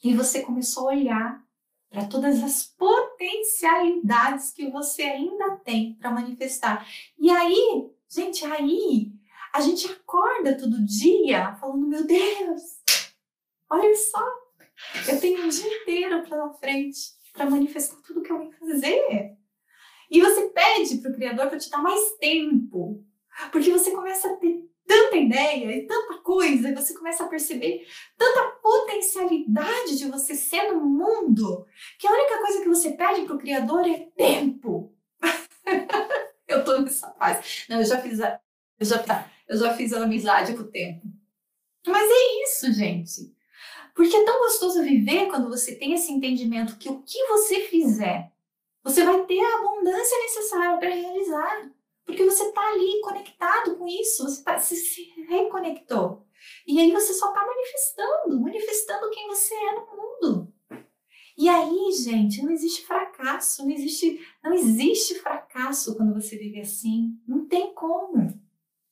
e 0.02 0.14
você 0.14 0.42
começou 0.42 0.88
a 0.88 0.92
olhar 0.92 1.42
para 1.88 2.06
todas 2.06 2.42
as 2.42 2.64
potencialidades 2.64 4.50
que 4.52 4.70
você 4.70 5.02
ainda 5.02 5.56
tem 5.58 5.94
para 5.94 6.10
manifestar. 6.10 6.86
E 7.18 7.30
aí, 7.30 7.90
gente, 8.08 8.44
aí 8.46 9.12
a 9.52 9.60
gente 9.60 9.86
acorda 9.86 10.56
todo 10.56 10.84
dia 10.84 11.54
falando: 11.56 11.86
meu 11.86 12.06
Deus, 12.06 12.62
olha 13.68 13.94
só, 13.94 14.26
eu 15.08 15.20
tenho 15.20 15.44
um 15.44 15.48
dia 15.48 15.82
inteiro 15.82 16.22
pela 16.28 16.52
frente 16.54 16.98
para 17.32 17.48
manifestar 17.48 17.96
tudo 18.06 18.22
que 18.22 18.32
eu 18.32 18.38
venho 18.38 18.52
fazer. 18.52 19.36
E 20.10 20.20
você 20.20 20.48
pede 20.48 20.98
para 20.98 21.10
o 21.10 21.14
Criador 21.14 21.48
para 21.48 21.58
te 21.58 21.70
dar 21.70 21.82
mais 21.82 22.16
tempo, 22.18 23.04
porque 23.50 23.70
você 23.70 23.90
começa 23.92 24.30
a 24.30 24.36
ter 24.36 24.71
tanta 24.92 25.16
ideia 25.16 25.74
e 25.74 25.86
tanta 25.86 26.18
coisa, 26.18 26.68
e 26.68 26.74
você 26.74 26.92
começa 26.92 27.24
a 27.24 27.28
perceber 27.28 27.86
tanta 28.16 28.42
potencialidade 28.62 29.96
de 29.96 30.10
você 30.10 30.34
ser 30.34 30.70
no 30.70 30.80
mundo, 30.80 31.66
que 31.98 32.06
a 32.06 32.12
única 32.12 32.38
coisa 32.38 32.60
que 32.60 32.68
você 32.68 32.90
pede 32.92 33.22
para 33.22 33.36
o 33.36 33.38
Criador 33.38 33.88
é 33.88 34.06
tempo. 34.14 34.94
eu 36.46 36.62
tô 36.62 36.78
nessa 36.80 37.10
fase. 37.12 37.64
Não, 37.70 37.78
eu 37.78 37.84
já 37.84 38.00
fiz 38.02 38.20
a, 38.20 38.38
eu 38.78 38.86
já, 38.86 39.30
eu 39.48 39.56
já 39.56 39.74
fiz 39.74 39.92
a 39.94 40.04
amizade 40.04 40.54
com 40.54 40.62
o 40.62 40.70
tempo. 40.70 41.06
Mas 41.86 42.10
é 42.10 42.44
isso, 42.44 42.72
gente. 42.72 43.34
Porque 43.94 44.14
é 44.14 44.24
tão 44.24 44.40
gostoso 44.40 44.82
viver 44.82 45.28
quando 45.28 45.48
você 45.48 45.74
tem 45.74 45.94
esse 45.94 46.12
entendimento 46.12 46.76
que 46.76 46.88
o 46.90 47.02
que 47.02 47.26
você 47.28 47.60
fizer, 47.60 48.30
você 48.82 49.04
vai 49.04 49.24
ter 49.24 49.40
a 49.40 49.58
abundância 49.58 50.18
necessária 50.18 50.78
para 50.78 50.90
realizar. 50.90 51.71
Porque 52.04 52.24
você 52.24 52.44
está 52.44 52.60
ali 52.60 53.00
conectado 53.02 53.76
com 53.76 53.86
isso, 53.86 54.24
você, 54.24 54.42
tá, 54.42 54.58
você 54.58 54.76
se 54.76 55.02
reconectou. 55.28 56.26
E 56.66 56.80
aí 56.80 56.90
você 56.90 57.12
só 57.12 57.28
está 57.28 57.46
manifestando, 57.46 58.40
manifestando 58.40 59.10
quem 59.10 59.28
você 59.28 59.54
é 59.54 59.74
no 59.74 59.86
mundo. 59.86 60.52
E 61.36 61.48
aí, 61.48 61.92
gente, 61.92 62.42
não 62.42 62.52
existe 62.52 62.84
fracasso, 62.84 63.64
não 63.64 63.70
existe, 63.70 64.20
não 64.42 64.52
existe 64.52 65.14
fracasso 65.16 65.96
quando 65.96 66.12
você 66.12 66.36
vive 66.36 66.60
assim. 66.60 67.18
Não 67.26 67.46
tem 67.46 67.72
como. 67.74 68.28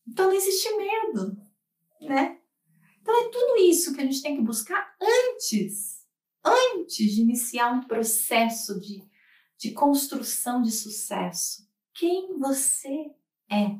Então 0.07 0.27
não 0.27 0.35
existe 0.35 0.69
medo, 0.77 1.37
né? 2.01 2.39
Então 3.01 3.15
é 3.15 3.29
tudo 3.29 3.57
isso 3.59 3.95
que 3.95 4.01
a 4.01 4.05
gente 4.05 4.23
tem 4.23 4.37
que 4.37 4.43
buscar 4.43 4.97
antes, 5.01 6.07
antes 6.45 7.15
de 7.15 7.21
iniciar 7.21 7.73
um 7.73 7.87
processo 7.87 8.81
de, 8.81 9.03
de 9.59 9.73
construção 9.73 10.63
de 10.63 10.71
sucesso 10.71 11.70
quem 11.95 12.39
você 12.39 13.15
é. 13.51 13.79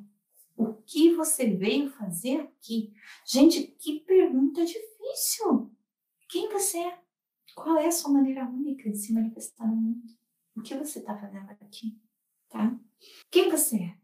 O 0.57 0.75
que 0.75 1.15
você 1.15 1.55
veio 1.55 1.91
fazer 1.91 2.41
aqui? 2.41 2.93
Gente, 3.27 3.63
que 3.79 4.01
pergunta 4.01 4.65
difícil. 4.65 5.71
Quem 6.29 6.51
você 6.53 6.79
é? 6.79 6.99
Qual 7.55 7.77
é 7.79 7.87
a 7.87 7.93
sua 7.93 8.13
maneira 8.13 8.49
única 8.49 8.91
de 8.91 8.97
se 8.97 9.13
manifestar 9.13 9.67
no 9.67 9.77
mundo? 9.77 10.15
O 10.57 10.63
que 10.63 10.75
você 10.75 10.99
está 10.99 11.17
fazendo 11.17 11.51
aqui? 11.51 11.99
Tá? 12.49 12.79
Quem 13.31 13.51
você 13.51 13.77
é? 13.77 13.99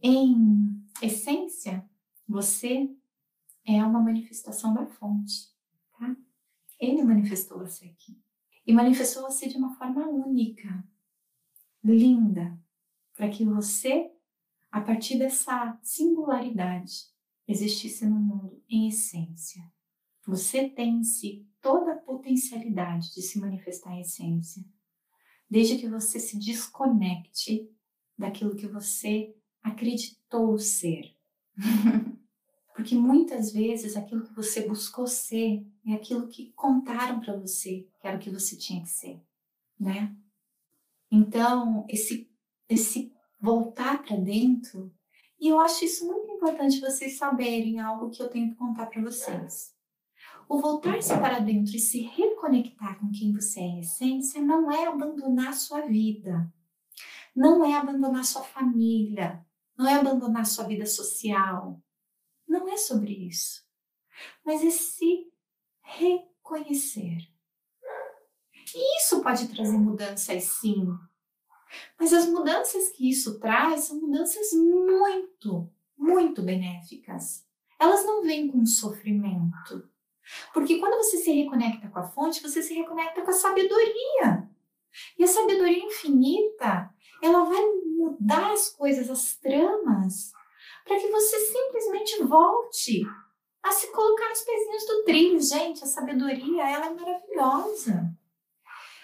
Em 0.00 0.84
essência, 1.02 1.88
você 2.28 2.88
é 3.64 3.84
uma 3.84 4.00
manifestação 4.00 4.72
da 4.72 4.86
fonte, 4.86 5.52
tá? 5.98 6.16
Ele 6.78 7.02
manifestou 7.02 7.58
você 7.58 7.86
aqui. 7.86 8.20
E 8.66 8.72
manifestou 8.72 9.22
você 9.22 9.48
de 9.48 9.56
uma 9.56 9.74
forma 9.74 10.06
única, 10.08 10.84
linda, 11.82 12.58
para 13.16 13.30
que 13.30 13.44
você, 13.44 14.10
a 14.70 14.80
partir 14.80 15.18
dessa 15.18 15.78
singularidade, 15.82 17.06
existisse 17.48 18.04
no 18.06 18.20
mundo 18.20 18.62
em 18.68 18.88
essência. 18.88 19.62
Você 20.26 20.68
tem 20.68 20.98
em 20.98 21.04
si 21.04 21.48
toda 21.60 21.92
a 21.92 21.96
potencialidade 21.96 23.14
de 23.14 23.22
se 23.22 23.38
manifestar 23.38 23.92
em 23.94 24.00
essência, 24.00 24.62
desde 25.48 25.78
que 25.78 25.88
você 25.88 26.20
se 26.20 26.38
desconecte 26.38 27.68
daquilo 28.18 28.56
que 28.56 28.66
você 28.66 29.34
acreditou 29.62 30.58
ser. 30.58 31.14
Porque 32.74 32.94
muitas 32.94 33.52
vezes 33.52 33.96
aquilo 33.96 34.24
que 34.24 34.34
você 34.34 34.68
buscou 34.68 35.06
ser 35.06 35.66
é 35.86 35.94
aquilo 35.94 36.28
que 36.28 36.52
contaram 36.52 37.20
para 37.20 37.34
você 37.34 37.88
que 37.98 38.06
era 38.06 38.16
o 38.16 38.20
que 38.20 38.30
você 38.30 38.54
tinha 38.54 38.82
que 38.82 38.90
ser, 38.90 39.18
né? 39.80 40.14
Então, 41.10 41.86
esse 41.88 42.28
esse 42.68 43.12
voltar 43.40 44.02
para 44.02 44.16
dentro. 44.16 44.92
E 45.38 45.48
eu 45.48 45.60
acho 45.60 45.84
isso 45.84 46.06
muito 46.06 46.30
importante 46.32 46.80
vocês 46.80 47.18
saberem 47.18 47.80
algo 47.80 48.10
que 48.10 48.22
eu 48.22 48.28
tenho 48.28 48.50
que 48.50 48.56
contar 48.56 48.86
para 48.86 49.02
vocês. 49.02 49.74
O 50.48 50.60
voltar-se 50.60 51.12
para 51.18 51.40
dentro 51.40 51.74
e 51.74 51.80
se 51.80 52.02
reconectar 52.02 52.98
com 52.98 53.10
quem 53.10 53.32
você 53.32 53.60
é 53.60 53.64
em 53.64 53.80
essência 53.80 54.40
não 54.40 54.70
é 54.70 54.86
abandonar 54.86 55.54
sua 55.54 55.80
vida, 55.82 56.52
não 57.34 57.64
é 57.64 57.74
abandonar 57.74 58.24
sua 58.24 58.42
família, 58.42 59.44
não 59.76 59.88
é 59.88 59.94
abandonar 59.94 60.46
sua 60.46 60.64
vida 60.64 60.86
social. 60.86 61.82
Não 62.48 62.68
é 62.68 62.76
sobre 62.76 63.12
isso. 63.12 63.66
Mas 64.44 64.64
é 64.64 64.70
se 64.70 65.30
reconhecer. 65.82 67.18
E 68.74 68.98
isso 68.98 69.22
pode 69.22 69.48
trazer 69.48 69.76
mudanças, 69.76 70.44
sim, 70.44 70.86
mas 71.98 72.12
as 72.12 72.26
mudanças 72.26 72.90
que 72.90 73.08
isso 73.08 73.38
traz 73.38 73.84
são 73.84 74.00
mudanças 74.00 74.52
muito, 74.52 75.70
muito 75.96 76.42
benéficas. 76.42 77.44
Elas 77.78 78.04
não 78.04 78.22
vêm 78.22 78.48
com 78.48 78.64
sofrimento. 78.64 79.88
Porque 80.52 80.78
quando 80.78 80.96
você 80.96 81.18
se 81.18 81.32
reconecta 81.32 81.88
com 81.88 81.98
a 81.98 82.08
fonte, 82.08 82.42
você 82.42 82.62
se 82.62 82.74
reconecta 82.74 83.22
com 83.22 83.30
a 83.30 83.34
sabedoria. 83.34 84.48
E 85.18 85.24
a 85.24 85.26
sabedoria 85.26 85.84
infinita, 85.84 86.90
ela 87.22 87.44
vai 87.44 87.62
mudar 87.96 88.52
as 88.52 88.70
coisas, 88.70 89.10
as 89.10 89.36
tramas, 89.36 90.32
para 90.84 90.98
que 90.98 91.08
você 91.08 91.38
simplesmente 91.38 92.22
volte 92.24 93.02
a 93.62 93.72
se 93.72 93.88
colocar 93.92 94.28
nos 94.28 94.40
pezinhos 94.40 94.86
do 94.86 95.04
trilho. 95.04 95.40
Gente, 95.40 95.84
a 95.84 95.86
sabedoria, 95.86 96.68
ela 96.68 96.86
é 96.86 96.94
maravilhosa. 96.94 98.16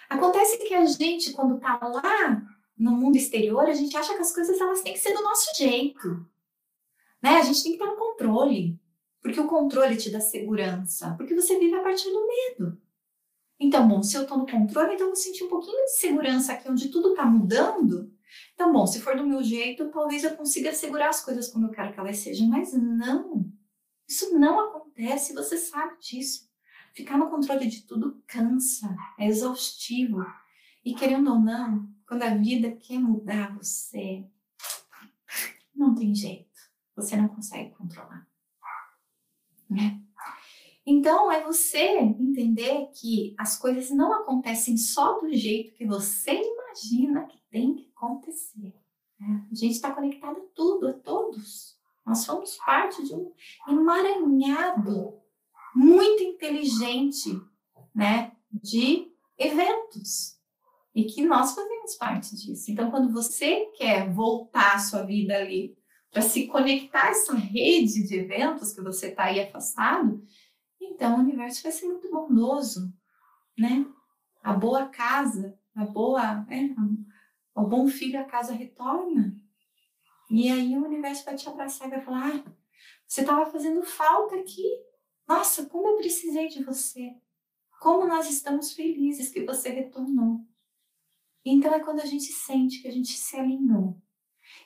Acontece 0.09 0.59
que 0.59 0.75
a 0.75 0.85
gente, 0.85 1.33
quando 1.33 1.57
está 1.57 1.79
lá 1.83 2.43
no 2.77 2.93
mundo 2.93 3.17
exterior, 3.17 3.65
a 3.65 3.75
gente 3.75 3.97
acha 3.97 4.15
que 4.15 4.21
as 4.21 4.35
coisas 4.35 4.61
elas 4.61 4.83
têm 4.83 4.93
que 4.93 4.99
ser 4.99 5.15
do 5.15 5.23
nosso 5.23 5.57
jeito. 5.57 6.27
Né? 7.23 7.37
A 7.37 7.43
gente 7.43 7.63
tem 7.63 7.73
que 7.73 7.79
ter 7.79 7.85
um 7.85 7.97
controle. 7.97 8.81
Porque 9.21 9.41
o 9.41 9.47
controle 9.47 9.97
te 9.97 10.11
dá 10.11 10.21
segurança. 10.21 11.15
Porque 11.17 11.35
você 11.35 11.59
vive 11.59 11.75
a 11.77 11.83
partir 11.83 12.11
do 12.11 12.27
medo. 12.27 12.83
Então, 13.61 13.87
bom, 13.87 14.03
se 14.03 14.17
eu 14.17 14.23
estou 14.23 14.39
no 14.39 14.47
controle, 14.47 14.95
então 14.95 15.07
eu 15.07 15.13
vou 15.13 15.17
sentir 15.17 15.45
um 15.45 15.49
pouquinho 15.49 15.85
de 15.85 15.93
segurança 15.93 16.53
aqui 16.53 16.69
onde 16.69 16.89
tudo 16.89 17.11
está 17.11 17.25
mudando. 17.25 18.13
Então, 18.55 18.73
bom, 18.73 18.85
se 18.87 19.01
for 19.01 19.17
do 19.17 19.25
meu 19.25 19.43
jeito, 19.43 19.91
talvez 19.91 20.25
eu 20.25 20.37
consiga 20.37 20.73
segurar 20.73 21.11
as 21.11 21.25
coisas 21.25 21.49
como 21.49 21.67
eu 21.67 21.71
quero 21.71 21.93
que 21.93 22.01
elas 22.01 22.17
sejam. 22.17 22.49
Mas 22.49 22.73
não. 22.73 23.49
Isso 24.09 24.37
não 24.37 24.59
acontece, 24.59 25.33
você 25.33 25.57
sabe 25.57 25.97
disso. 26.01 26.51
Ficar 26.93 27.17
no 27.17 27.31
controle 27.31 27.69
de 27.69 27.83
tudo 27.83 28.21
cansa, 28.27 28.95
é 29.19 29.29
exaustivo. 29.29 30.27
E 30.85 30.95
querendo 30.95 31.33
ou 31.33 31.39
não, 31.39 31.89
quando 32.13 32.25
a 32.25 32.35
vida 32.35 32.71
quer 32.73 32.99
mudar 32.99 33.57
você, 33.57 34.23
não 35.75 35.95
tem 35.95 36.15
jeito. 36.15 36.61
Você 36.95 37.17
não 37.17 37.27
consegue 37.27 37.71
controlar. 37.71 38.29
Né? 39.71 39.99
Então, 40.85 41.33
é 41.33 41.43
você 41.43 42.01
entender 42.01 42.91
que 42.95 43.35
as 43.39 43.57
coisas 43.57 43.89
não 43.91 44.13
acontecem 44.13 44.77
só 44.77 45.21
do 45.21 45.33
jeito 45.33 45.73
que 45.73 45.87
você 45.87 46.33
imagina 46.33 47.25
que 47.25 47.41
tem 47.51 47.77
que 47.77 47.91
acontecer. 47.97 48.75
Né? 49.19 49.49
A 49.51 49.55
gente 49.55 49.73
está 49.73 49.91
conectado 49.91 50.37
a 50.37 50.47
tudo, 50.55 50.89
a 50.89 50.93
todos. 50.93 51.79
Nós 52.05 52.19
somos 52.19 52.59
parte 52.59 53.03
de 53.05 53.15
um 53.15 53.33
emaranhado 53.67 55.19
muito 55.75 56.23
inteligente 56.23 57.41
né, 57.95 58.37
de 58.53 59.11
eventos 59.39 60.43
e 60.95 61.05
que 61.05 61.25
nós 61.25 61.55
fazemos 61.55 61.72
parte 61.99 62.35
disso. 62.37 62.71
Então, 62.71 62.91
quando 62.91 63.13
você 63.13 63.67
quer 63.77 64.11
voltar 64.11 64.77
a 64.77 64.79
sua 64.79 65.03
vida 65.03 65.37
ali 65.37 65.77
para 66.11 66.23
se 66.23 66.47
conectar 66.47 67.05
a 67.05 67.11
essa 67.11 67.35
rede 67.35 68.07
de 68.07 68.17
eventos 68.17 68.73
que 68.73 68.81
você 68.81 69.09
está 69.09 69.25
aí 69.25 69.41
afastado, 69.41 70.23
então 70.81 71.17
o 71.17 71.21
universo 71.21 71.63
vai 71.63 71.73
ser 71.73 71.87
muito 71.87 72.11
bondoso, 72.11 72.93
né? 73.59 73.87
A 74.43 74.53
boa 74.53 74.87
casa, 74.87 75.59
a 75.75 75.85
boa, 75.85 76.47
é, 76.51 76.69
o 77.55 77.67
bom 77.67 77.87
filho 77.89 78.21
a 78.21 78.25
casa 78.25 78.53
retorna. 78.53 79.37
E 80.31 80.51
aí 80.51 80.77
o 80.77 80.85
universo 80.85 81.25
vai 81.25 81.35
te 81.35 81.49
abraçar 81.49 81.89
e 81.89 81.91
vai 81.91 82.01
falar: 82.01 82.35
ah, 82.35 82.53
você 83.07 83.21
estava 83.21 83.51
fazendo 83.51 83.83
falta 83.83 84.37
aqui. 84.37 84.65
Nossa, 85.29 85.67
como 85.67 85.89
eu 85.89 85.97
precisei 85.97 86.49
de 86.49 86.65
você. 86.65 87.15
Como 87.81 88.07
nós 88.07 88.29
estamos 88.31 88.73
felizes 88.73 89.29
que 89.29 89.45
você 89.45 89.71
retornou. 89.71 90.41
Então 91.45 91.75
é 91.75 91.81
quando 91.81 92.01
a 92.01 92.07
gente 92.07 92.33
sente 92.33 92.81
que 92.81 92.89
a 92.89 92.93
gente 92.93 93.13
se 93.13 93.37
alinhou. 93.37 93.97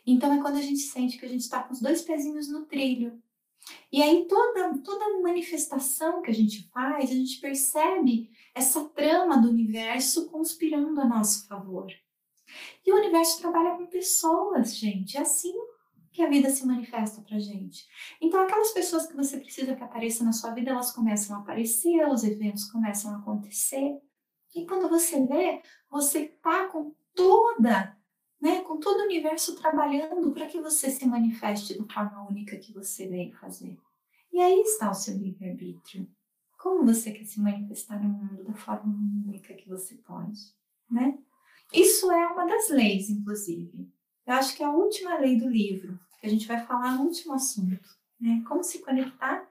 Então 0.07 0.33
é 0.33 0.41
quando 0.41 0.57
a 0.57 0.63
gente 0.63 0.81
sente 0.81 1.19
que 1.19 1.27
a 1.27 1.29
gente 1.29 1.41
está 1.41 1.63
com 1.63 1.73
os 1.73 1.81
dois 1.81 2.03
pezinhos 2.03 2.49
no 2.49 2.67
trilho. 2.67 3.21
E 3.91 4.03
aí 4.03 4.27
toda, 4.29 4.79
toda 4.79 5.21
manifestação 5.21 6.23
que 6.23 6.31
a 6.31 6.35
gente 6.35 6.69
faz, 6.69 7.11
a 7.11 7.15
gente 7.15 7.41
percebe 7.41 8.31
essa 8.55 8.85
trama 8.91 9.39
do 9.39 9.49
universo 9.49 10.31
conspirando 10.31 11.01
a 11.01 11.05
nosso 11.05 11.47
favor. 11.49 11.91
E 12.85 12.93
o 12.93 12.97
universo 12.97 13.41
trabalha 13.41 13.77
com 13.77 13.87
pessoas, 13.87 14.77
gente. 14.77 15.17
É 15.17 15.21
assim 15.21 15.55
que 16.13 16.23
a 16.23 16.31
vida 16.31 16.49
se 16.49 16.65
manifesta 16.65 17.21
pra 17.21 17.39
gente. 17.39 17.87
Então, 18.21 18.41
aquelas 18.41 18.73
pessoas 18.73 19.07
que 19.07 19.15
você 19.15 19.39
precisa 19.39 19.77
que 19.77 19.85
apareçam 19.85 20.25
na 20.25 20.33
sua 20.33 20.51
vida, 20.53 20.71
elas 20.71 20.91
começam 20.91 21.37
a 21.37 21.41
aparecer, 21.41 22.09
os 22.09 22.25
eventos 22.25 22.71
começam 22.71 23.13
a 23.13 23.19
acontecer. 23.19 24.01
E 24.57 24.65
quando 24.65 24.89
você 24.89 25.23
vê, 25.27 25.61
você 25.91 26.29
tá 26.43 26.67
com 26.69 26.95
toda, 27.15 27.95
né, 28.41 28.63
com 28.63 28.81
todo 28.81 29.01
o 29.01 29.05
universo 29.05 29.55
trabalhando 29.55 30.33
para 30.33 30.47
que 30.47 30.59
você 30.59 30.91
se 30.91 31.07
manifeste 31.07 31.79
da 31.79 31.85
forma 31.93 32.27
única 32.27 32.57
que 32.57 32.73
você 32.73 33.07
veio 33.07 33.37
fazer. 33.37 33.77
E 34.33 34.41
aí 34.41 34.61
está 34.63 34.91
o 34.91 34.95
seu 34.95 35.15
livre-arbítrio. 35.15 36.09
Como 36.59 36.87
você 36.87 37.13
quer 37.13 37.25
se 37.25 37.39
manifestar 37.39 38.03
no 38.03 38.09
mundo 38.09 38.45
da 38.45 38.55
forma 38.55 38.95
única 39.27 39.53
que 39.53 39.69
você 39.69 39.95
pode, 39.97 40.41
né? 40.91 41.19
Isso 41.73 42.11
é 42.11 42.27
uma 42.29 42.47
das 42.47 42.71
leis, 42.71 43.11
inclusive. 43.11 43.93
Eu 44.27 44.35
acho 44.35 44.57
que 44.57 44.63
é 44.63 44.67
a 44.67 44.73
última 44.73 45.19
lei 45.19 45.37
do 45.37 45.49
livro, 45.49 45.99
que 46.19 46.27
a 46.27 46.31
gente 46.31 46.47
vai 46.47 46.65
falar 46.65 46.97
no 46.97 47.05
último 47.05 47.35
assunto. 47.35 47.89
Né? 48.19 48.43
Como 48.49 48.63
se 48.63 48.79
conectar 48.79 49.47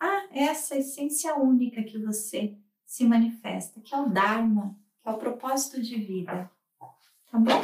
a 0.00 0.28
essa 0.32 0.76
essência 0.76 1.36
única 1.36 1.82
que 1.84 1.98
você 1.98 2.56
se 2.88 3.04
manifesta, 3.04 3.82
que 3.82 3.94
é 3.94 4.00
o 4.00 4.08
Dharma, 4.08 4.74
que 5.02 5.08
é 5.08 5.12
o 5.12 5.18
propósito 5.18 5.80
de 5.80 5.96
vida. 5.96 6.50
Tá 7.30 7.38
bom? 7.38 7.62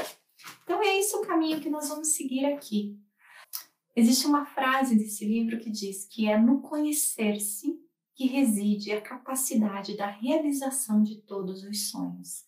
Então 0.62 0.82
é 0.82 0.98
esse 0.98 1.16
o 1.16 1.22
caminho 1.22 1.62
que 1.62 1.70
nós 1.70 1.88
vamos 1.88 2.08
seguir 2.08 2.44
aqui. 2.44 3.00
Existe 3.96 4.26
uma 4.26 4.44
frase 4.44 4.94
desse 4.96 5.24
livro 5.24 5.58
que 5.58 5.70
diz 5.70 6.04
que 6.04 6.28
é 6.28 6.38
no 6.38 6.60
conhecer-se 6.60 7.80
que 8.14 8.26
reside 8.26 8.92
a 8.92 9.00
capacidade 9.00 9.96
da 9.96 10.06
realização 10.06 11.02
de 11.02 11.22
todos 11.22 11.64
os 11.64 11.90
sonhos. 11.90 12.44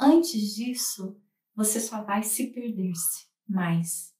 Antes 0.00 0.54
disso, 0.54 1.20
você 1.54 1.78
só 1.78 2.02
vai 2.02 2.22
se 2.22 2.46
perder-se 2.46 3.26
mais. 3.46 4.14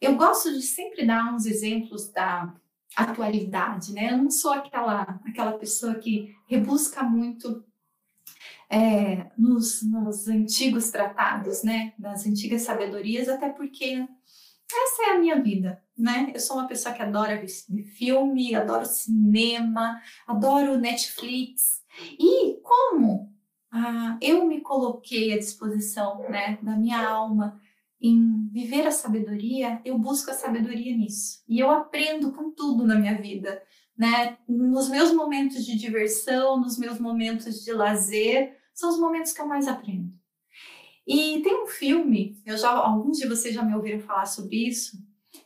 Eu 0.00 0.16
gosto 0.16 0.50
de 0.52 0.62
sempre 0.62 1.06
dar 1.06 1.32
uns 1.34 1.44
exemplos 1.44 2.10
da 2.10 2.58
atualidade, 2.96 3.92
né? 3.92 4.12
Eu 4.12 4.18
não 4.18 4.30
sou 4.30 4.52
aquela, 4.52 5.20
aquela 5.26 5.52
pessoa 5.52 5.94
que 5.94 6.34
rebusca 6.46 7.02
muito 7.02 7.64
é, 8.68 9.30
nos, 9.36 9.82
nos 9.82 10.28
antigos 10.28 10.90
tratados, 10.90 11.62
né? 11.62 11.92
Das 11.98 12.26
antigas 12.26 12.62
sabedorias, 12.62 13.28
até 13.28 13.48
porque 13.48 14.06
essa 14.72 15.02
é 15.02 15.10
a 15.10 15.18
minha 15.18 15.40
vida, 15.40 15.82
né? 15.96 16.30
Eu 16.34 16.40
sou 16.40 16.56
uma 16.56 16.66
pessoa 16.66 16.94
que 16.94 17.02
adora 17.02 17.42
filme, 17.96 18.54
adoro 18.54 18.86
cinema, 18.86 20.00
adoro 20.26 20.78
Netflix. 20.78 21.82
E 22.18 22.58
como 22.62 23.32
ah, 23.70 24.18
eu 24.20 24.46
me 24.46 24.60
coloquei 24.60 25.32
à 25.32 25.38
disposição 25.38 26.20
né, 26.28 26.58
da 26.62 26.76
minha 26.76 27.06
alma 27.08 27.60
em 28.02 28.48
viver 28.50 28.84
a 28.86 28.90
sabedoria, 28.90 29.80
eu 29.84 29.96
busco 29.96 30.30
a 30.30 30.34
sabedoria 30.34 30.96
nisso. 30.96 31.42
E 31.48 31.60
eu 31.60 31.70
aprendo 31.70 32.32
com 32.32 32.50
tudo 32.50 32.84
na 32.84 32.96
minha 32.96 33.16
vida, 33.20 33.62
né? 33.96 34.36
Nos 34.48 34.90
meus 34.90 35.12
momentos 35.12 35.64
de 35.64 35.78
diversão, 35.78 36.60
nos 36.60 36.76
meus 36.76 36.98
momentos 36.98 37.62
de 37.64 37.72
lazer, 37.72 38.56
são 38.74 38.90
os 38.90 38.98
momentos 38.98 39.32
que 39.32 39.40
eu 39.40 39.46
mais 39.46 39.68
aprendo. 39.68 40.12
E 41.06 41.40
tem 41.42 41.62
um 41.62 41.66
filme, 41.66 42.40
eu 42.44 42.56
já 42.56 42.70
alguns 42.70 43.18
de 43.18 43.28
vocês 43.28 43.54
já 43.54 43.62
me 43.62 43.74
ouviram 43.74 44.00
falar 44.00 44.26
sobre 44.26 44.68
isso, 44.68 44.96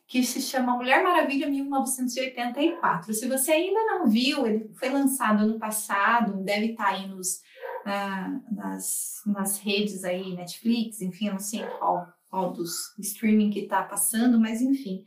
que 0.07 0.23
se 0.23 0.41
chama 0.41 0.77
Mulher 0.77 1.03
Maravilha 1.03 1.49
1984. 1.49 3.13
Se 3.13 3.29
você 3.29 3.53
ainda 3.53 3.81
não 3.85 4.07
viu, 4.07 4.47
ele 4.47 4.71
foi 4.75 4.89
lançado 4.89 5.45
ano 5.45 5.59
passado, 5.59 6.43
deve 6.43 6.73
estar 6.73 6.89
aí 6.89 7.07
nos 7.09 7.41
uh, 7.87 8.55
nas, 8.55 9.23
nas 9.27 9.59
redes 9.59 10.05
aí, 10.05 10.35
Netflix, 10.35 11.01
enfim, 11.01 11.27
eu 11.27 11.33
não 11.35 11.41
sei 11.41 11.63
qual, 11.79 12.07
qual 12.37 12.53
dos 12.53 12.95
streaming 12.99 13.49
que 13.49 13.61
está 13.61 13.83
passando, 13.83 14.39
mas 14.39 14.61
enfim. 14.61 15.07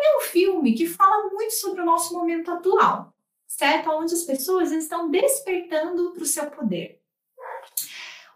É 0.00 0.18
um 0.18 0.20
filme 0.20 0.72
que 0.72 0.86
fala 0.86 1.28
muito 1.30 1.52
sobre 1.54 1.80
o 1.80 1.84
nosso 1.84 2.14
momento 2.14 2.48
atual, 2.48 3.12
certo? 3.44 3.90
Onde 3.90 4.14
as 4.14 4.22
pessoas 4.22 4.70
estão 4.70 5.10
despertando 5.10 6.12
para 6.12 6.22
o 6.22 6.26
seu 6.26 6.48
poder. 6.48 7.02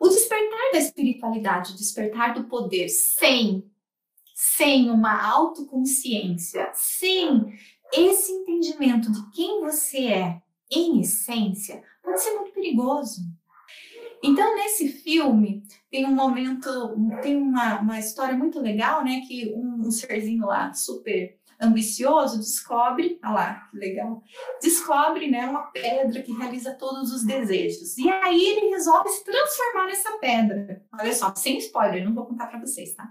O 0.01 0.09
despertar 0.09 0.73
da 0.73 0.79
espiritualidade, 0.81 1.75
o 1.75 1.77
despertar 1.77 2.35
do 2.35 2.49
poder 2.49 2.89
sem, 2.89 3.71
sem 4.35 4.91
uma 4.91 5.25
autoconsciência, 5.31 6.73
sem 6.75 7.57
esse 7.93 8.33
entendimento 8.33 9.13
de 9.13 9.31
quem 9.31 9.61
você 9.61 10.09
é 10.09 10.43
em 10.69 11.01
essência, 11.01 11.85
pode 12.03 12.21
ser 12.21 12.35
muito 12.35 12.53
perigoso. 12.53 13.21
Então, 14.27 14.57
nesse 14.57 14.89
filme, 14.89 15.63
tem 15.91 16.07
um 16.07 16.15
momento, 16.15 16.71
tem 17.21 17.37
uma, 17.37 17.81
uma 17.81 17.99
história 17.99 18.35
muito 18.35 18.59
legal, 18.59 19.05
né? 19.05 19.21
Que 19.29 19.53
um, 19.55 19.87
um 19.87 19.91
serzinho 19.91 20.47
lá, 20.47 20.73
super 20.73 21.39
ambicioso, 21.61 22.39
descobre, 22.39 23.19
ah 23.23 23.33
lá, 23.33 23.55
que 23.71 23.77
legal, 23.77 24.23
descobre, 24.61 25.31
né, 25.31 25.47
uma 25.47 25.63
pedra 25.71 26.21
que 26.21 26.33
realiza 26.33 26.75
todos 26.75 27.13
os 27.13 27.25
desejos. 27.25 27.97
E 27.97 28.11
aí 28.11 28.45
ele 28.45 28.71
resolve 28.71 29.09
se 29.09 29.25
transformar 29.25 29.87
nessa 29.87 30.19
pedra. 30.19 30.83
Olha 30.93 31.13
só, 31.15 31.33
sem 31.35 31.59
spoiler, 31.59 32.05
não 32.05 32.15
vou 32.15 32.27
contar 32.27 32.49
para 32.49 32.59
vocês, 32.59 32.95
tá? 32.95 33.11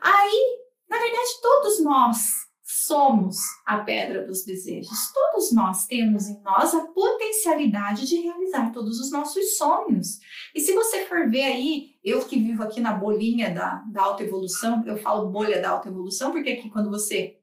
Aí, 0.00 0.58
na 0.88 0.98
verdade, 0.98 1.40
todos 1.42 1.82
nós 1.82 2.48
somos 2.86 3.36
a 3.64 3.78
pedra 3.78 4.26
dos 4.26 4.44
desejos. 4.44 5.12
Todos 5.12 5.52
nós 5.52 5.86
temos 5.86 6.26
em 6.26 6.40
nós 6.42 6.74
a 6.74 6.86
potencialidade 6.86 8.06
de 8.06 8.16
realizar 8.16 8.72
todos 8.72 9.00
os 9.00 9.10
nossos 9.10 9.56
sonhos. 9.56 10.20
E 10.54 10.60
se 10.60 10.72
você 10.72 11.04
for 11.06 11.28
ver 11.28 11.44
aí, 11.44 11.94
eu 12.02 12.24
que 12.24 12.38
vivo 12.38 12.62
aqui 12.62 12.80
na 12.80 12.92
bolinha 12.92 13.52
da, 13.52 13.82
da 13.90 14.02
autoevolução, 14.02 14.84
eu 14.86 14.96
falo 14.96 15.30
bolha 15.30 15.60
da 15.60 15.70
autoevolução, 15.70 16.32
porque 16.32 16.50
aqui 16.50 16.70
quando 16.70 16.90
você 16.90 17.38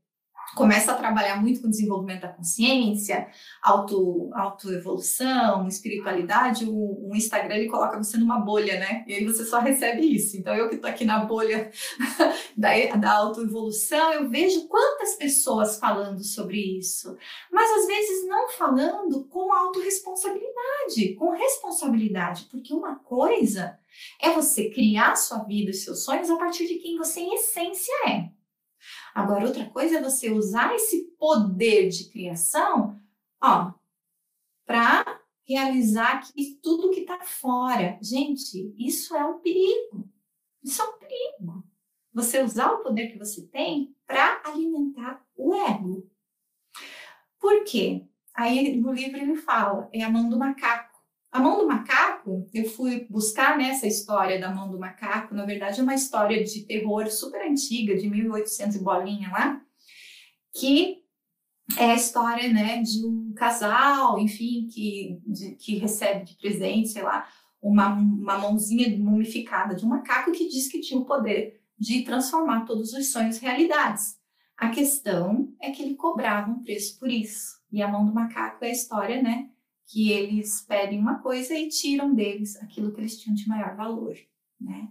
começa 0.56 0.92
a 0.92 0.96
trabalhar 0.96 1.42
muito 1.42 1.62
com 1.62 1.70
desenvolvimento 1.70 2.22
da 2.22 2.28
consciência, 2.30 3.28
auto, 3.62 4.30
autoevolução, 4.34 5.68
espiritualidade, 5.68 6.66
o, 6.66 7.10
o, 7.10 7.16
Instagram 7.16 7.56
ele 7.56 7.70
coloca 7.70 7.98
você 7.98 8.18
numa 8.18 8.40
bolha, 8.40 8.80
né? 8.80 9.04
E 9.08 9.14
aí 9.14 9.26
você 9.26 9.46
só 9.46 9.60
recebe 9.60 10.02
isso. 10.02 10.38
Então 10.38 10.54
eu 10.54 10.70
que 10.70 10.76
estou 10.76 10.90
aqui 10.90 11.06
na 11.06 11.26
bolha 11.26 11.72
da, 12.56 12.70
da 12.98 13.14
autoevolução, 13.14 14.14
eu 14.14 14.30
vejo 14.30 14.68
quantas 14.68 15.16
pessoas 15.16 15.78
falando 15.78 16.24
sobre 16.24 16.58
isso, 16.78 17.16
mas 17.52 17.72
às 17.72 17.88
vezes 17.88 18.28
não 18.28 18.50
falando 18.50 19.26
com 19.26 19.54
autorresponsabilidade, 19.54 21.16
com 21.18 21.32
responsabilidade, 21.32 22.48
porque 22.52 22.74
uma 22.74 22.96
coisa 22.96 23.80
é 24.20 24.32
você 24.32 24.70
criar 24.70 25.16
sua 25.16 25.40
vida 25.44 25.72
e 25.72 25.74
seus 25.74 26.04
sonhos 26.04 26.30
a 26.30 26.38
partir 26.38 26.68
de 26.68 26.76
quem 26.76 26.98
você 26.98 27.20
em 27.22 27.36
essência 27.36 27.94
é. 28.08 28.41
Agora, 29.14 29.46
outra 29.46 29.70
coisa 29.70 29.98
é 29.98 30.02
você 30.02 30.32
usar 30.32 30.74
esse 30.76 31.12
poder 31.18 31.90
de 31.90 32.10
criação, 32.10 33.00
ó, 33.42 33.74
para 34.66 35.22
realizar 35.48 36.22
que 36.22 36.56
tudo 36.62 36.92
que 36.92 37.02
está 37.02 37.20
fora. 37.22 38.00
Gente, 38.02 38.74
isso 38.78 39.16
é 39.16 39.26
um 39.26 39.40
perigo. 39.40 40.10
Isso 40.64 40.82
é 40.82 40.86
um 40.86 40.98
perigo. 40.98 41.64
Você 42.14 42.42
usar 42.42 42.72
o 42.72 42.84
poder 42.84 43.12
que 43.12 43.18
você 43.18 43.46
tem 43.48 43.96
para 44.06 44.42
alimentar 44.46 45.26
o 45.36 45.54
ego. 45.54 46.10
Por 47.40 47.64
quê? 47.64 48.06
Aí 48.34 48.78
no 48.78 48.94
livro 48.94 49.18
ele 49.18 49.36
fala, 49.36 49.90
é 49.92 50.04
a 50.04 50.10
mão 50.10 50.30
do 50.30 50.38
macaco. 50.38 50.91
A 51.32 51.40
mão 51.40 51.60
do 51.60 51.68
macaco, 51.68 52.46
eu 52.54 52.66
fui 52.66 53.08
buscar 53.10 53.58
nessa 53.58 53.88
história 53.88 54.38
da 54.38 54.54
mão 54.54 54.70
do 54.70 54.78
macaco, 54.78 55.34
na 55.34 55.46
verdade 55.46 55.80
é 55.80 55.84
uma 55.84 55.96
história 55.96 56.44
de 56.44 56.66
terror 56.66 57.10
super 57.10 57.42
antiga, 57.42 57.96
de 57.96 58.10
1800 58.10 58.76
e 58.76 58.84
bolinha 58.84 59.32
lá, 59.32 59.62
que 60.54 61.02
é 61.78 61.92
a 61.92 61.96
história, 61.96 62.52
né, 62.52 62.82
de 62.82 63.06
um 63.06 63.34
casal, 63.34 64.20
enfim, 64.20 64.68
que, 64.68 65.22
de, 65.26 65.56
que 65.56 65.78
recebe 65.78 66.26
de 66.26 66.36
presente, 66.36 66.90
sei 66.90 67.04
lá, 67.04 67.26
uma, 67.62 67.94
uma 67.94 68.38
mãozinha 68.38 68.90
mumificada 68.98 69.74
de 69.74 69.86
um 69.86 69.90
macaco 69.90 70.34
que 70.34 70.50
diz 70.50 70.68
que 70.68 70.82
tinha 70.82 71.00
o 71.00 71.06
poder 71.06 71.62
de 71.78 72.04
transformar 72.04 72.66
todos 72.66 72.92
os 72.92 73.12
sonhos 73.12 73.38
em 73.38 73.46
realidades. 73.46 74.18
A 74.58 74.70
questão 74.70 75.52
é 75.62 75.72
que 75.72 75.82
ele 75.82 75.96
cobrava 75.96 76.52
um 76.52 76.62
preço 76.62 77.00
por 77.00 77.10
isso. 77.10 77.62
E 77.72 77.82
a 77.82 77.88
mão 77.88 78.06
do 78.06 78.14
macaco 78.14 78.66
é 78.66 78.68
a 78.68 78.72
história, 78.72 79.22
né, 79.22 79.50
que 79.92 80.10
eles 80.10 80.62
pedem 80.62 81.00
uma 81.00 81.20
coisa 81.20 81.54
e 81.54 81.68
tiram 81.68 82.16
deles 82.16 82.56
aquilo 82.58 82.94
que 82.94 83.02
eles 83.02 83.20
tinham 83.20 83.36
de 83.36 83.48
maior 83.48 83.76
valor, 83.76 84.16
né? 84.60 84.90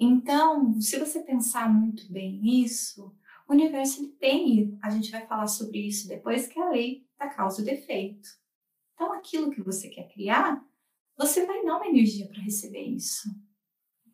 Então, 0.00 0.80
se 0.80 0.98
você 0.98 1.20
pensar 1.20 1.68
muito 1.68 2.10
bem 2.10 2.40
nisso, 2.40 3.14
o 3.46 3.52
universo 3.52 4.00
ele 4.00 4.12
tem, 4.12 4.78
a 4.82 4.88
gente 4.88 5.10
vai 5.10 5.26
falar 5.26 5.48
sobre 5.48 5.86
isso 5.86 6.08
depois, 6.08 6.46
que 6.46 6.58
é 6.58 6.62
a 6.62 6.70
lei 6.70 7.06
da 7.18 7.28
causa 7.28 7.60
e 7.60 7.64
do 7.64 7.70
efeito. 7.70 8.28
Então, 8.94 9.12
aquilo 9.12 9.50
que 9.50 9.62
você 9.62 9.90
quer 9.90 10.08
criar, 10.08 10.64
você 11.16 11.44
vai 11.44 11.62
dar 11.62 11.76
uma 11.76 11.86
energia 11.86 12.26
para 12.26 12.40
receber 12.40 12.84
isso. 12.84 13.28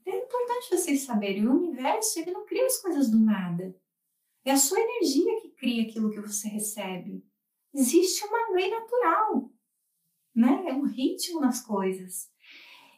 É 0.05 0.19
importante 0.19 0.71
vocês 0.71 1.03
saberem, 1.03 1.47
o 1.47 1.55
universo 1.55 2.19
ele 2.19 2.33
não 2.33 2.45
cria 2.45 2.67
as 2.67 2.79
coisas 2.79 3.09
do 3.09 3.21
nada. 3.21 3.75
É 4.45 4.51
a 4.51 4.57
sua 4.57 4.81
energia 4.81 5.41
que 5.41 5.51
cria 5.51 5.85
aquilo 5.85 6.11
que 6.11 6.21
você 6.21 6.49
recebe. 6.49 7.25
Existe 7.73 8.25
uma 8.27 8.51
lei 8.55 8.69
natural 8.69 9.54
né? 10.35 10.65
É 10.67 10.73
um 10.73 10.85
ritmo 10.85 11.41
nas 11.41 11.61
coisas. 11.61 12.31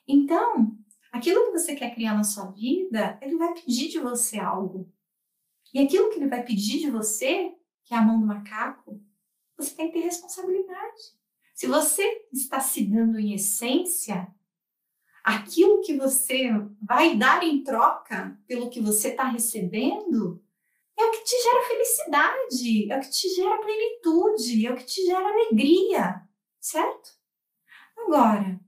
Então, 0.06 0.76
aquilo 1.12 1.46
que 1.46 1.58
você 1.58 1.74
quer 1.74 1.94
criar 1.94 2.14
na 2.14 2.24
sua 2.24 2.50
vida, 2.50 3.18
ele 3.20 3.36
vai 3.36 3.52
pedir 3.54 3.88
de 3.88 3.98
você 3.98 4.38
algo. 4.38 4.90
E 5.74 5.80
aquilo 5.80 6.10
que 6.10 6.16
ele 6.16 6.28
vai 6.28 6.42
pedir 6.44 6.78
de 6.78 6.90
você, 6.90 7.52
que 7.84 7.92
é 7.92 7.96
a 7.96 8.02
mão 8.02 8.20
do 8.20 8.26
macaco, 8.26 9.02
você 9.56 9.74
tem 9.74 9.88
que 9.90 9.98
ter 9.98 10.04
responsabilidade. 10.04 11.16
Se 11.54 11.66
você 11.66 12.26
está 12.32 12.60
se 12.60 12.84
dando 12.84 13.18
em 13.18 13.34
essência, 13.34 14.32
aquilo 15.24 15.80
que 15.80 15.96
você 15.96 16.50
vai 16.80 17.16
dar 17.16 17.42
em 17.42 17.64
troca 17.64 18.38
pelo 18.46 18.70
que 18.70 18.80
você 18.80 19.08
está 19.08 19.24
recebendo 19.24 20.42
é 20.98 21.04
o 21.04 21.10
que 21.10 21.24
te 21.24 21.42
gera 21.42 21.68
felicidade, 21.68 22.92
é 22.92 22.96
o 22.96 23.00
que 23.00 23.10
te 23.10 23.28
gera 23.34 23.58
plenitude, 23.58 24.66
é 24.66 24.72
o 24.72 24.76
que 24.76 24.84
te 24.84 25.04
gera 25.04 25.28
alegria, 25.28 26.22
certo? 26.60 27.15
Agora, 28.06 28.60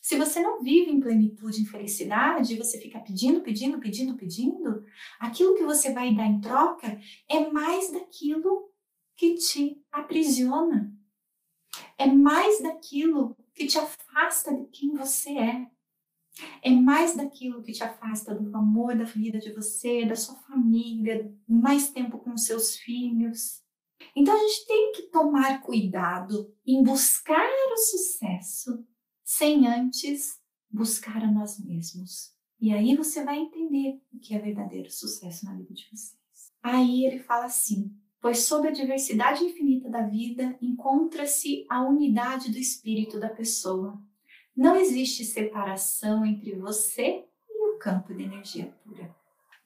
se 0.00 0.16
você 0.16 0.40
não 0.40 0.62
vive 0.62 0.90
em 0.90 1.00
plenitude, 1.00 1.60
em 1.60 1.66
felicidade, 1.66 2.56
você 2.56 2.78
fica 2.78 2.98
pedindo, 2.98 3.42
pedindo, 3.42 3.78
pedindo, 3.78 4.16
pedindo, 4.16 4.86
aquilo 5.18 5.54
que 5.54 5.64
você 5.64 5.92
vai 5.92 6.14
dar 6.14 6.26
em 6.26 6.40
troca 6.40 6.98
é 7.28 7.50
mais 7.50 7.92
daquilo 7.92 8.72
que 9.14 9.34
te 9.34 9.78
aprisiona. 9.92 10.96
É 11.98 12.06
mais 12.06 12.62
daquilo 12.62 13.36
que 13.54 13.66
te 13.66 13.78
afasta 13.78 14.56
de 14.56 14.64
quem 14.68 14.94
você 14.94 15.36
é. 15.36 15.70
É 16.62 16.70
mais 16.70 17.14
daquilo 17.14 17.62
que 17.62 17.72
te 17.72 17.84
afasta 17.84 18.34
do 18.34 18.56
amor 18.56 18.96
da 18.96 19.04
vida 19.04 19.38
de 19.38 19.52
você, 19.52 20.06
da 20.06 20.16
sua 20.16 20.36
família, 20.36 21.30
mais 21.46 21.90
tempo 21.90 22.18
com 22.18 22.34
seus 22.38 22.76
filhos. 22.76 23.62
Então 24.14 24.34
a 24.34 24.38
gente 24.38 24.66
tem 24.66 24.92
que 24.92 25.02
tomar 25.02 25.60
cuidado 25.62 26.52
em 26.66 26.82
buscar 26.82 27.48
o 27.72 27.76
sucesso 27.76 28.84
sem 29.24 29.66
antes 29.66 30.40
buscar 30.70 31.22
a 31.22 31.30
nós 31.30 31.58
mesmos. 31.58 32.34
E 32.60 32.72
aí 32.72 32.94
você 32.94 33.24
vai 33.24 33.38
entender 33.38 34.00
o 34.12 34.18
que 34.18 34.34
é 34.34 34.38
verdadeiro 34.38 34.90
sucesso 34.90 35.44
na 35.46 35.54
vida 35.54 35.72
de 35.72 35.86
vocês. 35.90 36.18
Aí 36.62 37.06
ele 37.06 37.18
fala 37.18 37.46
assim: 37.46 37.90
pois 38.20 38.40
sob 38.40 38.68
a 38.68 38.72
diversidade 38.72 39.44
infinita 39.44 39.88
da 39.88 40.02
vida 40.02 40.56
encontra-se 40.60 41.64
a 41.68 41.82
unidade 41.82 42.50
do 42.50 42.58
espírito 42.58 43.18
da 43.18 43.28
pessoa. 43.28 44.00
Não 44.54 44.76
existe 44.76 45.24
separação 45.24 46.24
entre 46.24 46.54
você 46.54 47.24
e 47.48 47.68
o 47.68 47.78
campo 47.78 48.14
de 48.14 48.24
energia 48.24 48.66
pura. 48.84 49.14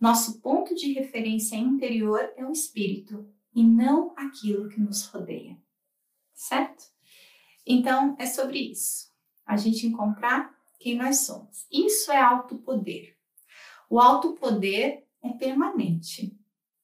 Nosso 0.01 0.41
ponto 0.41 0.74
de 0.74 0.93
referência 0.93 1.57
interior 1.57 2.20
é 2.37 2.45
o 2.45 2.53
espírito, 2.53 3.26
e 3.55 3.62
não 3.62 4.12
aquilo 4.16 4.68
que 4.68 4.80
nos 4.80 5.07
rodeia. 5.07 5.57
Certo? 6.34 6.84
Então, 7.66 8.16
é 8.18 8.26
sobre 8.26 8.59
isso. 8.59 9.09
A 9.46 9.57
gente 9.57 9.86
encontrar 9.86 10.55
quem 10.78 10.96
nós 10.96 11.20
somos. 11.20 11.66
Isso 11.70 12.11
é 12.11 12.20
alto 12.20 12.59
poder. 12.59 13.16
O 13.88 14.00
alto 14.00 14.34
poder 14.34 15.07
é 15.22 15.30
permanente, 15.30 16.36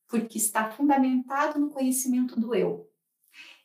porque 0.09 0.39
está 0.39 0.71
fundamentado 0.71 1.59
no 1.59 1.71
conhecimento 1.71 2.39
do 2.39 2.55
eu. 2.55 2.89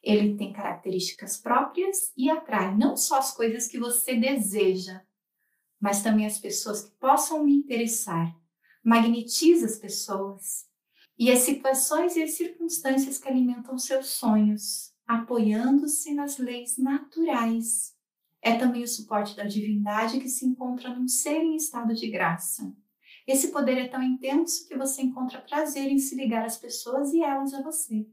Ele 0.02 0.36
tem 0.36 0.54
características 0.54 1.38
próprias 1.38 2.12
e 2.16 2.30
atrai 2.30 2.76
não 2.76 2.96
só 2.96 3.18
as 3.18 3.34
coisas 3.34 3.68
que 3.68 3.80
você 3.80 4.16
deseja, 4.16 5.02
mas 5.80 6.04
também 6.04 6.26
as 6.26 6.38
pessoas 6.38 6.84
que 6.84 6.92
possam 6.98 7.46
lhe 7.46 7.54
interessar. 7.54 8.36
Magnetiza 8.84 9.66
as 9.66 9.78
pessoas 9.78 10.70
e 11.18 11.32
as 11.32 11.40
situações 11.40 12.16
e 12.16 12.24
as 12.24 12.32
circunstâncias 12.32 13.18
que 13.18 13.28
alimentam 13.28 13.78
seus 13.78 14.08
sonhos, 14.08 14.94
apoiando-se 15.08 16.14
nas 16.14 16.38
leis 16.38 16.78
naturais. 16.78 17.96
É 18.42 18.58
também 18.58 18.84
o 18.84 18.88
suporte 18.88 19.36
da 19.36 19.46
divindade 19.46 20.20
que 20.20 20.30
se 20.30 20.46
encontra 20.46 20.94
num 20.94 21.08
ser 21.08 21.42
em 21.42 21.56
estado 21.56 21.94
de 21.96 22.10
graça. 22.10 22.76
Esse 23.26 23.48
poder 23.48 23.78
é 23.78 23.88
tão 23.88 24.04
intenso 24.04 24.68
que 24.68 24.78
você 24.78 25.02
encontra 25.02 25.42
prazer 25.42 25.90
em 25.90 25.98
se 25.98 26.16
ligar 26.16 26.46
às 26.46 26.58
pessoas 26.58 27.12
e 27.12 27.24
elas 27.24 27.54
a 27.54 27.62
você. 27.62 28.08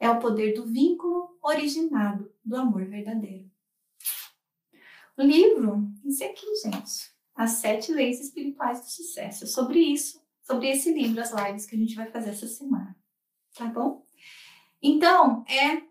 É 0.00 0.10
o 0.10 0.18
poder 0.18 0.54
do 0.54 0.66
vínculo 0.66 1.38
originado 1.42 2.32
do 2.44 2.56
amor 2.56 2.84
verdadeiro. 2.86 3.48
O 5.16 5.22
livro, 5.22 5.92
isso 6.04 6.24
aqui, 6.24 6.46
gente, 6.64 7.12
As 7.34 7.52
Sete 7.52 7.92
Leis 7.92 8.20
Espirituais 8.20 8.80
do 8.80 8.86
Sucesso. 8.86 9.44
É 9.44 9.46
sobre 9.46 9.80
isso 9.80 10.20
sobre 10.48 10.70
esse 10.70 10.90
livro, 10.94 11.20
as 11.20 11.30
lives 11.30 11.66
que 11.66 11.76
a 11.76 11.78
gente 11.78 11.94
vai 11.94 12.10
fazer 12.10 12.30
essa 12.30 12.48
semana, 12.48 12.96
tá 13.54 13.66
bom? 13.66 14.02
Então, 14.82 15.44
é 15.46 15.82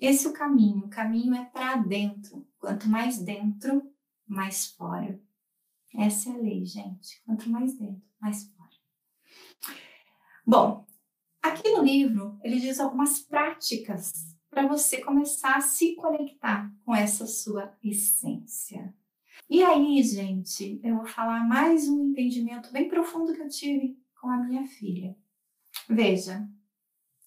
esse 0.00 0.28
o 0.28 0.32
caminho. 0.32 0.84
O 0.84 0.88
caminho 0.88 1.34
é 1.34 1.44
para 1.46 1.76
dentro. 1.76 2.46
Quanto 2.60 2.88
mais 2.88 3.18
dentro, 3.18 3.82
mais 4.24 4.68
fora. 4.68 5.20
Essa 5.98 6.30
é 6.30 6.32
a 6.32 6.36
lei, 6.36 6.64
gente. 6.64 7.20
Quanto 7.24 7.50
mais 7.50 7.76
dentro, 7.76 8.02
mais 8.20 8.44
fora. 8.52 8.70
Bom, 10.46 10.86
aqui 11.42 11.68
no 11.68 11.82
livro 11.82 12.38
ele 12.44 12.60
diz 12.60 12.78
algumas 12.78 13.18
práticas 13.18 14.12
para 14.48 14.66
você 14.68 15.00
começar 15.00 15.56
a 15.56 15.60
se 15.60 15.96
conectar 15.96 16.72
com 16.84 16.94
essa 16.94 17.26
sua 17.26 17.76
essência. 17.82 18.94
E 19.54 19.62
aí, 19.62 20.02
gente, 20.02 20.80
eu 20.82 20.96
vou 20.96 21.04
falar 21.04 21.46
mais 21.46 21.86
um 21.86 22.06
entendimento 22.06 22.72
bem 22.72 22.88
profundo 22.88 23.34
que 23.34 23.42
eu 23.42 23.50
tive 23.50 24.02
com 24.18 24.26
a 24.30 24.38
minha 24.38 24.66
filha. 24.66 25.14
Veja, 25.90 26.48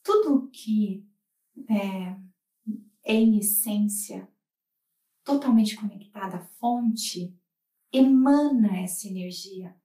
tudo 0.04 0.50
que 0.50 1.06
é, 1.70 2.18
em 3.06 3.38
essência 3.38 4.28
totalmente 5.24 5.76
conectada 5.76 6.38
à 6.38 6.42
fonte 6.42 7.32
emana 7.94 8.76
essa 8.80 9.08
energia. 9.08 9.78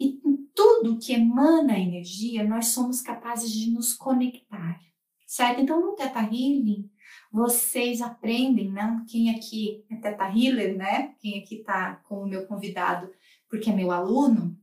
E 0.00 0.18
tudo 0.54 0.98
que 0.98 1.12
emana 1.12 1.78
energia, 1.78 2.42
nós 2.42 2.68
somos 2.68 3.02
capazes 3.02 3.52
de 3.52 3.70
nos 3.70 3.92
conectar, 3.92 4.80
certo? 5.26 5.60
Então, 5.60 5.78
no 5.78 5.94
Teta 5.94 6.22
Healing, 6.22 6.90
vocês 7.36 8.00
aprendem, 8.00 8.72
né? 8.72 9.04
Quem 9.06 9.28
aqui 9.28 9.84
é 9.90 9.96
Teta 9.96 10.24
Healer, 10.24 10.74
né? 10.74 11.14
Quem 11.20 11.38
aqui 11.38 11.56
está 11.56 11.96
com 11.96 12.22
o 12.22 12.26
meu 12.26 12.46
convidado, 12.46 13.12
porque 13.46 13.68
é 13.68 13.74
meu 13.74 13.90
aluno, 13.90 14.58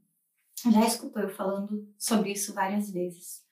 já 0.72 0.84
escutou 0.84 1.22
eu 1.22 1.30
falando 1.30 1.88
sobre 2.00 2.32
isso 2.32 2.52
várias 2.52 2.90
vezes. 2.90 3.44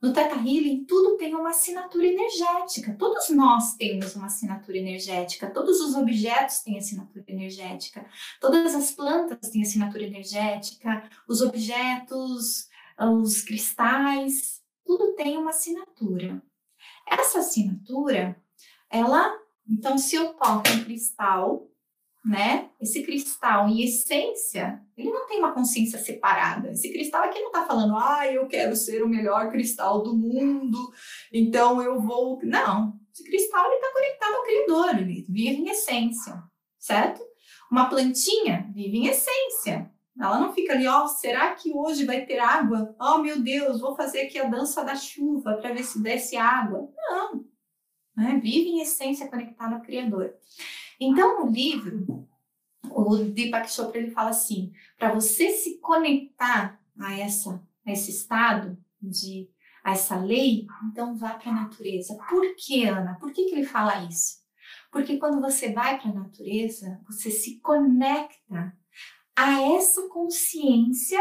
No 0.00 0.14
Teta 0.14 0.36
Healing, 0.36 0.86
tudo 0.86 1.18
tem 1.18 1.34
uma 1.34 1.50
assinatura 1.50 2.06
energética. 2.06 2.94
Todos 2.98 3.28
nós 3.28 3.74
temos 3.74 4.16
uma 4.16 4.26
assinatura 4.26 4.78
energética. 4.78 5.50
Todos 5.50 5.80
os 5.80 5.94
objetos 5.94 6.60
têm 6.60 6.78
assinatura 6.78 7.24
energética. 7.28 8.06
Todas 8.40 8.74
as 8.74 8.92
plantas 8.92 9.50
têm 9.50 9.60
assinatura 9.60 10.04
energética. 10.04 11.06
Os 11.28 11.42
objetos, 11.42 12.66
os 12.98 13.42
cristais, 13.42 14.62
tudo 14.86 15.12
tem 15.14 15.36
uma 15.36 15.50
assinatura. 15.50 16.42
Essa 17.06 17.40
assinatura 17.40 18.42
ela 18.94 19.36
Então, 19.68 19.96
se 19.96 20.14
eu 20.14 20.34
toco 20.34 20.68
um 20.68 20.84
cristal, 20.84 21.66
né? 22.24 22.70
Esse 22.80 23.02
cristal, 23.02 23.68
em 23.68 23.82
essência, 23.82 24.80
ele 24.96 25.10
não 25.10 25.26
tem 25.26 25.38
uma 25.38 25.52
consciência 25.52 25.98
separada. 25.98 26.70
Esse 26.70 26.92
cristal 26.92 27.24
aqui 27.24 27.38
não 27.40 27.48
está 27.48 27.64
falando, 27.66 27.96
ah, 27.96 28.30
eu 28.30 28.46
quero 28.46 28.76
ser 28.76 29.02
o 29.02 29.08
melhor 29.08 29.50
cristal 29.50 30.02
do 30.02 30.16
mundo, 30.16 30.78
então 31.32 31.82
eu 31.82 32.00
vou. 32.00 32.38
Não. 32.42 32.94
Esse 33.12 33.24
cristal 33.24 33.70
está 33.72 33.92
conectado 33.92 34.34
ao 34.34 34.42
Criador, 34.42 34.98
ele 34.98 35.26
vive 35.28 35.62
em 35.62 35.68
essência, 35.68 36.42
certo? 36.78 37.22
Uma 37.70 37.88
plantinha 37.88 38.70
vive 38.74 38.98
em 38.98 39.06
essência. 39.06 39.90
Ela 40.18 40.38
não 40.38 40.52
fica 40.52 40.74
ali, 40.74 40.86
ó, 40.86 41.04
oh, 41.04 41.08
será 41.08 41.54
que 41.54 41.72
hoje 41.74 42.04
vai 42.04 42.24
ter 42.24 42.38
água? 42.38 42.94
Oh, 43.00 43.18
meu 43.18 43.40
Deus, 43.40 43.80
vou 43.80 43.96
fazer 43.96 44.22
aqui 44.22 44.38
a 44.38 44.48
dança 44.48 44.84
da 44.84 44.94
chuva 44.94 45.56
para 45.56 45.72
ver 45.72 45.82
se 45.82 46.00
desce 46.02 46.36
água. 46.36 46.88
Não. 46.96 47.43
Né? 48.16 48.38
Vive 48.42 48.70
em 48.70 48.80
essência 48.80 49.28
conectado 49.28 49.74
ao 49.74 49.80
Criador. 49.80 50.34
Então, 51.00 51.44
no 51.44 51.50
livro, 51.50 52.28
o 52.90 53.16
Deepak 53.16 53.70
Chopra 53.70 53.98
ele 53.98 54.10
fala 54.10 54.30
assim: 54.30 54.72
para 54.96 55.12
você 55.12 55.50
se 55.50 55.78
conectar 55.78 56.80
a 56.98 57.18
essa 57.18 57.62
a 57.86 57.92
esse 57.92 58.10
estado 58.10 58.78
de 59.00 59.50
a 59.82 59.92
essa 59.92 60.16
lei, 60.16 60.66
então 60.90 61.14
vá 61.14 61.34
para 61.34 61.50
a 61.50 61.54
natureza. 61.54 62.16
Por 62.28 62.56
que, 62.56 62.86
Ana? 62.86 63.18
Por 63.20 63.32
que, 63.32 63.44
que 63.44 63.54
ele 63.54 63.66
fala 63.66 64.04
isso? 64.04 64.42
Porque 64.90 65.18
quando 65.18 65.42
você 65.42 65.72
vai 65.72 66.00
para 66.00 66.10
a 66.10 66.14
natureza, 66.14 67.00
você 67.06 67.30
se 67.30 67.60
conecta 67.60 68.74
a 69.36 69.60
essa 69.74 70.08
consciência 70.08 71.20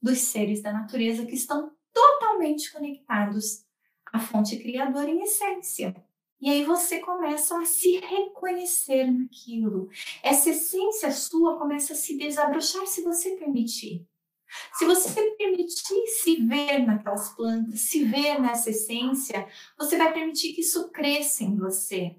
dos 0.00 0.18
seres 0.18 0.62
da 0.62 0.72
natureza 0.72 1.26
que 1.26 1.34
estão 1.34 1.72
totalmente 1.92 2.72
conectados 2.72 3.64
à 4.12 4.20
fonte 4.20 4.56
criadora 4.58 5.10
em 5.10 5.22
essência. 5.22 5.94
E 6.40 6.50
aí 6.50 6.64
você 6.64 6.98
começa 6.98 7.56
a 7.56 7.64
se 7.64 7.98
reconhecer 7.98 9.10
naquilo. 9.10 9.88
Essa 10.22 10.50
essência 10.50 11.12
sua 11.12 11.56
começa 11.56 11.92
a 11.92 11.96
se 11.96 12.18
desabrochar 12.18 12.86
se 12.86 13.02
você 13.02 13.36
permitir. 13.36 14.06
Se 14.74 14.84
você 14.84 15.30
permitir 15.38 16.06
se 16.08 16.36
ver 16.44 16.80
naquelas 16.80 17.30
plantas, 17.30 17.80
se 17.82 18.04
ver 18.04 18.40
nessa 18.40 18.70
essência, 18.70 19.48
você 19.78 19.96
vai 19.96 20.12
permitir 20.12 20.52
que 20.52 20.60
isso 20.60 20.90
cresça 20.90 21.44
em 21.44 21.56
você. 21.56 22.16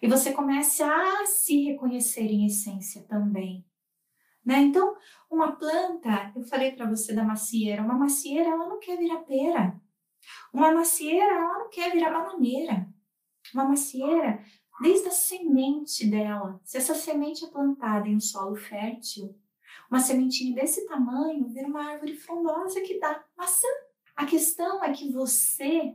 E 0.00 0.08
você 0.08 0.32
comece 0.32 0.82
a 0.82 1.26
se 1.26 1.64
reconhecer 1.64 2.22
em 2.22 2.46
essência 2.46 3.02
também. 3.02 3.64
Né? 4.44 4.58
Então, 4.60 4.96
uma 5.30 5.52
planta, 5.52 6.32
eu 6.36 6.42
falei 6.44 6.72
para 6.72 6.88
você 6.88 7.12
da 7.12 7.24
macieira, 7.24 7.82
uma 7.82 7.94
macieira 7.94 8.50
ela 8.50 8.68
não 8.68 8.78
quer 8.78 8.98
virar 8.98 9.18
pera. 9.24 9.80
Uma 10.52 10.72
macieira 10.72 11.34
ela 11.34 11.58
não 11.58 11.68
quer 11.68 11.92
virar 11.92 12.10
bananeira. 12.10 12.88
Uma 13.52 13.64
macieira, 13.64 14.42
desde 14.80 15.08
a 15.08 15.10
semente 15.10 16.06
dela, 16.06 16.60
se 16.64 16.76
essa 16.76 16.94
semente 16.94 17.44
é 17.44 17.48
plantada 17.48 18.08
em 18.08 18.16
um 18.16 18.20
solo 18.20 18.56
fértil, 18.56 19.38
uma 19.90 20.00
sementinha 20.00 20.54
desse 20.54 20.86
tamanho 20.86 21.46
vira 21.48 21.68
uma 21.68 21.92
árvore 21.92 22.16
frondosa 22.16 22.80
que 22.80 22.98
dá 22.98 23.24
maçã. 23.36 23.68
A 24.16 24.24
questão 24.24 24.82
é 24.82 24.92
que 24.92 25.10
você, 25.12 25.94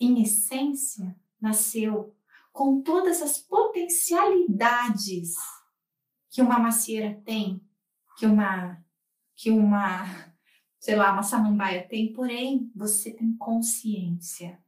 em 0.00 0.22
essência, 0.22 1.14
nasceu 1.40 2.14
com 2.52 2.80
todas 2.82 3.20
as 3.20 3.38
potencialidades 3.38 5.34
que 6.30 6.40
uma 6.40 6.58
macieira 6.58 7.20
tem, 7.24 7.60
que 8.16 8.26
uma 8.26 8.82
que 9.34 9.50
uma, 9.50 10.31
sei 10.82 10.96
lá, 10.96 11.12
uma 11.12 11.22
samambaia 11.22 11.86
tem, 11.86 12.12
porém 12.12 12.68
você 12.74 13.12
tem 13.12 13.36
consciência. 13.36 14.58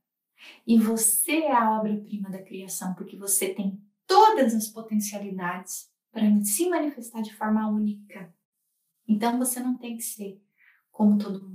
E 0.64 0.78
você 0.78 1.40
é 1.40 1.52
a 1.52 1.72
obra-prima 1.72 2.30
da 2.30 2.40
criação, 2.40 2.94
porque 2.94 3.16
você 3.16 3.52
tem 3.52 3.82
todas 4.06 4.54
as 4.54 4.68
potencialidades 4.68 5.90
para 6.12 6.22
se 6.44 6.68
manifestar 6.68 7.20
de 7.20 7.34
forma 7.34 7.68
única. 7.68 8.32
Então 9.08 9.38
você 9.38 9.58
não 9.58 9.76
tem 9.76 9.96
que 9.96 10.04
ser 10.04 10.40
como 10.92 11.18
todo 11.18 11.42
mundo. 11.42 11.53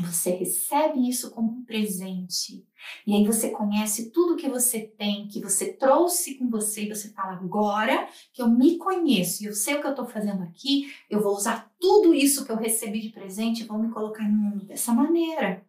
Você 0.00 0.30
recebe 0.30 1.06
isso 1.06 1.30
como 1.32 1.52
um 1.52 1.64
presente. 1.64 2.66
E 3.06 3.14
aí 3.14 3.26
você 3.26 3.50
conhece 3.50 4.10
tudo 4.10 4.36
que 4.36 4.48
você 4.48 4.80
tem, 4.80 5.28
que 5.28 5.40
você 5.40 5.72
trouxe 5.74 6.36
com 6.36 6.48
você, 6.48 6.84
e 6.84 6.88
você 6.88 7.10
fala: 7.10 7.32
agora 7.32 8.08
que 8.32 8.40
eu 8.40 8.48
me 8.48 8.78
conheço 8.78 9.42
e 9.42 9.46
eu 9.46 9.54
sei 9.54 9.74
o 9.74 9.80
que 9.80 9.86
eu 9.86 9.90
estou 9.90 10.06
fazendo 10.06 10.42
aqui, 10.44 10.92
eu 11.10 11.20
vou 11.20 11.34
usar 11.34 11.70
tudo 11.78 12.14
isso 12.14 12.44
que 12.46 12.52
eu 12.52 12.56
recebi 12.56 13.00
de 13.00 13.10
presente 13.10 13.62
e 13.62 13.66
vou 13.66 13.78
me 13.78 13.90
colocar 13.90 14.26
no 14.26 14.36
mundo 14.36 14.64
dessa 14.64 14.92
maneira. 14.92 15.66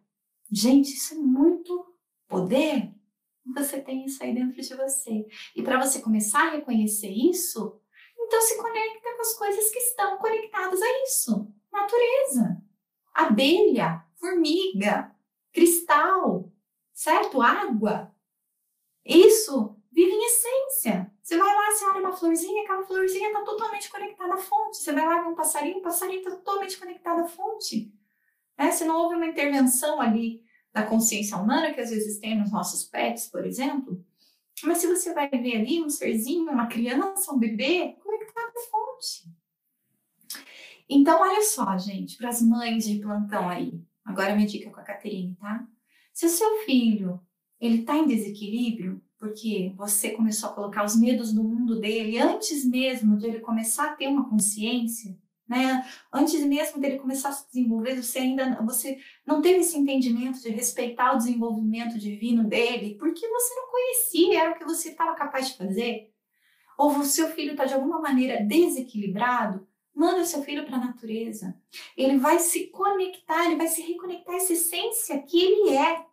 Gente, 0.50 0.94
isso 0.94 1.14
é 1.14 1.18
muito 1.18 1.94
poder. 2.26 2.90
Você 3.54 3.80
tem 3.80 4.06
isso 4.06 4.22
aí 4.22 4.34
dentro 4.34 4.60
de 4.60 4.74
você. 4.74 5.26
E 5.54 5.62
para 5.62 5.78
você 5.78 6.00
começar 6.00 6.48
a 6.48 6.50
reconhecer 6.52 7.10
isso, 7.10 7.78
então 8.18 8.40
se 8.40 8.56
conecta 8.56 9.14
com 9.16 9.20
as 9.20 9.34
coisas 9.34 9.70
que 9.70 9.78
estão 9.80 10.16
conectadas 10.16 10.80
a 10.80 11.02
isso. 11.02 11.52
Natureza, 11.70 12.62
abelha, 13.12 14.02
formiga, 14.34 15.14
cristal, 15.52 16.52
certo? 16.92 17.40
Água. 17.40 18.12
Isso 19.04 19.76
vive 19.92 20.10
em 20.10 20.26
essência. 20.26 21.12
Você 21.22 21.38
vai 21.38 21.54
lá, 21.54 21.70
você 21.70 21.84
olha 21.86 22.00
uma 22.00 22.12
florzinha, 22.12 22.62
aquela 22.62 22.84
florzinha 22.84 23.28
está 23.28 23.42
totalmente 23.42 23.90
conectada 23.90 24.34
à 24.34 24.36
fonte. 24.36 24.78
Você 24.78 24.92
vai 24.92 25.06
lá 25.06 25.22
ver 25.22 25.28
um 25.28 25.34
passarinho, 25.34 25.78
o 25.78 25.82
passarinho 25.82 26.18
está 26.18 26.30
totalmente 26.32 26.78
conectado 26.78 27.20
à 27.20 27.26
fonte. 27.26 27.92
Né? 28.58 28.70
Se 28.70 28.84
não 28.84 28.96
houve 28.96 29.16
uma 29.16 29.26
intervenção 29.26 30.00
ali 30.00 30.44
da 30.72 30.84
consciência 30.84 31.36
humana 31.36 31.72
que 31.72 31.80
às 31.80 31.90
vezes 31.90 32.18
tem 32.18 32.38
nos 32.38 32.50
nossos 32.50 32.84
pets, 32.84 33.28
por 33.28 33.46
exemplo, 33.46 34.04
mas 34.64 34.78
se 34.78 34.86
você 34.86 35.14
vai 35.14 35.28
ver 35.28 35.56
ali 35.56 35.82
um 35.82 35.88
serzinho, 35.88 36.50
uma 36.50 36.66
criança, 36.66 37.32
um 37.32 37.38
bebê, 37.38 37.96
conectado 38.02 38.48
à 38.48 38.60
fonte. 38.70 39.24
Então, 40.88 41.20
olha 41.20 41.42
só, 41.42 41.76
gente, 41.78 42.16
para 42.16 42.28
as 42.28 42.42
mães 42.42 42.84
de 42.84 42.98
plantão 42.98 43.48
aí. 43.48 43.80
Agora 44.04 44.34
minha 44.34 44.46
dica 44.46 44.70
com 44.70 44.80
a 44.80 44.84
Caterine, 44.84 45.36
tá? 45.36 45.66
Se 46.12 46.26
o 46.26 46.28
seu 46.28 46.58
filho 46.64 47.20
ele 47.60 47.80
está 47.80 47.96
em 47.96 48.06
desequilíbrio, 48.06 49.02
porque 49.18 49.72
você 49.76 50.10
começou 50.10 50.50
a 50.50 50.52
colocar 50.52 50.84
os 50.84 50.96
medos 50.96 51.32
do 51.32 51.42
mundo 51.42 51.80
dele 51.80 52.18
antes 52.18 52.64
mesmo 52.64 53.16
de 53.16 53.26
ele 53.26 53.40
começar 53.40 53.92
a 53.92 53.96
ter 53.96 54.06
uma 54.06 54.28
consciência, 54.28 55.16
né? 55.48 55.84
Antes 56.12 56.44
mesmo 56.44 56.80
dele 56.80 56.98
começar 56.98 57.30
a 57.30 57.32
se 57.32 57.46
desenvolver, 57.46 58.02
você 58.02 58.18
ainda 58.18 58.60
você 58.62 58.98
não 59.26 59.40
teve 59.40 59.60
esse 59.60 59.78
entendimento 59.78 60.40
de 60.40 60.50
respeitar 60.50 61.14
o 61.14 61.18
desenvolvimento 61.18 61.98
divino 61.98 62.44
dele, 62.44 62.96
porque 62.98 63.26
você 63.26 63.54
não 63.54 63.70
conhecia, 63.70 64.40
era 64.40 64.52
o 64.52 64.58
que 64.58 64.64
você 64.64 64.90
estava 64.90 65.14
capaz 65.14 65.48
de 65.48 65.56
fazer. 65.56 66.10
Ou 66.76 66.98
o 66.98 67.04
seu 67.04 67.28
filho 67.28 67.52
está 67.52 67.64
de 67.64 67.74
alguma 67.74 68.00
maneira 68.00 68.42
desequilibrado, 68.44 69.66
manda 69.94 70.24
seu 70.24 70.42
filho 70.42 70.66
para 70.66 70.76
a 70.76 70.86
natureza. 70.86 71.56
Ele 71.96 72.18
vai 72.18 72.38
se 72.38 72.66
conectar, 72.68 73.46
ele 73.46 73.56
vai 73.56 73.68
se 73.68 73.80
reconectar 73.82 74.34
a 74.34 74.38
essa 74.38 74.52
essência 74.52 75.22
que 75.22 75.40
ele 75.40 75.76
é. 75.76 76.04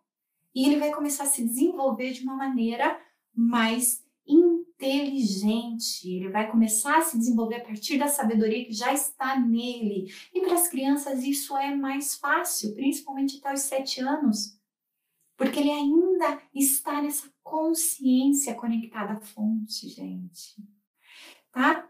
E 0.54 0.66
ele 0.66 0.78
vai 0.78 0.92
começar 0.92 1.24
a 1.24 1.26
se 1.26 1.44
desenvolver 1.44 2.12
de 2.12 2.22
uma 2.22 2.36
maneira 2.36 3.00
mais 3.34 4.04
inteligente. 4.26 6.08
Ele 6.08 6.28
vai 6.28 6.50
começar 6.50 6.98
a 6.98 7.02
se 7.02 7.18
desenvolver 7.18 7.56
a 7.56 7.64
partir 7.64 7.98
da 7.98 8.08
sabedoria 8.08 8.64
que 8.64 8.72
já 8.72 8.92
está 8.92 9.38
nele. 9.38 10.12
E 10.32 10.40
para 10.40 10.54
as 10.54 10.68
crianças 10.68 11.22
isso 11.24 11.56
é 11.56 11.74
mais 11.74 12.16
fácil, 12.16 12.74
principalmente 12.74 13.38
até 13.38 13.52
os 13.52 13.60
sete 13.60 14.00
anos, 14.00 14.58
porque 15.36 15.58
ele 15.58 15.70
ainda 15.70 16.40
está 16.54 17.00
nessa 17.02 17.32
consciência 17.42 18.54
conectada 18.54 19.14
à 19.14 19.20
fonte, 19.20 19.88
gente. 19.88 20.56
Tá? 21.50 21.88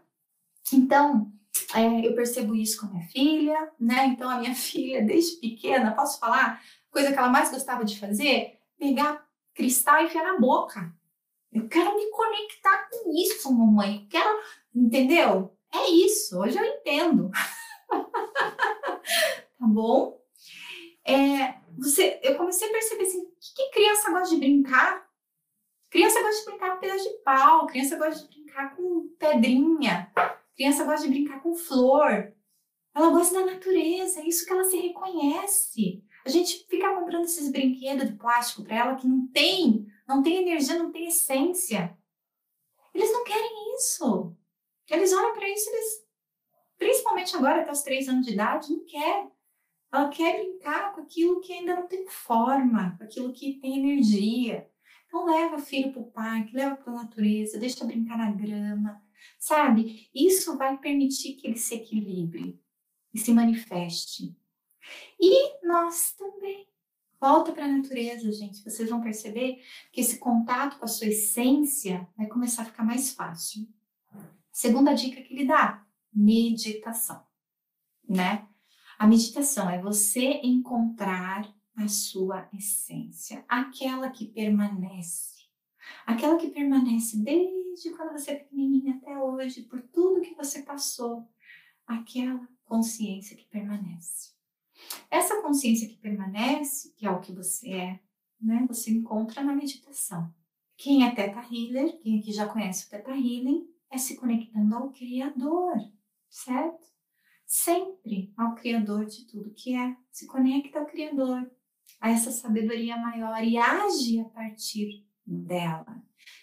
Então, 0.71 1.31
é, 1.75 2.07
eu 2.07 2.15
percebo 2.15 2.55
isso 2.55 2.79
com 2.79 2.87
a 2.87 2.89
minha 2.91 3.07
filha, 3.07 3.71
né? 3.79 4.05
Então, 4.07 4.29
a 4.29 4.37
minha 4.39 4.53
filha, 4.55 5.01
desde 5.01 5.37
pequena, 5.37 5.95
posso 5.95 6.19
falar? 6.19 6.61
Coisa 6.91 7.11
que 7.11 7.17
ela 7.17 7.29
mais 7.29 7.51
gostava 7.51 7.83
de 7.83 7.99
fazer? 7.99 8.59
Pegar 8.77 9.25
cristal 9.53 10.01
e 10.01 10.05
enfiar 10.05 10.23
na 10.23 10.39
boca. 10.39 10.93
Eu 11.51 11.67
quero 11.67 11.95
me 11.95 12.09
conectar 12.09 12.89
com 12.89 13.11
isso, 13.13 13.53
mamãe. 13.53 14.03
Eu 14.03 14.09
quero, 14.09 14.39
entendeu? 14.75 15.55
É 15.73 15.89
isso, 15.89 16.39
hoje 16.39 16.57
eu 16.57 16.65
entendo. 16.65 17.31
tá 17.89 19.67
bom? 19.67 20.19
É, 21.05 21.55
você, 21.77 22.19
eu 22.23 22.35
comecei 22.35 22.67
a 22.67 22.71
perceber 22.71 23.03
assim, 23.03 23.25
que, 23.25 23.53
que 23.55 23.69
criança 23.71 24.11
gosta 24.11 24.33
de 24.33 24.39
brincar? 24.39 25.07
Criança 25.89 26.21
gosta 26.21 26.39
de 26.39 26.45
brincar 26.45 26.71
com 26.71 26.79
pedaço 26.79 27.03
de 27.03 27.17
pau, 27.23 27.67
criança 27.67 27.97
gosta 27.97 28.27
de 28.27 28.27
brincar 28.27 28.75
com 28.75 29.09
pedrinha, 29.19 30.11
criança 30.55 30.83
gosta 30.83 31.07
de 31.07 31.13
brincar 31.13 31.41
com 31.41 31.55
flor. 31.55 32.33
Ela 32.95 33.09
gosta 33.09 33.39
da 33.39 33.53
natureza, 33.53 34.19
é 34.19 34.27
isso 34.27 34.45
que 34.45 34.53
ela 34.53 34.63
se 34.63 34.77
reconhece. 34.77 36.03
A 36.25 36.29
gente 36.29 36.65
fica 36.69 36.93
comprando 36.95 37.25
esses 37.25 37.51
brinquedos 37.51 38.07
de 38.07 38.15
plástico 38.15 38.63
para 38.63 38.77
ela 38.77 38.95
que 38.95 39.07
não 39.07 39.27
tem 39.27 39.87
não 40.07 40.21
tem 40.21 40.41
energia, 40.41 40.77
não 40.77 40.91
tem 40.91 41.07
essência. 41.07 41.97
Eles 42.93 43.11
não 43.11 43.23
querem 43.23 43.75
isso. 43.75 44.35
Eles 44.89 45.13
olham 45.13 45.33
para 45.33 45.49
isso, 45.49 45.69
eles, 45.69 46.05
principalmente 46.77 47.35
agora, 47.35 47.61
até 47.61 47.71
os 47.71 47.81
três 47.81 48.07
anos 48.07 48.25
de 48.25 48.33
idade, 48.33 48.71
não 48.71 48.85
quer. 48.85 49.31
Ela 49.91 50.09
quer 50.09 50.39
brincar 50.39 50.93
com 50.93 51.01
aquilo 51.01 51.39
que 51.39 51.53
ainda 51.53 51.75
não 51.75 51.87
tem 51.87 52.05
forma, 52.07 52.95
com 52.97 53.03
aquilo 53.03 53.31
que 53.31 53.59
tem 53.59 53.79
energia. 53.79 54.69
Então 55.07 55.25
leva 55.25 55.55
o 55.55 55.61
filho 55.61 55.91
para 55.91 56.01
o 56.01 56.11
parque, 56.11 56.55
leva 56.55 56.75
para 56.75 56.91
a 56.91 57.03
natureza, 57.03 57.59
deixa 57.59 57.85
brincar 57.85 58.17
na 58.17 58.31
grama, 58.31 59.01
sabe? 59.39 60.09
Isso 60.13 60.57
vai 60.57 60.77
permitir 60.77 61.33
que 61.33 61.47
ele 61.47 61.57
se 61.57 61.75
equilibre 61.75 62.59
e 63.13 63.19
se 63.19 63.33
manifeste. 63.33 64.35
E 65.19 65.65
nós 65.65 66.13
também. 66.13 66.67
Volta 67.19 67.53
para 67.53 67.63
a 67.63 67.69
natureza, 67.69 68.29
gente. 68.33 68.61
Vocês 68.63 68.89
vão 68.89 69.01
perceber 69.01 69.63
que 69.93 70.01
esse 70.01 70.17
contato 70.17 70.77
com 70.77 70.83
a 70.83 70.89
sua 70.89 71.07
essência 71.07 72.05
vai 72.17 72.27
começar 72.27 72.63
a 72.63 72.65
ficar 72.65 72.83
mais 72.83 73.13
fácil. 73.13 73.65
Segunda 74.51 74.93
dica 74.93 75.21
que 75.21 75.33
ele 75.33 75.45
dá: 75.45 75.85
meditação, 76.13 77.25
né? 78.07 78.45
A 78.99 79.07
meditação 79.07 79.69
é 79.69 79.81
você 79.81 80.41
encontrar 80.43 81.49
a 81.75 81.87
sua 81.87 82.47
essência, 82.53 83.43
aquela 83.47 84.09
que 84.09 84.25
permanece, 84.27 85.45
aquela 86.05 86.37
que 86.37 86.49
permanece 86.49 87.17
desde 87.17 87.62
quando 87.95 88.11
você 88.11 88.31
é 88.31 88.35
pequenininha 88.35 88.95
até 88.95 89.17
hoje, 89.17 89.63
por 89.63 89.81
tudo 89.81 90.21
que 90.21 90.35
você 90.35 90.61
passou, 90.61 91.27
aquela 91.85 92.47
consciência 92.65 93.35
que 93.35 93.45
permanece. 93.45 94.33
Essa 95.09 95.41
consciência 95.41 95.87
que 95.87 95.97
permanece, 95.97 96.93
que 96.95 97.05
é 97.05 97.11
o 97.11 97.21
que 97.21 97.31
você 97.31 97.71
é, 97.71 97.99
né, 98.39 98.65
você 98.67 98.91
encontra 98.91 99.43
na 99.43 99.55
meditação. 99.55 100.33
Quem 100.75 101.05
é 101.05 101.13
Teta 101.13 101.39
Healer, 101.39 101.97
quem 101.99 102.19
aqui 102.19 102.31
já 102.31 102.47
conhece 102.47 102.87
o 102.87 102.89
Teta 102.89 103.11
Healing, 103.11 103.67
é 103.89 103.97
se 103.97 104.15
conectando 104.15 104.75
ao 104.75 104.91
Criador, 104.91 105.75
certo? 106.29 106.85
Sempre 107.45 108.33
ao 108.35 108.55
Criador 108.55 109.05
de 109.05 109.25
tudo 109.27 109.53
que 109.53 109.75
é. 109.75 109.95
Se 110.11 110.25
conecta 110.25 110.79
ao 110.79 110.85
Criador, 110.85 111.49
a 112.01 112.09
essa 112.09 112.31
sabedoria 112.31 112.97
maior 112.97 113.41
e 113.43 113.57
age 113.57 114.19
a 114.19 114.25
partir 114.25 115.05
dela. 115.25 116.01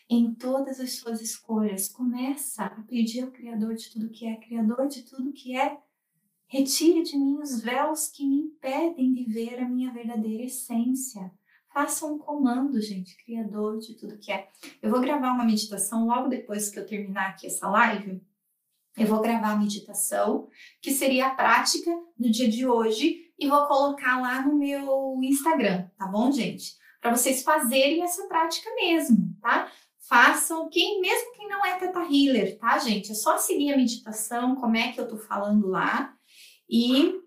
Em 0.09 0.35
todas 0.35 0.81
as 0.81 0.95
suas 0.95 1.20
escolhas, 1.20 1.89
começa 1.89 2.64
a 2.64 2.83
pedir 2.83 3.22
ao 3.22 3.31
Criador 3.31 3.74
de 3.74 3.91
tudo 3.91 4.11
que 4.11 4.26
é, 4.26 4.37
Criador 4.37 4.89
de 4.89 5.03
tudo 5.03 5.33
que 5.33 5.57
é, 5.57 5.78
retire 6.47 7.03
de 7.03 7.16
mim 7.16 7.39
os 7.39 7.61
véus 7.61 8.09
que 8.09 8.26
me 8.26 8.37
impedem 8.41 9.12
de 9.12 9.24
ver 9.24 9.61
a 9.61 9.68
minha 9.68 9.93
verdadeira 9.93 10.45
essência. 10.45 11.31
Faça 11.72 12.05
um 12.05 12.18
comando, 12.18 12.81
gente, 12.81 13.16
Criador 13.24 13.78
de 13.78 13.95
tudo 13.95 14.18
que 14.18 14.33
é. 14.33 14.49
Eu 14.83 14.91
vou 14.91 15.01
gravar 15.01 15.33
uma 15.33 15.45
meditação 15.45 16.07
logo 16.07 16.28
depois 16.28 16.68
que 16.68 16.78
eu 16.81 16.87
terminar 16.87 17.31
aqui 17.31 17.47
essa 17.47 17.68
live. 17.70 18.20
Eu 18.99 19.07
vou 19.07 19.20
gravar 19.20 19.53
a 19.53 19.57
meditação, 19.57 20.49
que 20.83 20.91
seria 20.91 21.28
a 21.28 21.35
prática 21.35 21.91
do 22.18 22.28
dia 22.28 22.51
de 22.51 22.66
hoje, 22.66 23.33
e 23.39 23.49
vou 23.49 23.66
colocar 23.66 24.20
lá 24.20 24.45
no 24.45 24.59
meu 24.59 25.18
Instagram, 25.22 25.89
tá 25.97 26.07
bom, 26.07 26.31
gente? 26.33 26.80
Para 27.01 27.16
vocês 27.16 27.42
fazerem 27.42 28.03
essa 28.03 28.26
prática 28.26 28.68
mesmo, 28.74 29.34
tá? 29.40 29.70
Façam, 30.09 30.68
quem, 30.68 31.01
mesmo 31.01 31.32
quem 31.34 31.48
não 31.48 31.64
é 31.64 31.78
Teta 31.78 32.01
Healer, 32.01 32.59
tá, 32.59 32.78
gente? 32.78 33.12
É 33.12 33.14
só 33.14 33.38
seguir 33.38 33.72
a 33.72 33.76
meditação, 33.76 34.57
como 34.57 34.76
é 34.76 34.92
que 34.92 35.01
eu 35.01 35.09
tô 35.09 35.16
falando 35.16 35.68
lá, 35.68 36.14
e 36.68 37.20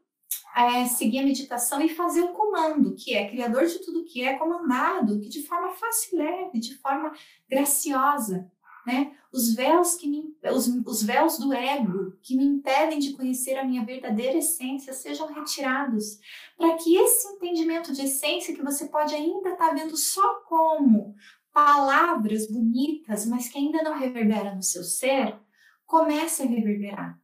é, 0.55 0.86
seguir 0.86 1.19
a 1.19 1.24
meditação 1.24 1.82
e 1.82 1.89
fazer 1.89 2.21
o 2.21 2.34
comando, 2.34 2.93
que 2.95 3.15
é 3.15 3.28
criador 3.28 3.65
de 3.65 3.80
tudo 3.80 4.05
que 4.05 4.24
é 4.24 4.38
comandado, 4.38 5.19
que 5.19 5.30
de 5.30 5.43
forma 5.43 5.71
fácil 5.71 6.15
e 6.15 6.21
leve, 6.21 6.59
de 6.59 6.76
forma 6.76 7.11
graciosa, 7.49 8.51
né? 8.86 9.16
Os 9.32 9.56
véus 9.56 9.96
que 9.96 10.08
me, 10.08 10.36
os, 10.52 10.68
os 10.68 11.04
véus 11.04 11.38
do 11.38 11.54
ego 11.54 12.18
que 12.22 12.36
me 12.36 12.44
impedem 12.44 13.00
de 13.00 13.14
conhecer 13.14 13.56
a 13.56 13.64
minha 13.64 13.86
verdadeira 13.86 14.38
essência 14.38 14.94
sejam 14.94 15.28
retirados, 15.34 16.20
para 16.58 16.76
que 16.76 16.96
esse 16.96 17.28
entendimento 17.30 17.94
de 17.94 18.04
essência 18.04 18.54
que 18.54 18.62
você 18.62 18.88
pode 18.88 19.16
ainda 19.16 19.50
estar 19.50 19.70
tá 19.70 19.74
vendo 19.74 19.96
só 19.98 20.42
como 20.42 21.16
palavras 21.54 22.48
bonitas, 22.48 23.26
mas 23.26 23.48
que 23.48 23.58
ainda 23.58 23.84
não 23.84 23.98
reverbera 23.98 24.54
no 24.56 24.64
seu 24.64 24.84
ser, 24.84 25.40
comece 25.86 26.44
a 26.44 26.46
reverberar. 26.46 27.20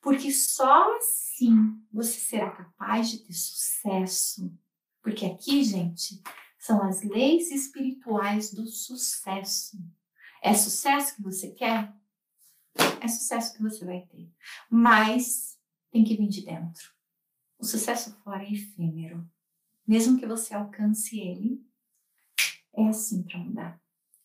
Porque 0.00 0.30
só 0.30 0.96
assim 0.96 1.80
você 1.92 2.20
será 2.20 2.50
capaz 2.50 3.10
de 3.10 3.18
ter 3.18 3.32
sucesso. 3.32 4.52
Porque 5.02 5.24
aqui, 5.24 5.64
gente, 5.64 6.22
são 6.58 6.82
as 6.82 7.02
leis 7.02 7.50
espirituais 7.50 8.52
do 8.52 8.66
sucesso. 8.66 9.78
É 10.42 10.54
sucesso 10.54 11.16
que 11.16 11.22
você 11.22 11.50
quer? 11.50 11.92
É 13.00 13.08
sucesso 13.08 13.54
que 13.54 13.62
você 13.62 13.84
vai 13.84 14.02
ter. 14.06 14.30
Mas 14.70 15.58
tem 15.90 16.04
que 16.04 16.16
vir 16.16 16.28
de 16.28 16.44
dentro. 16.44 16.90
O 17.58 17.64
sucesso 17.64 18.16
fora 18.22 18.42
é 18.42 18.52
efêmero. 18.52 19.28
Mesmo 19.86 20.18
que 20.18 20.26
você 20.26 20.54
alcance 20.54 21.18
ele, 21.18 21.62
é 22.72 22.88
assim 22.88 23.22
para 23.22 23.38
mudar. 23.38 23.80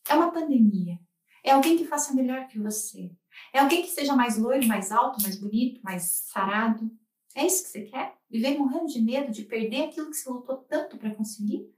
É 0.08 0.14
uma 0.14 0.30
pandemia. 0.30 0.98
É 1.42 1.50
alguém 1.50 1.76
que 1.76 1.86
faça 1.86 2.14
melhor 2.14 2.46
que 2.48 2.58
você. 2.58 3.10
É 3.52 3.58
alguém 3.58 3.82
que 3.82 3.90
seja 3.90 4.16
mais 4.16 4.38
loiro, 4.38 4.66
mais 4.66 4.90
alto, 4.90 5.22
mais 5.22 5.38
bonito, 5.38 5.80
mais 5.82 6.02
sarado. 6.02 6.90
É 7.34 7.44
isso 7.44 7.64
que 7.64 7.70
você 7.70 7.82
quer? 7.82 8.16
Viver 8.30 8.56
morrendo 8.56 8.86
de 8.86 9.02
medo 9.02 9.30
de 9.30 9.44
perder 9.44 9.84
aquilo 9.84 10.10
que 10.10 10.16
você 10.16 10.30
lutou 10.30 10.58
tanto 10.58 10.96
para 10.96 11.14
conseguir? 11.14 11.70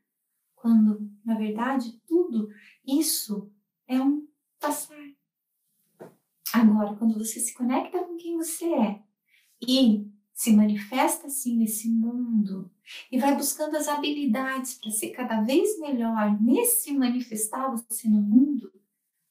Quando, 0.54 1.10
na 1.24 1.36
verdade, 1.36 2.00
tudo 2.06 2.48
isso 2.86 3.52
é 3.86 4.00
um 4.00 4.27
passar. 4.58 4.96
Agora, 6.52 6.96
quando 6.96 7.18
você 7.18 7.40
se 7.40 7.54
conecta 7.54 7.98
com 8.04 8.16
quem 8.16 8.36
você 8.36 8.72
é 8.72 9.02
e 9.60 10.10
se 10.32 10.52
manifesta 10.52 11.26
assim 11.26 11.58
nesse 11.58 11.90
mundo 11.90 12.70
e 13.10 13.18
vai 13.18 13.36
buscando 13.36 13.76
as 13.76 13.88
habilidades 13.88 14.74
para 14.74 14.90
ser 14.90 15.10
cada 15.10 15.42
vez 15.42 15.78
melhor 15.80 16.40
nesse 16.40 16.92
manifestar 16.92 17.70
você 17.70 18.08
no 18.08 18.22
mundo, 18.22 18.72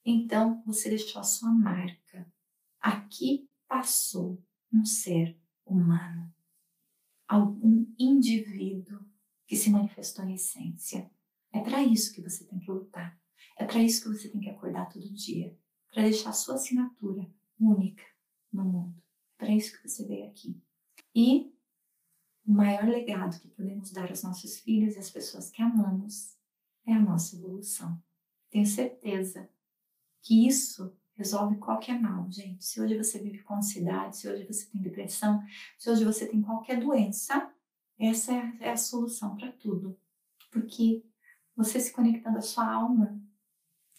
então 0.04 0.62
você 0.64 0.90
deixou 0.90 1.20
a 1.20 1.24
sua 1.24 1.50
marca. 1.50 2.30
Aqui 2.80 3.48
passou 3.66 4.42
um 4.72 4.84
ser 4.84 5.36
humano, 5.64 6.32
algum 7.26 7.86
indivíduo 7.98 9.00
que 9.46 9.56
se 9.56 9.70
manifestou 9.70 10.24
em 10.24 10.34
essência. 10.34 11.10
É 11.50 11.60
para 11.60 11.82
isso 11.82 12.14
que 12.14 12.20
você 12.20 12.44
tem 12.44 12.58
que 12.58 12.70
lutar. 12.70 13.17
É 13.58 13.64
para 13.64 13.82
isso 13.82 14.02
que 14.02 14.16
você 14.16 14.28
tem 14.28 14.40
que 14.40 14.50
acordar 14.50 14.88
todo 14.88 15.12
dia, 15.12 15.54
para 15.92 16.04
deixar 16.04 16.30
a 16.30 16.32
sua 16.32 16.54
assinatura 16.54 17.28
única 17.60 18.04
no 18.52 18.64
mundo. 18.64 19.02
É 19.36 19.44
para 19.44 19.54
isso 19.54 19.76
que 19.76 19.88
você 19.88 20.06
veio 20.06 20.28
aqui. 20.28 20.56
E 21.14 21.52
o 22.46 22.52
maior 22.52 22.84
legado 22.88 23.38
que 23.40 23.48
podemos 23.48 23.90
dar 23.90 24.08
aos 24.08 24.22
nossos 24.22 24.60
filhos 24.60 24.94
e 24.94 24.98
às 24.98 25.10
pessoas 25.10 25.50
que 25.50 25.60
amamos 25.60 26.36
é 26.86 26.92
a 26.92 27.00
nossa 27.00 27.36
evolução. 27.36 28.00
Tenho 28.48 28.64
certeza 28.64 29.50
que 30.22 30.46
isso 30.46 30.96
resolve 31.14 31.56
qualquer 31.56 32.00
mal, 32.00 32.30
gente. 32.30 32.64
Se 32.64 32.80
hoje 32.80 32.96
você 32.96 33.18
vive 33.18 33.42
com 33.42 33.56
ansiedade, 33.56 34.16
se 34.16 34.28
hoje 34.28 34.46
você 34.46 34.66
tem 34.70 34.80
depressão, 34.80 35.42
se 35.76 35.90
hoje 35.90 36.04
você 36.04 36.26
tem 36.28 36.40
qualquer 36.40 36.80
doença, 36.80 37.52
essa 37.98 38.32
é 38.32 38.38
a, 38.38 38.56
é 38.60 38.70
a 38.70 38.76
solução 38.76 39.36
para 39.36 39.50
tudo. 39.50 39.98
Porque 40.50 41.04
você 41.56 41.80
se 41.80 41.92
conectando 41.92 42.38
à 42.38 42.40
sua 42.40 42.72
alma, 42.72 43.20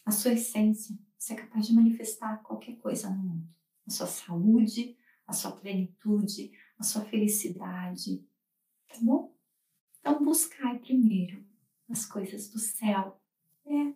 a 0.10 0.12
sua 0.12 0.34
essência, 0.34 0.97
você 1.16 1.34
é 1.34 1.36
capaz 1.36 1.68
de 1.68 1.74
manifestar 1.74 2.41
qualquer 2.41 2.76
coisa 2.78 3.12
no 3.12 3.18
mundo. 3.18 3.47
A 3.86 3.91
sua 3.91 4.07
saúde, 4.07 4.97
a 5.28 5.34
sua 5.34 5.51
plenitude, 5.51 6.51
a 6.80 6.84
sua 6.84 7.05
felicidade. 7.05 8.28
Tá 8.88 8.95
bom? 9.03 9.32
Então 9.99 10.24
buscai 10.24 10.80
primeiro 10.80 11.45
as 11.88 12.07
coisas 12.07 12.49
do 12.49 12.57
céu. 12.57 13.22
É, 13.68 13.93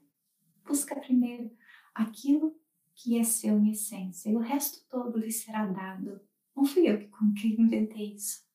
busca 0.63 0.95
primeiro 0.99 1.51
aquilo 1.95 2.55
que 2.93 3.17
é 3.17 3.23
seu 3.23 3.57
em 3.57 3.71
essência 3.71 4.29
e 4.29 4.35
o 4.35 4.39
resto 4.39 4.87
todo 4.87 5.17
lhe 5.17 5.31
será 5.31 5.65
dado. 5.65 6.21
Não 6.55 6.63
fui 6.63 6.87
eu 6.87 6.99
que 6.99 7.47
inventei 7.59 8.13
isso. 8.13 8.45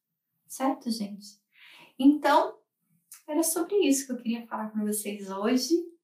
Certo, 0.46 0.88
gente? 0.92 1.40
Então, 1.98 2.56
era 3.26 3.42
sobre 3.42 3.74
isso 3.78 4.06
que 4.06 4.12
eu 4.12 4.18
queria 4.18 4.46
falar 4.46 4.70
com 4.70 4.78
vocês 4.78 5.28
hoje. 5.28 5.97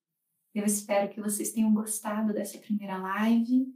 Eu 0.55 0.65
espero 0.65 1.11
que 1.13 1.21
vocês 1.21 1.51
tenham 1.51 1.75
gostado 1.75 2.33
dessa 2.33 2.57
primeira 2.59 2.97
live, 2.97 3.67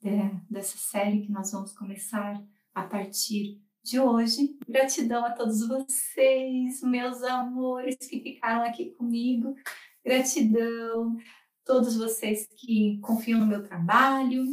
de, 0.00 0.10
dessa 0.48 0.78
série 0.78 1.22
que 1.22 1.32
nós 1.32 1.50
vamos 1.50 1.72
começar 1.72 2.40
a 2.72 2.82
partir 2.84 3.60
de 3.82 3.98
hoje. 3.98 4.56
Gratidão 4.68 5.24
a 5.24 5.32
todos 5.32 5.66
vocês, 5.66 6.80
meus 6.82 7.24
amores 7.24 7.96
que 7.96 8.20
ficaram 8.20 8.62
aqui 8.62 8.92
comigo. 8.92 9.56
Gratidão 10.04 11.16
a 11.16 11.64
todos 11.64 11.96
vocês 11.96 12.46
que 12.56 13.00
confiam 13.02 13.40
no 13.40 13.46
meu 13.46 13.64
trabalho 13.64 14.44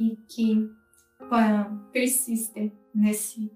e 0.00 0.16
que 0.28 0.58
uh, 0.58 1.90
persistem 1.92 2.72
nesse 2.92 3.52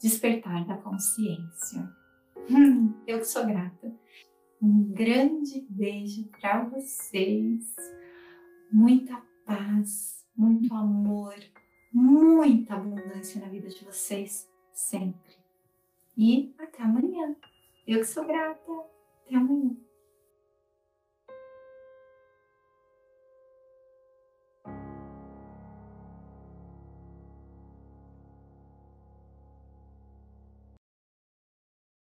despertar 0.00 0.66
da 0.66 0.76
consciência. 0.76 1.88
Eu 3.06 3.20
que 3.20 3.24
sou 3.24 3.46
grata. 3.46 3.94
Um 4.62 4.84
grande 4.92 5.66
beijo 5.68 6.28
para 6.40 6.62
vocês. 6.62 7.74
Muita 8.70 9.20
paz, 9.44 10.24
muito 10.36 10.72
amor, 10.72 11.34
muita 11.92 12.74
abundância 12.74 13.40
na 13.40 13.48
vida 13.48 13.68
de 13.68 13.84
vocês 13.84 14.48
sempre. 14.72 15.36
E 16.16 16.54
até 16.60 16.84
amanhã. 16.84 17.34
Eu 17.88 17.98
que 17.98 18.04
sou 18.04 18.24
grata. 18.24 18.72
Até 19.26 19.34
amanhã. 19.34 19.76